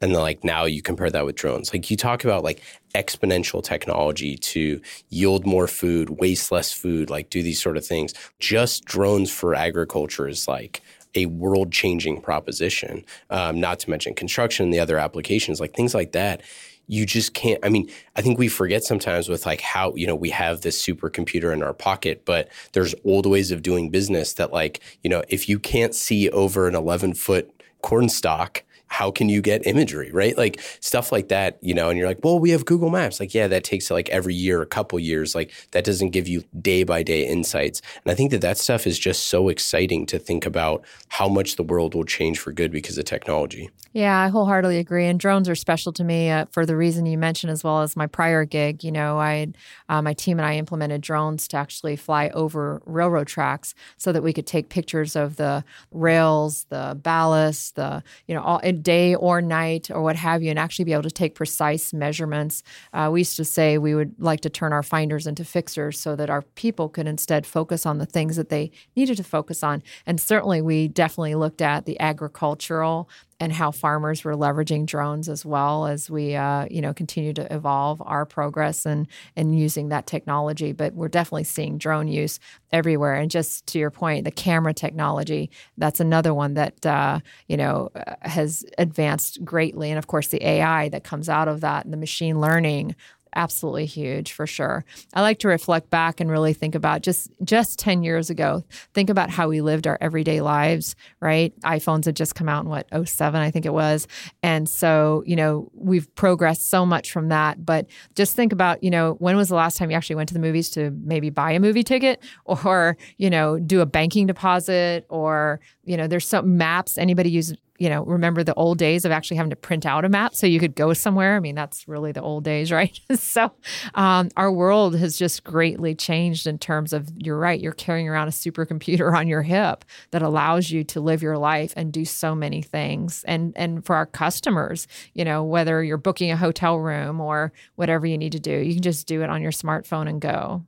And 0.00 0.14
then 0.14 0.20
like 0.20 0.44
now 0.44 0.64
you 0.64 0.82
compare 0.82 1.10
that 1.10 1.26
with 1.26 1.36
drones. 1.36 1.72
Like 1.72 1.90
you 1.90 1.96
talk 1.96 2.24
about 2.24 2.44
like 2.44 2.62
exponential 2.94 3.62
technology 3.62 4.36
to 4.36 4.80
yield 5.08 5.44
more 5.44 5.66
food, 5.66 6.10
waste 6.10 6.52
less 6.52 6.72
food, 6.72 7.10
like 7.10 7.30
do 7.30 7.42
these 7.42 7.60
sort 7.60 7.76
of 7.76 7.84
things. 7.84 8.14
Just 8.38 8.84
drones 8.84 9.30
for 9.32 9.54
agriculture 9.54 10.28
is 10.28 10.46
like 10.46 10.82
a 11.14 11.26
world 11.26 11.72
changing 11.72 12.20
proposition. 12.20 13.04
Um, 13.30 13.60
not 13.60 13.80
to 13.80 13.90
mention 13.90 14.14
construction 14.14 14.64
and 14.64 14.72
the 14.72 14.80
other 14.80 14.98
applications, 14.98 15.60
like 15.60 15.74
things 15.74 15.94
like 15.94 16.12
that. 16.12 16.42
You 16.90 17.04
just 17.04 17.34
can't. 17.34 17.58
I 17.62 17.68
mean, 17.68 17.90
I 18.16 18.22
think 18.22 18.38
we 18.38 18.48
forget 18.48 18.82
sometimes 18.82 19.28
with 19.28 19.44
like 19.44 19.60
how, 19.60 19.94
you 19.94 20.06
know, 20.06 20.14
we 20.14 20.30
have 20.30 20.62
this 20.62 20.82
supercomputer 20.82 21.52
in 21.52 21.62
our 21.62 21.74
pocket, 21.74 22.22
but 22.24 22.48
there's 22.72 22.94
old 23.04 23.26
ways 23.26 23.50
of 23.50 23.62
doing 23.62 23.90
business 23.90 24.32
that, 24.34 24.54
like, 24.54 24.80
you 25.02 25.10
know, 25.10 25.22
if 25.28 25.50
you 25.50 25.58
can't 25.58 25.94
see 25.94 26.30
over 26.30 26.66
an 26.66 26.74
11 26.74 27.12
foot 27.14 27.50
corn 27.82 28.08
stalk, 28.08 28.64
how 28.88 29.10
can 29.10 29.28
you 29.28 29.40
get 29.40 29.66
imagery, 29.66 30.10
right? 30.12 30.36
Like 30.36 30.60
stuff 30.80 31.12
like 31.12 31.28
that, 31.28 31.58
you 31.60 31.74
know, 31.74 31.88
and 31.88 31.98
you're 31.98 32.08
like, 32.08 32.20
well, 32.22 32.38
we 32.38 32.50
have 32.50 32.64
Google 32.64 32.90
Maps. 32.90 33.20
Like, 33.20 33.34
yeah, 33.34 33.46
that 33.46 33.64
takes 33.64 33.90
like 33.90 34.08
every 34.08 34.34
year, 34.34 34.62
a 34.62 34.66
couple 34.66 34.98
years. 34.98 35.34
Like 35.34 35.52
that 35.72 35.84
doesn't 35.84 36.10
give 36.10 36.26
you 36.26 36.42
day 36.60 36.84
by 36.84 37.02
day 37.02 37.26
insights. 37.26 37.80
And 38.04 38.10
I 38.10 38.14
think 38.14 38.30
that 38.30 38.40
that 38.40 38.58
stuff 38.58 38.86
is 38.86 38.98
just 38.98 39.24
so 39.24 39.48
exciting 39.48 40.06
to 40.06 40.18
think 40.18 40.46
about 40.46 40.84
how 41.08 41.28
much 41.28 41.56
the 41.56 41.62
world 41.62 41.94
will 41.94 42.04
change 42.04 42.38
for 42.38 42.52
good 42.52 42.72
because 42.72 42.98
of 42.98 43.04
technology. 43.04 43.70
Yeah, 43.92 44.20
I 44.20 44.28
wholeheartedly 44.28 44.78
agree. 44.78 45.06
And 45.06 45.18
drones 45.18 45.48
are 45.48 45.54
special 45.54 45.92
to 45.94 46.04
me 46.04 46.30
uh, 46.30 46.46
for 46.50 46.66
the 46.66 46.76
reason 46.76 47.06
you 47.06 47.18
mentioned, 47.18 47.50
as 47.50 47.64
well 47.64 47.82
as 47.82 47.96
my 47.96 48.06
prior 48.06 48.44
gig. 48.44 48.84
You 48.84 48.92
know, 48.92 49.18
I, 49.18 49.48
uh, 49.88 50.02
my 50.02 50.12
team 50.12 50.38
and 50.38 50.46
I 50.46 50.56
implemented 50.56 51.00
drones 51.00 51.48
to 51.48 51.56
actually 51.56 51.96
fly 51.96 52.28
over 52.30 52.82
railroad 52.84 53.26
tracks 53.26 53.74
so 53.96 54.12
that 54.12 54.22
we 54.22 54.32
could 54.32 54.46
take 54.46 54.68
pictures 54.68 55.16
of 55.16 55.36
the 55.36 55.64
rails, 55.90 56.66
the 56.68 56.98
ballast, 57.02 57.76
the, 57.76 58.02
you 58.26 58.34
know, 58.34 58.42
all 58.42 58.60
day 58.82 59.14
or 59.14 59.40
night 59.40 59.90
or 59.90 60.02
what 60.02 60.16
have 60.16 60.42
you, 60.42 60.50
and 60.50 60.58
actually 60.58 60.84
be 60.84 60.92
able 60.92 61.02
to 61.02 61.10
take 61.10 61.34
precise 61.34 61.92
measurements. 61.92 62.62
Uh, 62.92 63.08
we 63.12 63.20
used 63.20 63.36
to 63.36 63.44
say 63.44 63.78
we 63.78 63.94
would 63.94 64.14
like 64.18 64.40
to 64.40 64.50
turn 64.50 64.72
our 64.72 64.82
finders 64.82 65.26
into 65.26 65.44
fixers 65.44 66.00
so 66.00 66.16
that 66.16 66.30
our 66.30 66.42
people 66.42 66.88
could 66.88 67.06
instead 67.06 67.46
focus 67.46 67.86
on 67.86 67.98
the 67.98 68.06
things 68.06 68.36
that 68.36 68.48
they 68.48 68.70
needed 68.96 69.16
to 69.16 69.24
focus 69.24 69.62
on. 69.62 69.82
And 70.06 70.20
certainly, 70.20 70.60
we 70.62 70.88
definitely 70.88 71.34
looked 71.34 71.62
at 71.62 71.86
the 71.86 71.98
agricultural 72.00 73.08
and 73.40 73.52
how 73.52 73.70
farmers 73.70 74.24
were 74.24 74.34
leveraging 74.34 74.86
drones 74.86 75.28
as 75.28 75.44
well 75.44 75.86
as 75.86 76.10
we 76.10 76.34
uh, 76.34 76.66
you 76.70 76.80
know 76.80 76.92
continue 76.92 77.32
to 77.32 77.52
evolve 77.54 78.02
our 78.04 78.24
progress 78.26 78.84
and 78.84 79.06
and 79.36 79.58
using 79.58 79.88
that 79.88 80.06
technology. 80.06 80.72
But 80.72 80.94
we're 80.94 81.08
definitely 81.08 81.44
seeing 81.44 81.78
drone 81.78 82.08
use 82.08 82.40
everywhere. 82.72 83.14
And 83.14 83.30
just 83.30 83.66
to 83.68 83.78
your 83.78 83.90
point 83.90 84.24
the 84.24 84.30
camera 84.30 84.74
technology 84.74 85.50
that's 85.76 86.00
another 86.00 86.34
one 86.34 86.54
that 86.54 86.84
uh, 86.84 87.20
you 87.46 87.56
know 87.56 87.90
uh, 87.94 88.14
has 88.22 88.64
advanced 88.78 89.44
greatly. 89.44 89.90
And 89.90 89.98
of 89.98 90.06
course 90.06 90.28
the 90.28 90.44
ai 90.44 90.88
that 90.88 91.04
comes 91.04 91.28
out 91.28 91.48
of 91.48 91.60
that 91.60 91.84
and 91.84 91.92
the 91.92 91.98
machine 91.98 92.40
learning 92.40 92.96
absolutely 93.34 93.86
huge 93.86 94.32
for 94.32 94.46
sure. 94.46 94.84
I 95.14 95.20
like 95.22 95.38
to 95.40 95.48
reflect 95.48 95.90
back 95.90 96.20
and 96.20 96.30
really 96.30 96.52
think 96.52 96.74
about 96.74 97.02
just 97.02 97.30
just 97.44 97.78
10 97.78 98.02
years 98.02 98.30
ago. 98.30 98.64
Think 98.94 99.10
about 99.10 99.30
how 99.30 99.48
we 99.48 99.60
lived 99.60 99.86
our 99.86 99.98
everyday 100.00 100.40
lives, 100.40 100.96
right? 101.20 101.52
iPhones 101.60 102.04
had 102.04 102.16
just 102.16 102.34
come 102.34 102.48
out 102.48 102.64
in 102.64 102.70
what 102.70 102.86
07 102.92 103.40
I 103.40 103.50
think 103.50 103.66
it 103.66 103.72
was. 103.72 104.06
And 104.42 104.68
so, 104.68 105.22
you 105.26 105.36
know, 105.36 105.70
we've 105.74 106.12
progressed 106.14 106.70
so 106.70 106.84
much 106.84 107.12
from 107.12 107.28
that, 107.28 107.64
but 107.64 107.86
just 108.14 108.34
think 108.34 108.52
about, 108.52 108.82
you 108.82 108.90
know, 108.90 109.14
when 109.14 109.36
was 109.36 109.48
the 109.48 109.54
last 109.54 109.78
time 109.78 109.90
you 109.90 109.96
actually 109.96 110.16
went 110.16 110.28
to 110.28 110.34
the 110.34 110.40
movies 110.40 110.70
to 110.70 110.90
maybe 111.02 111.30
buy 111.30 111.52
a 111.52 111.60
movie 111.60 111.84
ticket 111.84 112.22
or, 112.44 112.96
you 113.16 113.30
know, 113.30 113.58
do 113.58 113.80
a 113.80 113.86
banking 113.86 114.26
deposit 114.26 115.06
or, 115.08 115.60
you 115.84 115.96
know, 115.96 116.06
there's 116.06 116.26
some 116.26 116.56
maps 116.56 116.98
anybody 116.98 117.30
use 117.30 117.54
you 117.78 117.88
know, 117.88 118.04
remember 118.04 118.42
the 118.42 118.54
old 118.54 118.76
days 118.76 119.04
of 119.04 119.12
actually 119.12 119.36
having 119.36 119.50
to 119.50 119.56
print 119.56 119.86
out 119.86 120.04
a 120.04 120.08
map 120.08 120.34
so 120.34 120.46
you 120.46 120.58
could 120.58 120.74
go 120.74 120.92
somewhere. 120.92 121.36
I 121.36 121.40
mean, 121.40 121.54
that's 121.54 121.86
really 121.86 122.10
the 122.12 122.20
old 122.20 122.44
days, 122.44 122.72
right? 122.72 122.98
so 123.14 123.52
um, 123.94 124.30
our 124.36 124.52
world 124.52 124.96
has 124.96 125.16
just 125.16 125.44
greatly 125.44 125.94
changed 125.94 126.46
in 126.46 126.58
terms 126.58 126.92
of, 126.92 127.08
you're 127.16 127.38
right, 127.38 127.60
you're 127.60 127.72
carrying 127.72 128.08
around 128.08 128.28
a 128.28 128.32
supercomputer 128.32 129.12
on 129.16 129.28
your 129.28 129.42
hip 129.42 129.84
that 130.10 130.22
allows 130.22 130.70
you 130.70 130.84
to 130.84 131.00
live 131.00 131.22
your 131.22 131.38
life 131.38 131.72
and 131.76 131.92
do 131.92 132.04
so 132.04 132.34
many 132.34 132.62
things. 132.62 133.24
And, 133.26 133.52
and 133.56 133.84
for 133.84 133.94
our 133.94 134.06
customers, 134.06 134.88
you 135.14 135.24
know, 135.24 135.44
whether 135.44 135.82
you're 135.82 135.96
booking 135.96 136.30
a 136.30 136.36
hotel 136.36 136.78
room 136.78 137.20
or 137.20 137.52
whatever 137.76 138.06
you 138.06 138.18
need 138.18 138.32
to 138.32 138.40
do, 138.40 138.58
you 138.58 138.74
can 138.74 138.82
just 138.82 139.06
do 139.06 139.22
it 139.22 139.30
on 139.30 139.40
your 139.40 139.52
smartphone 139.52 140.08
and 140.08 140.20
go. 140.20 140.64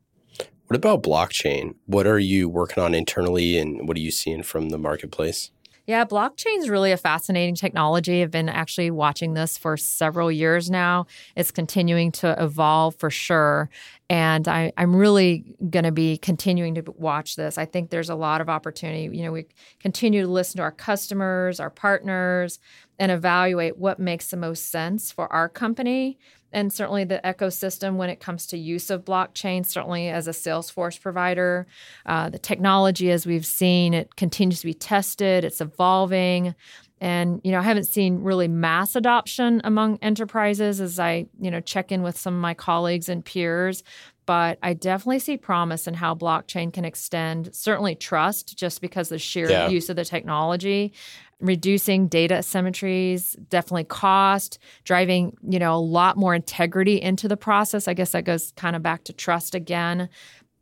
What 0.69 0.77
about 0.77 1.03
blockchain? 1.03 1.75
What 1.87 2.07
are 2.07 2.21
you 2.21 2.49
working 2.49 2.81
on 2.81 2.95
internally 2.95 3.59
and 3.59 3.89
what 3.89 3.97
are 3.97 4.01
you 4.01 4.13
seeing 4.13 4.45
from 4.45 4.69
the 4.69 4.79
marketplace? 4.79 5.51
Yeah, 5.91 6.05
blockchain 6.05 6.59
is 6.59 6.69
really 6.69 6.93
a 6.93 6.97
fascinating 6.97 7.57
technology. 7.57 8.23
I've 8.23 8.31
been 8.31 8.49
actually 8.49 8.93
watching 8.93 9.35
this 9.35 9.59
for 9.59 9.77
several 9.77 10.31
years 10.31 10.71
now. 10.71 11.07
It's 11.35 11.51
continuing 11.51 12.13
to 12.13 12.41
evolve 12.41 12.95
for 12.95 13.11
sure. 13.11 13.69
And 14.09 14.47
I, 14.47 14.73
am 14.77 14.95
really 14.95 15.57
going 15.69 15.85
to 15.85 15.91
be 15.91 16.17
continuing 16.17 16.77
to 16.77 16.85
watch 16.97 17.35
this. 17.35 17.59
I 17.59 17.65
think 17.65 17.91
there's 17.91 18.09
a 18.09 18.15
lot 18.15 18.41
of 18.41 18.49
opportunity. 18.49 19.17
You 19.17 19.25
know, 19.25 19.33
we 19.33 19.47
continue 19.81 20.23
to 20.23 20.29
listen 20.29 20.59
to 20.59 20.63
our 20.63 20.71
customers, 20.71 21.59
our 21.59 21.71
partners, 21.71 22.61
and 23.01 23.11
evaluate 23.11 23.77
what 23.77 23.99
makes 23.99 24.31
the 24.31 24.37
most 24.37 24.71
sense 24.71 25.11
for 25.11 25.27
our 25.33 25.49
company 25.49 26.21
and 26.53 26.73
certainly 26.73 27.05
the 27.05 27.21
ecosystem 27.25 27.97
when 27.97 28.11
it 28.11 28.21
comes 28.21 28.47
to 28.47 28.59
use 28.59 28.91
of 28.91 29.05
blockchain, 29.05 29.65
certainly 29.65 30.09
as 30.09 30.27
a 30.27 30.33
Salesforce 30.33 31.01
provider. 31.01 31.67
Uh, 32.07 32.31
the 32.31 32.39
technology, 32.39 33.11
as 33.11 33.27
we've 33.27 33.47
seen, 33.47 33.95
it 33.95 34.17
continues 34.17 34.61
to 34.61 34.67
be 34.67 34.75
tested, 34.75 35.45
it's 35.45 35.61
evolving. 35.61 36.55
And, 37.03 37.41
you 37.45 37.51
know, 37.51 37.61
I 37.61 37.63
haven't 37.63 37.87
seen 37.87 38.23
really 38.23 38.47
mass 38.47 38.95
adoption 38.95 39.63
among 39.65 39.99
enterprises 40.03 40.81
as 40.81 40.99
I, 40.99 41.27
you 41.41 41.51
know, 41.51 41.61
check 41.61 41.91
in 41.91 42.03
with 42.03 42.19
some 42.19 42.35
of 42.35 42.41
my 42.41 42.53
colleagues 42.53 43.09
and 43.09 43.25
peers. 43.25 43.83
But 44.27 44.59
I 44.63 44.75
definitely 44.75 45.19
see 45.19 45.37
promise 45.39 45.89
in 45.89 45.95
how 45.95 46.15
blockchain 46.15 46.73
can 46.73 46.85
extend 46.85 47.55
certainly 47.55 47.95
trust 47.95 48.57
just 48.57 48.81
because 48.81 49.09
the 49.09 49.19
sheer 49.19 49.51
yeah. 49.51 49.69
use 49.69 49.89
of 49.89 49.97
the 49.97 50.05
technology 50.05 50.93
reducing 51.41 52.09
data 52.09 52.35
asymmetries, 52.35 53.37
definitely 53.49 53.85
cost, 53.85 54.59
driving, 54.85 55.37
you 55.43 55.59
know, 55.59 55.75
a 55.75 55.81
lot 55.81 56.17
more 56.17 56.35
integrity 56.35 57.01
into 57.01 57.29
the 57.29 57.37
process. 57.37 57.89
I 57.89 57.95
guess 57.95 58.13
that 58.13 58.25
goes 58.25 58.53
kind 58.57 58.77
of 58.77 58.83
back 58.83 59.05
to 59.05 59.13
trust 59.13 59.55
again. 59.55 60.09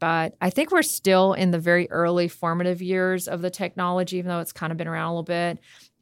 But 0.01 0.37
I 0.41 0.51
think 0.51 0.71
we're 0.71 0.83
still 0.83 1.33
in 1.33 1.51
the 1.51 1.59
very 1.59 1.91
early 1.91 2.29
formative 2.29 2.81
years 2.81 3.27
of 3.27 3.43
the 3.43 3.51
technology, 3.51 4.19
even 4.19 4.29
though 4.29 4.39
it's 4.41 4.53
kind 4.53 4.71
of 4.71 4.77
been 4.77 4.87
around 4.87 5.07
a 5.07 5.11
little 5.11 5.23
bit. 5.25 5.59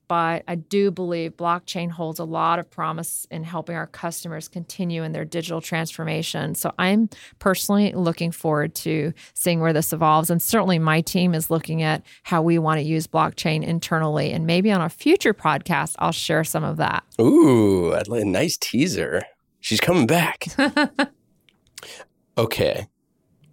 But 0.09 0.44
I 0.46 0.54
do 0.54 0.90
believe 0.90 1.36
blockchain 1.36 1.90
holds 1.90 2.18
a 2.18 2.24
lot 2.24 2.59
of 2.59 2.70
promise 2.70 3.26
in 3.30 3.44
helping 3.44 3.76
our 3.76 3.86
customers 3.86 4.48
continue 4.48 5.02
in 5.02 5.12
their 5.12 5.24
digital 5.24 5.61
transformation. 5.61 6.54
So 6.54 6.72
I'm 6.78 7.09
personally 7.38 7.92
looking 7.92 8.30
forward 8.30 8.74
to 8.76 9.12
seeing 9.34 9.61
where 9.61 9.72
this 9.72 9.92
evolves. 9.92 10.30
And 10.30 10.40
certainly 10.40 10.78
my 10.78 11.00
team 11.00 11.34
is 11.34 11.50
looking 11.50 11.82
at 11.82 12.02
how 12.22 12.42
we 12.42 12.59
want 12.59 12.78
to 12.78 12.84
use 12.84 13.07
blockchain 13.07 13.62
internally. 13.62 14.32
And 14.32 14.46
maybe 14.46 14.70
on 14.70 14.80
a 14.80 14.88
future 14.88 15.34
podcast, 15.34 15.96
I'll 15.98 16.12
share 16.12 16.44
some 16.44 16.64
of 16.64 16.76
that. 16.76 17.04
Ooh, 17.20 17.92
a 17.92 18.24
nice 18.24 18.57
teaser. 18.57 19.22
She's 19.61 19.80
coming 19.80 20.07
back. 20.07 20.46
okay. 22.38 22.86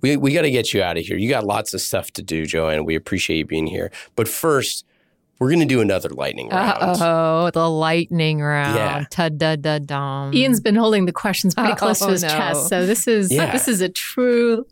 We, 0.01 0.17
we 0.17 0.33
got 0.33 0.41
to 0.41 0.51
get 0.51 0.73
you 0.73 0.83
out 0.83 0.97
of 0.97 1.05
here. 1.05 1.17
You 1.17 1.29
got 1.29 1.45
lots 1.45 1.73
of 1.73 1.81
stuff 1.81 2.11
to 2.11 2.21
do, 2.21 2.45
Joanne. 2.45 2.85
We 2.85 2.95
appreciate 2.95 3.37
you 3.37 3.45
being 3.45 3.67
here. 3.67 3.89
But 4.15 4.27
first, 4.27 4.85
we're 5.39 5.49
going 5.49 5.59
to 5.59 5.65
do 5.65 5.81
another 5.81 6.09
lightning 6.09 6.49
round. 6.49 6.97
Oh, 7.01 7.49
the 7.51 7.69
lightning 7.69 8.39
round. 8.41 8.75
Yeah. 8.75 9.03
Ta-da-da-dum. 9.09 10.33
Ian's 10.33 10.59
been 10.61 10.75
holding 10.75 11.05
the 11.05 11.11
questions 11.11 11.53
pretty 11.55 11.75
close 11.75 12.01
Oh, 12.01 12.05
to 12.07 12.11
his 12.13 12.23
no. 12.23 12.29
chest, 12.29 12.69
so 12.69 12.85
this 12.85 13.07
is 13.07 13.31
Yeah. 13.31 13.51
this 13.51 13.67
is 13.67 13.81
a 13.81 13.89
true 13.89 14.65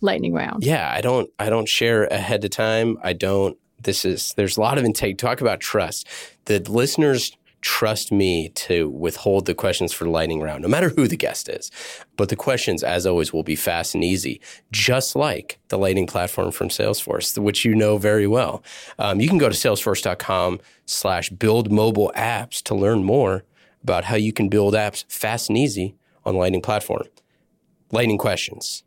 lightning 0.00 0.32
round. 0.34 0.64
Yeah, 0.64 0.90
I 0.94 1.00
don't 1.00 1.30
I 1.38 1.48
don't 1.50 1.68
share 1.68 2.04
ahead 2.04 2.44
of 2.44 2.50
time. 2.50 2.98
I 3.02 3.12
don't 3.12 3.56
this 3.82 4.04
is 4.04 4.32
there's 4.36 4.56
a 4.56 4.60
lot 4.60 4.78
of 4.78 4.84
intake. 4.84 5.18
Talk 5.18 5.40
about 5.40 5.60
trust. 5.60 6.06
The 6.44 6.58
listeners 6.60 7.36
trust 7.62 8.12
me 8.12 8.50
to 8.50 8.90
withhold 8.90 9.46
the 9.46 9.54
questions 9.54 9.92
for 9.92 10.04
the 10.04 10.10
lightning 10.10 10.40
round, 10.42 10.62
no 10.62 10.68
matter 10.68 10.90
who 10.90 11.08
the 11.08 11.16
guest 11.16 11.48
is. 11.48 11.70
But 12.16 12.28
the 12.28 12.36
questions, 12.36 12.82
as 12.82 13.06
always, 13.06 13.32
will 13.32 13.44
be 13.44 13.56
fast 13.56 13.94
and 13.94 14.04
easy, 14.04 14.40
just 14.70 15.16
like 15.16 15.58
the 15.68 15.78
lightning 15.78 16.06
platform 16.06 16.50
from 16.50 16.68
Salesforce, 16.68 17.38
which 17.38 17.64
you 17.64 17.74
know 17.74 17.96
very 17.98 18.26
well. 18.26 18.62
Um, 18.98 19.20
you 19.20 19.28
can 19.28 19.38
go 19.38 19.48
to 19.48 19.54
salesforce.com 19.54 20.60
slash 20.86 21.30
build 21.30 21.72
mobile 21.72 22.12
apps 22.16 22.62
to 22.64 22.74
learn 22.74 23.04
more 23.04 23.44
about 23.82 24.04
how 24.04 24.16
you 24.16 24.32
can 24.32 24.48
build 24.48 24.74
apps 24.74 25.04
fast 25.08 25.48
and 25.48 25.56
easy 25.56 25.94
on 26.24 26.34
the 26.34 26.40
lightning 26.40 26.62
platform. 26.62 27.04
Lightning 27.90 28.18
questions. 28.18 28.84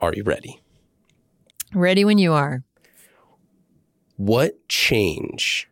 Are 0.00 0.12
you 0.14 0.22
ready? 0.22 0.60
Ready 1.72 2.04
when 2.04 2.18
you 2.18 2.32
are. 2.32 2.62
what 4.16 4.68
change? 4.68 5.68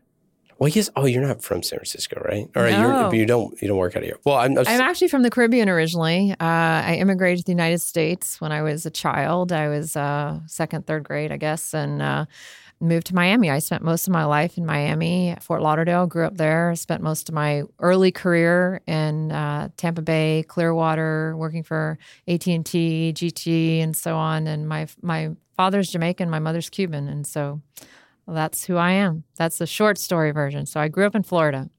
Well, 0.63 0.69
yes. 0.69 0.89
Oh, 0.95 1.05
you're 1.05 1.21
not 1.21 1.41
from 1.41 1.61
San 1.61 1.79
Francisco, 1.79 2.21
right? 2.23 2.49
All 2.55 2.63
right, 2.63 2.71
No. 2.71 3.11
you 3.11 3.25
don't 3.25 3.61
you 3.61 3.67
don't 3.67 3.75
work 3.77 3.97
out 3.97 4.03
of 4.03 4.05
here. 4.05 4.17
Well, 4.23 4.37
I'm, 4.37 4.57
I'm, 4.57 4.65
I'm 4.65 4.79
actually 4.79 5.09
from 5.09 5.21
the 5.21 5.29
Caribbean 5.29 5.67
originally. 5.67 6.31
Uh, 6.31 6.35
I 6.39 6.95
immigrated 7.01 7.39
to 7.39 7.45
the 7.47 7.51
United 7.51 7.81
States 7.81 8.39
when 8.39 8.53
I 8.53 8.61
was 8.61 8.85
a 8.85 8.89
child. 8.89 9.51
I 9.51 9.67
was 9.67 9.97
uh, 9.97 10.39
second, 10.47 10.87
third 10.87 11.03
grade, 11.03 11.33
I 11.33 11.37
guess, 11.37 11.73
and 11.73 12.01
uh, 12.01 12.25
moved 12.79 13.07
to 13.07 13.15
Miami. 13.15 13.49
I 13.49 13.59
spent 13.59 13.83
most 13.83 14.07
of 14.07 14.13
my 14.13 14.23
life 14.23 14.57
in 14.57 14.65
Miami, 14.65 15.35
Fort 15.41 15.61
Lauderdale. 15.61 16.07
Grew 16.07 16.25
up 16.25 16.37
there. 16.37 16.73
Spent 16.75 17.03
most 17.03 17.27
of 17.27 17.35
my 17.35 17.63
early 17.79 18.13
career 18.13 18.79
in 18.87 19.33
uh, 19.33 19.67
Tampa 19.75 20.01
Bay, 20.01 20.45
Clearwater, 20.47 21.35
working 21.35 21.63
for 21.63 21.97
AT 22.25 22.47
and 22.47 22.65
T, 22.65 23.11
GTE, 23.13 23.83
and 23.83 23.97
so 23.97 24.15
on. 24.15 24.47
And 24.47 24.69
my 24.69 24.87
my 25.01 25.31
father's 25.57 25.89
Jamaican, 25.89 26.29
my 26.29 26.39
mother's 26.39 26.69
Cuban, 26.69 27.09
and 27.09 27.27
so. 27.27 27.61
Well, 28.25 28.35
that's 28.35 28.65
who 28.65 28.77
I 28.77 28.91
am. 28.91 29.23
That's 29.35 29.57
the 29.57 29.67
short 29.67 29.97
story 29.97 30.31
version. 30.31 30.65
So 30.65 30.79
I 30.79 30.87
grew 30.87 31.05
up 31.05 31.15
in 31.15 31.23
Florida. 31.23 31.69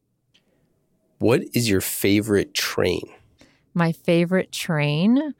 what 1.18 1.42
is 1.55 1.70
your 1.70 1.80
favorite 1.80 2.53
train? 2.55 3.03
My 3.72 3.92
favorite 3.92 4.53
train. 4.53 5.34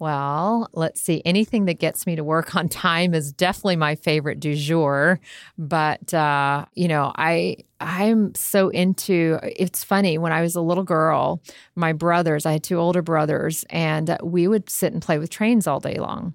Well, 0.00 0.68
let's 0.72 1.00
see. 1.00 1.22
Anything 1.24 1.64
that 1.66 1.80
gets 1.80 2.06
me 2.06 2.16
to 2.16 2.24
work 2.24 2.54
on 2.54 2.68
time 2.68 3.14
is 3.14 3.32
definitely 3.32 3.76
my 3.76 3.94
favorite 3.94 4.40
du 4.40 4.54
jour. 4.54 5.20
But 5.56 6.12
uh, 6.14 6.66
you 6.74 6.88
know, 6.88 7.12
I 7.16 7.58
I'm 7.80 8.34
so 8.34 8.68
into. 8.70 9.38
It's 9.42 9.84
funny 9.84 10.18
when 10.18 10.32
I 10.32 10.42
was 10.42 10.56
a 10.56 10.60
little 10.60 10.84
girl, 10.84 11.42
my 11.76 11.92
brothers. 11.92 12.44
I 12.44 12.52
had 12.52 12.64
two 12.64 12.78
older 12.78 13.02
brothers, 13.02 13.64
and 13.70 14.16
we 14.22 14.48
would 14.48 14.68
sit 14.68 14.92
and 14.92 15.00
play 15.00 15.18
with 15.18 15.30
trains 15.30 15.66
all 15.66 15.80
day 15.80 15.98
long. 15.98 16.34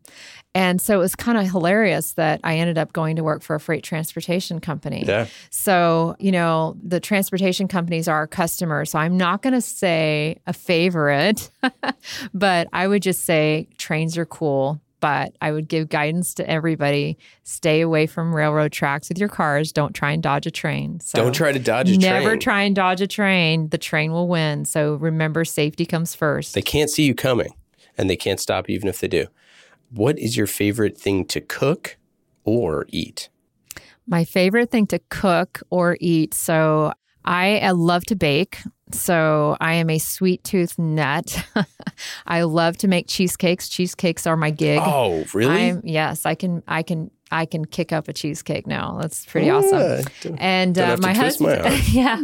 And 0.56 0.80
so 0.80 0.96
it 0.96 1.00
was 1.00 1.16
kind 1.16 1.38
of 1.38 1.46
hilarious 1.46 2.14
that 2.14 2.40
I 2.44 2.58
ended 2.58 2.78
up 2.78 2.94
going 2.94 3.16
to 3.16 3.24
work 3.24 3.42
for 3.42 3.56
a 3.56 3.60
freight 3.60 3.84
transportation 3.84 4.60
company. 4.60 5.04
Yeah, 5.06 5.26
So, 5.50 6.16
you 6.20 6.32
know, 6.32 6.78
the 6.84 7.00
transportation 7.00 7.68
companies 7.68 8.08
are 8.08 8.16
our 8.16 8.28
customers. 8.28 8.92
So 8.92 9.00
I'm 9.00 9.18
not 9.18 9.42
going 9.42 9.54
to 9.54 9.62
say 9.62 10.40
a 10.46 10.54
favorite, 10.54 11.50
but 12.34 12.68
I 12.72 12.88
would 12.88 13.02
just 13.02 13.24
say 13.24 13.68
trains 13.78 14.16
are 14.18 14.28
cool. 14.28 14.80
But 15.04 15.36
I 15.42 15.52
would 15.52 15.68
give 15.68 15.90
guidance 15.90 16.34
to 16.36 16.50
everybody 16.50 17.18
stay 17.44 17.82
away 17.82 18.08
from 18.08 18.34
railroad 18.34 18.72
tracks 18.72 19.10
with 19.10 19.18
your 19.18 19.28
cars. 19.28 19.74
Don't 19.74 19.92
try 19.92 20.14
and 20.14 20.24
dodge 20.24 20.48
a 20.48 20.52
train. 20.52 21.02
So 21.02 21.22
don't 21.22 21.34
try 21.34 21.52
to 21.52 21.60
dodge 21.60 21.90
a 21.90 21.98
Never 21.98 22.00
train. 22.00 22.24
Never 22.24 22.38
try 22.38 22.62
and 22.62 22.74
dodge 22.74 23.02
a 23.02 23.08
train. 23.08 23.68
The 23.68 23.78
train 23.78 24.14
will 24.14 24.30
win. 24.30 24.64
So 24.64 24.94
remember, 24.94 25.44
safety 25.44 25.86
comes 25.86 26.16
first. 26.16 26.54
They 26.54 26.62
can't 26.62 26.90
see 26.90 27.04
you 27.04 27.14
coming, 27.14 27.54
and 27.98 28.10
they 28.10 28.16
can't 28.16 28.40
stop 28.40 28.70
you 28.70 28.76
even 28.76 28.88
if 28.88 29.02
they 29.02 29.10
do. 29.10 29.28
What 29.92 30.18
is 30.18 30.38
your 30.38 30.48
favorite 30.48 30.98
thing 30.98 31.26
to 31.26 31.42
cook 31.42 31.98
or 32.46 32.86
eat? 32.88 33.28
My 34.08 34.24
favorite 34.24 34.72
thing 34.72 34.88
to 34.88 35.00
cook 35.10 35.64
or 35.70 35.98
eat. 36.00 36.34
So 36.34 36.94
I 37.26 37.72
love 37.72 38.06
to 38.06 38.16
bake. 38.16 38.60
So 38.92 39.58
I 39.60 39.74
am 39.74 39.90
a 39.90 39.98
sweet 39.98 40.44
tooth 40.44 40.78
nut. 40.78 41.44
I 42.28 42.44
love 42.44 42.78
to 42.78 42.88
make 42.88 43.08
cheesecakes. 43.08 43.70
Cheesecakes 43.70 44.28
are 44.28 44.38
my 44.38 44.52
gig. 44.52 44.82
Oh, 44.84 45.26
really? 45.34 45.70
I'm, 45.70 45.82
yes, 45.84 46.26
I 46.26 46.36
can. 46.36 46.64
I 46.68 46.84
can. 46.84 47.12
I 47.32 47.48
can 47.48 47.66
kick 47.66 47.92
up 47.92 48.08
a 48.08 48.14
cheesecake 48.14 48.68
now. 48.68 49.00
That's 49.02 49.26
pretty 49.26 49.50
awesome. 49.50 50.06
Yeah, 50.24 50.36
And 50.38 50.78
uh, 50.78 50.98
my 51.02 51.16
twist 51.16 51.42
my 51.42 51.56
husband, 51.56 51.88
yeah, 51.92 52.22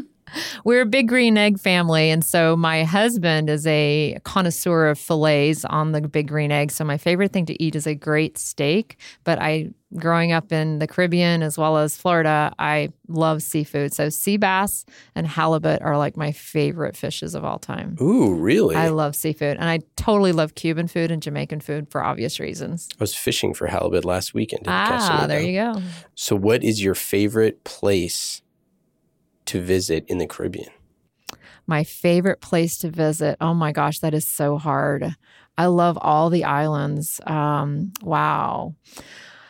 we're 0.64 0.82
a 0.82 0.86
big 0.86 1.08
green 1.08 1.38
egg 1.38 1.60
family, 1.60 2.10
and 2.10 2.24
so 2.24 2.56
my 2.56 2.84
husband 2.84 3.50
is 3.50 3.66
a 3.68 4.20
connoisseur 4.24 4.88
of 4.88 5.00
fillets 5.00 5.66
on 5.66 5.92
the 5.92 6.02
big 6.02 6.28
green 6.28 6.52
egg. 6.52 6.72
So 6.72 6.84
my 6.84 6.98
favorite 6.98 7.32
thing 7.32 7.46
to 7.48 7.64
eat 7.64 7.76
is 7.76 7.88
a 7.88 7.96
great 7.96 8.38
steak. 8.38 8.98
But 9.24 9.40
I, 9.40 9.70
growing 9.96 10.32
up 10.32 10.52
in 10.52 10.80
the 10.80 10.88
Caribbean 10.88 11.42
as 11.42 11.58
well 11.58 11.78
as 11.78 11.98
Florida, 11.98 12.54
I 12.60 12.90
love 13.08 13.42
seafood. 13.42 13.94
So 13.94 14.10
sea 14.10 14.38
bass 14.38 14.86
and 15.16 15.26
halibut 15.28 15.82
are 15.82 15.98
like 15.98 16.16
my 16.18 16.32
favorite 16.32 16.96
fishes 16.96 17.36
of 17.36 17.44
all 17.44 17.60
time. 17.60 17.98
Ooh, 18.02 18.34
really? 18.34 18.76
I 18.76 18.90
love 18.90 19.16
seafood, 19.16 19.58
and 19.58 19.70
I 19.70 19.80
totally 19.96 20.32
love 20.32 20.56
Cuban 20.56 20.88
food 20.88 21.12
and 21.12 21.22
Jamaican 21.22 21.62
food 21.62 21.90
for 21.90 22.04
obvious 22.04 22.40
reasons. 22.40 22.88
I 22.94 23.04
was 23.04 23.16
fishing 23.16 23.54
for 23.54 23.68
halibut 23.68 24.06
last 24.06 24.34
weekend. 24.34 24.66
Ah, 24.68 25.26
there 25.28 25.42
you 25.42 25.60
go. 25.60 25.82
So, 26.16 26.36
what 26.36 26.64
is 26.64 26.84
your 26.84 26.96
favorite 26.96 27.64
place 27.64 28.42
to 29.50 29.60
visit 29.62 30.06
in 30.08 30.20
the 30.20 30.28
Caribbean? 30.28 30.70
My 31.66 31.84
favorite 31.84 32.40
place 32.40 32.78
to 32.80 32.90
visit. 32.90 33.38
Oh 33.42 33.54
my 33.54 33.72
gosh, 33.72 34.00
that 34.00 34.14
is 34.14 34.28
so 34.28 34.58
hard. 34.58 35.16
I 35.58 35.66
love 35.66 35.98
all 36.02 36.30
the 36.30 36.44
islands. 36.44 37.20
Um, 37.26 37.92
wow. 38.02 38.76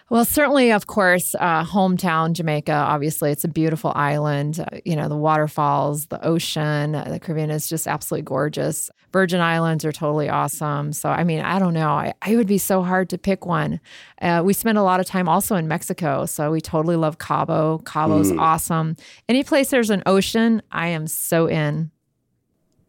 Well, 0.09 0.25
certainly, 0.25 0.71
of 0.71 0.87
course, 0.87 1.35
uh, 1.39 1.63
hometown 1.63 2.33
Jamaica. 2.33 2.71
Obviously, 2.71 3.31
it's 3.31 3.43
a 3.43 3.49
beautiful 3.49 3.91
island. 3.95 4.59
Uh, 4.59 4.77
you 4.83 4.95
know, 4.95 5.07
the 5.07 5.17
waterfalls, 5.17 6.07
the 6.07 6.25
ocean, 6.25 6.95
uh, 6.95 7.03
the 7.03 7.19
Caribbean 7.19 7.51
is 7.51 7.69
just 7.69 7.87
absolutely 7.87 8.23
gorgeous. 8.23 8.89
Virgin 9.11 9.41
Islands 9.41 9.83
are 9.85 9.91
totally 9.91 10.29
awesome. 10.29 10.93
So, 10.93 11.09
I 11.09 11.23
mean, 11.23 11.39
I 11.41 11.57
don't 11.59 11.73
know. 11.73 11.89
I, 11.89 12.13
I 12.21 12.35
would 12.35 12.47
be 12.47 12.57
so 12.59 12.83
hard 12.83 13.09
to 13.09 13.17
pick 13.17 13.45
one. 13.45 13.79
Uh, 14.21 14.41
we 14.45 14.53
spend 14.53 14.77
a 14.77 14.83
lot 14.83 14.99
of 14.99 15.05
time 15.05 15.27
also 15.27 15.55
in 15.55 15.67
Mexico, 15.67 16.25
so 16.25 16.51
we 16.51 16.61
totally 16.61 16.95
love 16.95 17.17
Cabo. 17.17 17.79
Cabo's 17.79 18.31
Mm. 18.31 18.39
awesome. 18.39 18.95
Any 19.27 19.43
place 19.43 19.69
there's 19.71 19.89
an 19.89 20.03
ocean, 20.05 20.61
I 20.71 20.87
am 20.89 21.07
so 21.07 21.47
in. 21.47 21.91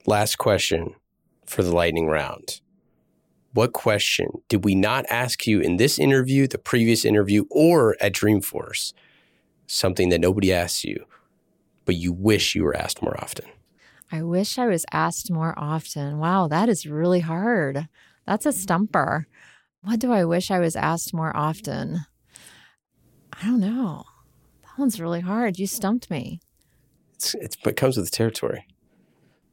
Last 0.07 0.37
question 0.37 0.95
for 1.47 1.63
the 1.63 1.75
lightning 1.75 2.07
round. 2.09 2.61
What 3.53 3.73
question 3.73 4.29
did 4.49 4.65
we 4.65 4.75
not 4.75 5.05
ask 5.11 5.47
you 5.47 5.61
in 5.61 5.77
this 5.77 5.99
interview, 5.99 6.47
the 6.47 6.59
previous 6.59 7.05
interview, 7.05 7.45
or 7.51 7.97
at 8.01 8.13
Dreamforce? 8.13 8.93
Something 9.67 10.09
that 10.11 10.21
nobody 10.21 10.53
asks 10.53 10.85
you, 10.85 11.05
but 11.85 11.97
you 11.97 12.13
wish 12.13 12.55
you 12.55 12.63
were 12.65 12.77
asked 12.77 13.03
more 13.03 13.19
often. 13.21 13.47
I 14.13 14.23
wish 14.23 14.59
I 14.59 14.67
was 14.67 14.85
asked 14.93 15.31
more 15.31 15.55
often. 15.57 16.19
Wow, 16.19 16.49
that 16.49 16.69
is 16.69 16.87
really 16.87 17.21
hard. 17.21 17.89
That's 18.27 18.47
a 18.47 18.51
mm-hmm. 18.51 18.59
stumper. 18.59 19.27
What 19.83 20.01
do 20.01 20.13
I 20.13 20.25
wish 20.25 20.51
I 20.51 20.59
was 20.59 20.77
asked 20.77 21.15
more 21.15 21.35
often? 21.37 22.01
I 23.33 23.47
don't 23.47 23.61
know. 23.61 24.05
That 24.63 24.79
one's 24.79 25.01
really 25.01 25.21
hard. 25.21 25.59
You 25.59 25.67
stumped 25.67 26.11
me. 26.11 26.41
It's, 27.15 27.35
it's 27.35 27.57
it 27.65 27.77
comes 27.77 27.97
with 27.97 28.07
the 28.07 28.17
territory. 28.17 28.67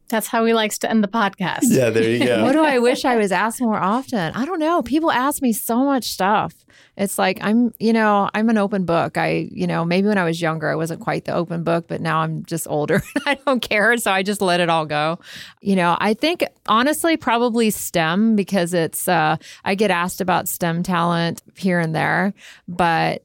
That's 0.10 0.28
how 0.28 0.45
he 0.45 0.53
likes 0.53 0.78
to 0.80 0.89
end 0.89 1.03
the 1.03 1.08
podcast. 1.08 1.64
Yeah, 1.64 1.89
there 1.89 2.10
you 2.10 2.26
go. 2.26 2.43
What 2.43 2.53
do 2.53 2.64
I 2.64 2.80
wish 2.80 3.05
I 3.05 3.18
was 3.18 3.32
asked 3.32 3.62
more 3.62 3.78
often? 3.78 4.34
I 4.34 4.45
don't 4.45 4.60
know. 4.60 4.82
People 4.82 5.12
ask 5.12 5.41
me 5.41 5.51
so 5.53 5.84
much 5.84 6.05
stuff. 6.05 6.53
It's 6.95 7.18
like 7.18 7.39
I'm, 7.41 7.74
you 7.80 7.93
know, 7.93 8.30
I'm 8.34 8.49
an 8.49 8.58
open 8.58 8.86
book. 8.86 9.18
I, 9.18 9.49
you 9.51 9.68
know, 9.68 9.86
maybe 9.86 10.08
when 10.08 10.18
I 10.18 10.24
was 10.24 10.41
younger, 10.41 10.70
I 10.70 10.76
wasn't 10.76 11.01
quite 11.01 11.26
the 11.26 11.34
open 11.34 11.64
book, 11.64 11.88
but 11.88 12.01
now 12.01 12.20
I'm 12.20 12.43
just 12.45 12.68
older. 12.68 13.03
I 13.26 13.36
don't 13.45 13.62
care. 13.62 13.97
So 13.97 14.12
I 14.12 14.24
just 14.24 14.41
let 14.41 14.60
it 14.60 14.70
all 14.70 14.86
go. 14.86 15.20
You 15.62 15.76
know, 15.76 15.97
I 15.99 16.14
think 16.14 16.43
honestly, 16.68 17.18
probably 17.18 17.70
STEM 17.70 18.36
because 18.36 18.74
it's, 18.74 19.08
uh, 19.08 19.38
I 19.64 19.76
get 19.76 19.91
asked 19.91 20.22
about 20.22 20.47
STEM 20.47 20.84
talent 20.84 21.41
here 21.55 21.80
and 21.80 21.93
there, 21.93 22.34
but 22.68 23.24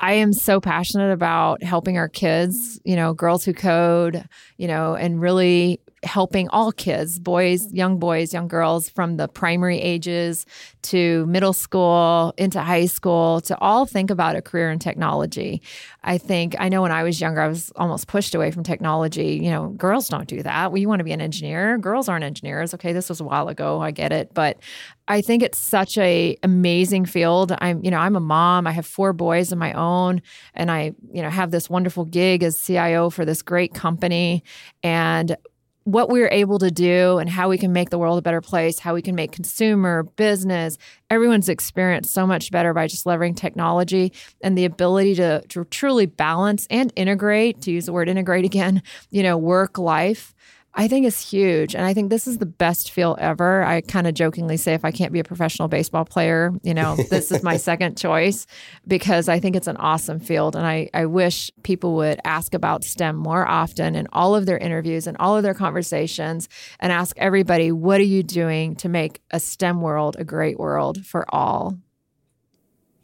I 0.00 0.14
am 0.14 0.32
so 0.32 0.60
passionate 0.60 1.12
about 1.12 1.62
helping 1.62 1.98
our 1.98 2.08
kids, 2.08 2.80
you 2.84 2.96
know, 2.96 3.14
girls 3.14 3.44
who 3.44 3.52
code, 3.52 4.28
you 4.56 4.66
know, 4.66 4.94
and 4.94 5.20
really 5.20 5.80
helping 6.02 6.48
all 6.48 6.72
kids, 6.72 7.20
boys, 7.20 7.72
young 7.72 7.98
boys, 7.98 8.32
young 8.32 8.48
girls 8.48 8.88
from 8.88 9.16
the 9.16 9.28
primary 9.28 9.80
ages 9.80 10.44
to 10.82 11.24
middle 11.26 11.52
school 11.52 12.34
into 12.36 12.60
high 12.60 12.86
school 12.86 13.40
to 13.40 13.56
all 13.58 13.86
think 13.86 14.10
about 14.10 14.34
a 14.34 14.42
career 14.42 14.70
in 14.70 14.80
technology. 14.80 15.62
I 16.02 16.18
think 16.18 16.56
I 16.58 16.68
know 16.68 16.82
when 16.82 16.90
I 16.90 17.04
was 17.04 17.20
younger, 17.20 17.40
I 17.40 17.46
was 17.46 17.70
almost 17.76 18.08
pushed 18.08 18.34
away 18.34 18.50
from 18.50 18.64
technology. 18.64 19.38
You 19.42 19.50
know, 19.50 19.68
girls 19.68 20.08
don't 20.08 20.26
do 20.26 20.42
that. 20.42 20.72
Well, 20.72 20.78
you 20.78 20.88
want 20.88 20.98
to 21.00 21.04
be 21.04 21.12
an 21.12 21.20
engineer. 21.20 21.78
Girls 21.78 22.08
aren't 22.08 22.24
engineers. 22.24 22.74
Okay, 22.74 22.92
this 22.92 23.08
was 23.08 23.20
a 23.20 23.24
while 23.24 23.48
ago. 23.48 23.80
I 23.80 23.92
get 23.92 24.10
it, 24.10 24.34
but 24.34 24.58
I 25.06 25.20
think 25.20 25.42
it's 25.42 25.58
such 25.58 25.98
a 25.98 26.36
amazing 26.42 27.06
field. 27.06 27.52
I'm, 27.58 27.84
you 27.84 27.90
know, 27.90 27.98
I'm 27.98 28.16
a 28.16 28.20
mom. 28.20 28.66
I 28.66 28.72
have 28.72 28.86
four 28.86 29.12
boys 29.12 29.52
of 29.52 29.58
my 29.58 29.72
own, 29.72 30.20
and 30.54 30.70
I, 30.70 30.94
you 31.12 31.22
know, 31.22 31.30
have 31.30 31.52
this 31.52 31.70
wonderful 31.70 32.04
gig 32.04 32.42
as 32.42 32.60
CIO 32.60 33.10
for 33.10 33.24
this 33.24 33.42
great 33.42 33.72
company. 33.72 34.42
And 34.82 35.36
what 35.84 36.08
we're 36.08 36.28
able 36.30 36.58
to 36.58 36.70
do 36.70 37.18
and 37.18 37.28
how 37.28 37.48
we 37.48 37.58
can 37.58 37.72
make 37.72 37.90
the 37.90 37.98
world 37.98 38.18
a 38.18 38.22
better 38.22 38.40
place, 38.40 38.78
how 38.78 38.94
we 38.94 39.02
can 39.02 39.14
make 39.14 39.32
consumer, 39.32 40.04
business, 40.04 40.78
everyone's 41.10 41.48
experience 41.48 42.10
so 42.10 42.26
much 42.26 42.50
better 42.50 42.72
by 42.72 42.86
just 42.86 43.04
leveraging 43.04 43.36
technology 43.36 44.12
and 44.42 44.56
the 44.56 44.64
ability 44.64 45.14
to, 45.16 45.42
to 45.48 45.64
truly 45.64 46.06
balance 46.06 46.66
and 46.70 46.92
integrate, 46.96 47.60
to 47.62 47.70
use 47.72 47.86
the 47.86 47.92
word 47.92 48.08
integrate 48.08 48.44
again, 48.44 48.82
you 49.10 49.22
know, 49.22 49.36
work 49.36 49.78
life. 49.78 50.34
I 50.74 50.88
think 50.88 51.04
is 51.04 51.20
huge. 51.20 51.74
And 51.74 51.84
I 51.84 51.92
think 51.92 52.08
this 52.08 52.26
is 52.26 52.38
the 52.38 52.46
best 52.46 52.92
feel 52.92 53.14
ever. 53.20 53.62
I 53.62 53.82
kind 53.82 54.06
of 54.06 54.14
jokingly 54.14 54.56
say 54.56 54.72
if 54.72 54.86
I 54.86 54.90
can't 54.90 55.12
be 55.12 55.20
a 55.20 55.24
professional 55.24 55.68
baseball 55.68 56.06
player, 56.06 56.50
you 56.62 56.72
know, 56.72 56.96
this 57.10 57.30
is 57.30 57.42
my 57.42 57.56
second 57.58 57.98
choice 57.98 58.46
because 58.86 59.28
I 59.28 59.38
think 59.38 59.54
it's 59.54 59.66
an 59.66 59.76
awesome 59.76 60.18
field. 60.18 60.56
And 60.56 60.66
I, 60.66 60.88
I 60.94 61.04
wish 61.04 61.50
people 61.62 61.94
would 61.96 62.20
ask 62.24 62.54
about 62.54 62.84
STEM 62.84 63.16
more 63.16 63.46
often 63.46 63.94
in 63.94 64.08
all 64.12 64.34
of 64.34 64.46
their 64.46 64.56
interviews 64.56 65.06
and 65.06 65.16
all 65.18 65.36
of 65.36 65.42
their 65.42 65.54
conversations 65.54 66.48
and 66.80 66.90
ask 66.90 67.18
everybody, 67.18 67.70
what 67.70 68.00
are 68.00 68.04
you 68.04 68.22
doing 68.22 68.74
to 68.76 68.88
make 68.88 69.20
a 69.30 69.40
STEM 69.40 69.82
world 69.82 70.16
a 70.18 70.24
great 70.24 70.58
world 70.58 71.04
for 71.04 71.26
all? 71.34 71.76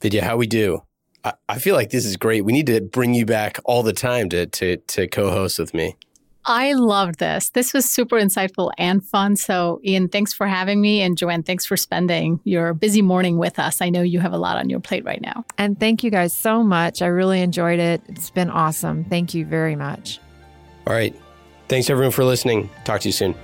Vidya, 0.00 0.24
how 0.24 0.38
we 0.38 0.46
do? 0.46 0.82
I, 1.22 1.34
I 1.48 1.58
feel 1.58 1.74
like 1.74 1.90
this 1.90 2.06
is 2.06 2.16
great. 2.16 2.44
We 2.44 2.52
need 2.52 2.66
to 2.66 2.80
bring 2.80 3.12
you 3.12 3.26
back 3.26 3.58
all 3.64 3.82
the 3.82 3.92
time 3.92 4.28
to 4.30 4.46
to 4.46 4.76
to 4.76 5.08
co-host 5.08 5.58
with 5.58 5.74
me. 5.74 5.96
I 6.44 6.72
loved 6.72 7.18
this. 7.18 7.50
This 7.50 7.74
was 7.74 7.88
super 7.88 8.16
insightful 8.16 8.72
and 8.78 9.04
fun. 9.04 9.36
So, 9.36 9.80
Ian, 9.84 10.08
thanks 10.08 10.32
for 10.32 10.46
having 10.46 10.80
me. 10.80 11.02
And 11.02 11.18
Joanne, 11.18 11.42
thanks 11.42 11.66
for 11.66 11.76
spending 11.76 12.40
your 12.44 12.72
busy 12.72 13.02
morning 13.02 13.36
with 13.36 13.58
us. 13.58 13.82
I 13.82 13.90
know 13.90 14.02
you 14.02 14.20
have 14.20 14.32
a 14.32 14.38
lot 14.38 14.56
on 14.56 14.70
your 14.70 14.80
plate 14.80 15.04
right 15.04 15.20
now. 15.20 15.44
And 15.58 15.78
thank 15.78 16.02
you 16.02 16.10
guys 16.10 16.32
so 16.32 16.62
much. 16.62 17.02
I 17.02 17.06
really 17.06 17.42
enjoyed 17.42 17.78
it. 17.78 18.00
It's 18.08 18.30
been 18.30 18.50
awesome. 18.50 19.04
Thank 19.04 19.34
you 19.34 19.44
very 19.44 19.76
much. 19.76 20.20
All 20.86 20.94
right. 20.94 21.14
Thanks, 21.68 21.90
everyone, 21.90 22.12
for 22.12 22.24
listening. 22.24 22.70
Talk 22.84 23.02
to 23.02 23.08
you 23.08 23.12
soon. 23.12 23.34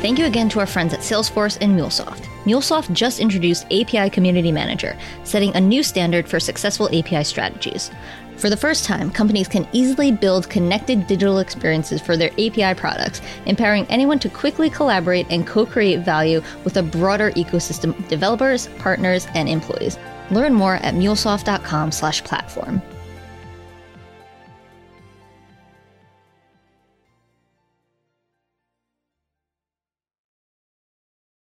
Thank 0.00 0.18
you 0.18 0.26
again 0.26 0.48
to 0.50 0.60
our 0.60 0.66
friends 0.66 0.94
at 0.94 1.00
Salesforce 1.00 1.58
and 1.60 1.78
MuleSoft. 1.78 2.27
MuleSoft 2.48 2.94
just 2.94 3.20
introduced 3.20 3.66
API 3.66 4.08
Community 4.08 4.50
Manager, 4.50 4.96
setting 5.22 5.54
a 5.54 5.60
new 5.60 5.82
standard 5.82 6.26
for 6.26 6.40
successful 6.40 6.88
API 6.96 7.22
strategies. 7.22 7.90
For 8.38 8.48
the 8.48 8.56
first 8.56 8.86
time, 8.86 9.10
companies 9.10 9.48
can 9.48 9.68
easily 9.72 10.10
build 10.10 10.48
connected 10.48 11.06
digital 11.06 11.40
experiences 11.40 12.00
for 12.00 12.16
their 12.16 12.30
API 12.38 12.72
products, 12.74 13.20
empowering 13.44 13.84
anyone 13.90 14.18
to 14.20 14.30
quickly 14.30 14.70
collaborate 14.70 15.26
and 15.28 15.46
co 15.46 15.66
create 15.66 16.00
value 16.00 16.40
with 16.64 16.78
a 16.78 16.82
broader 16.82 17.32
ecosystem 17.32 17.90
of 17.98 18.08
developers, 18.08 18.68
partners, 18.78 19.26
and 19.34 19.46
employees. 19.46 19.98
Learn 20.30 20.54
more 20.54 20.76
at 20.76 20.94
mulesoft.com/platform. 20.94 22.80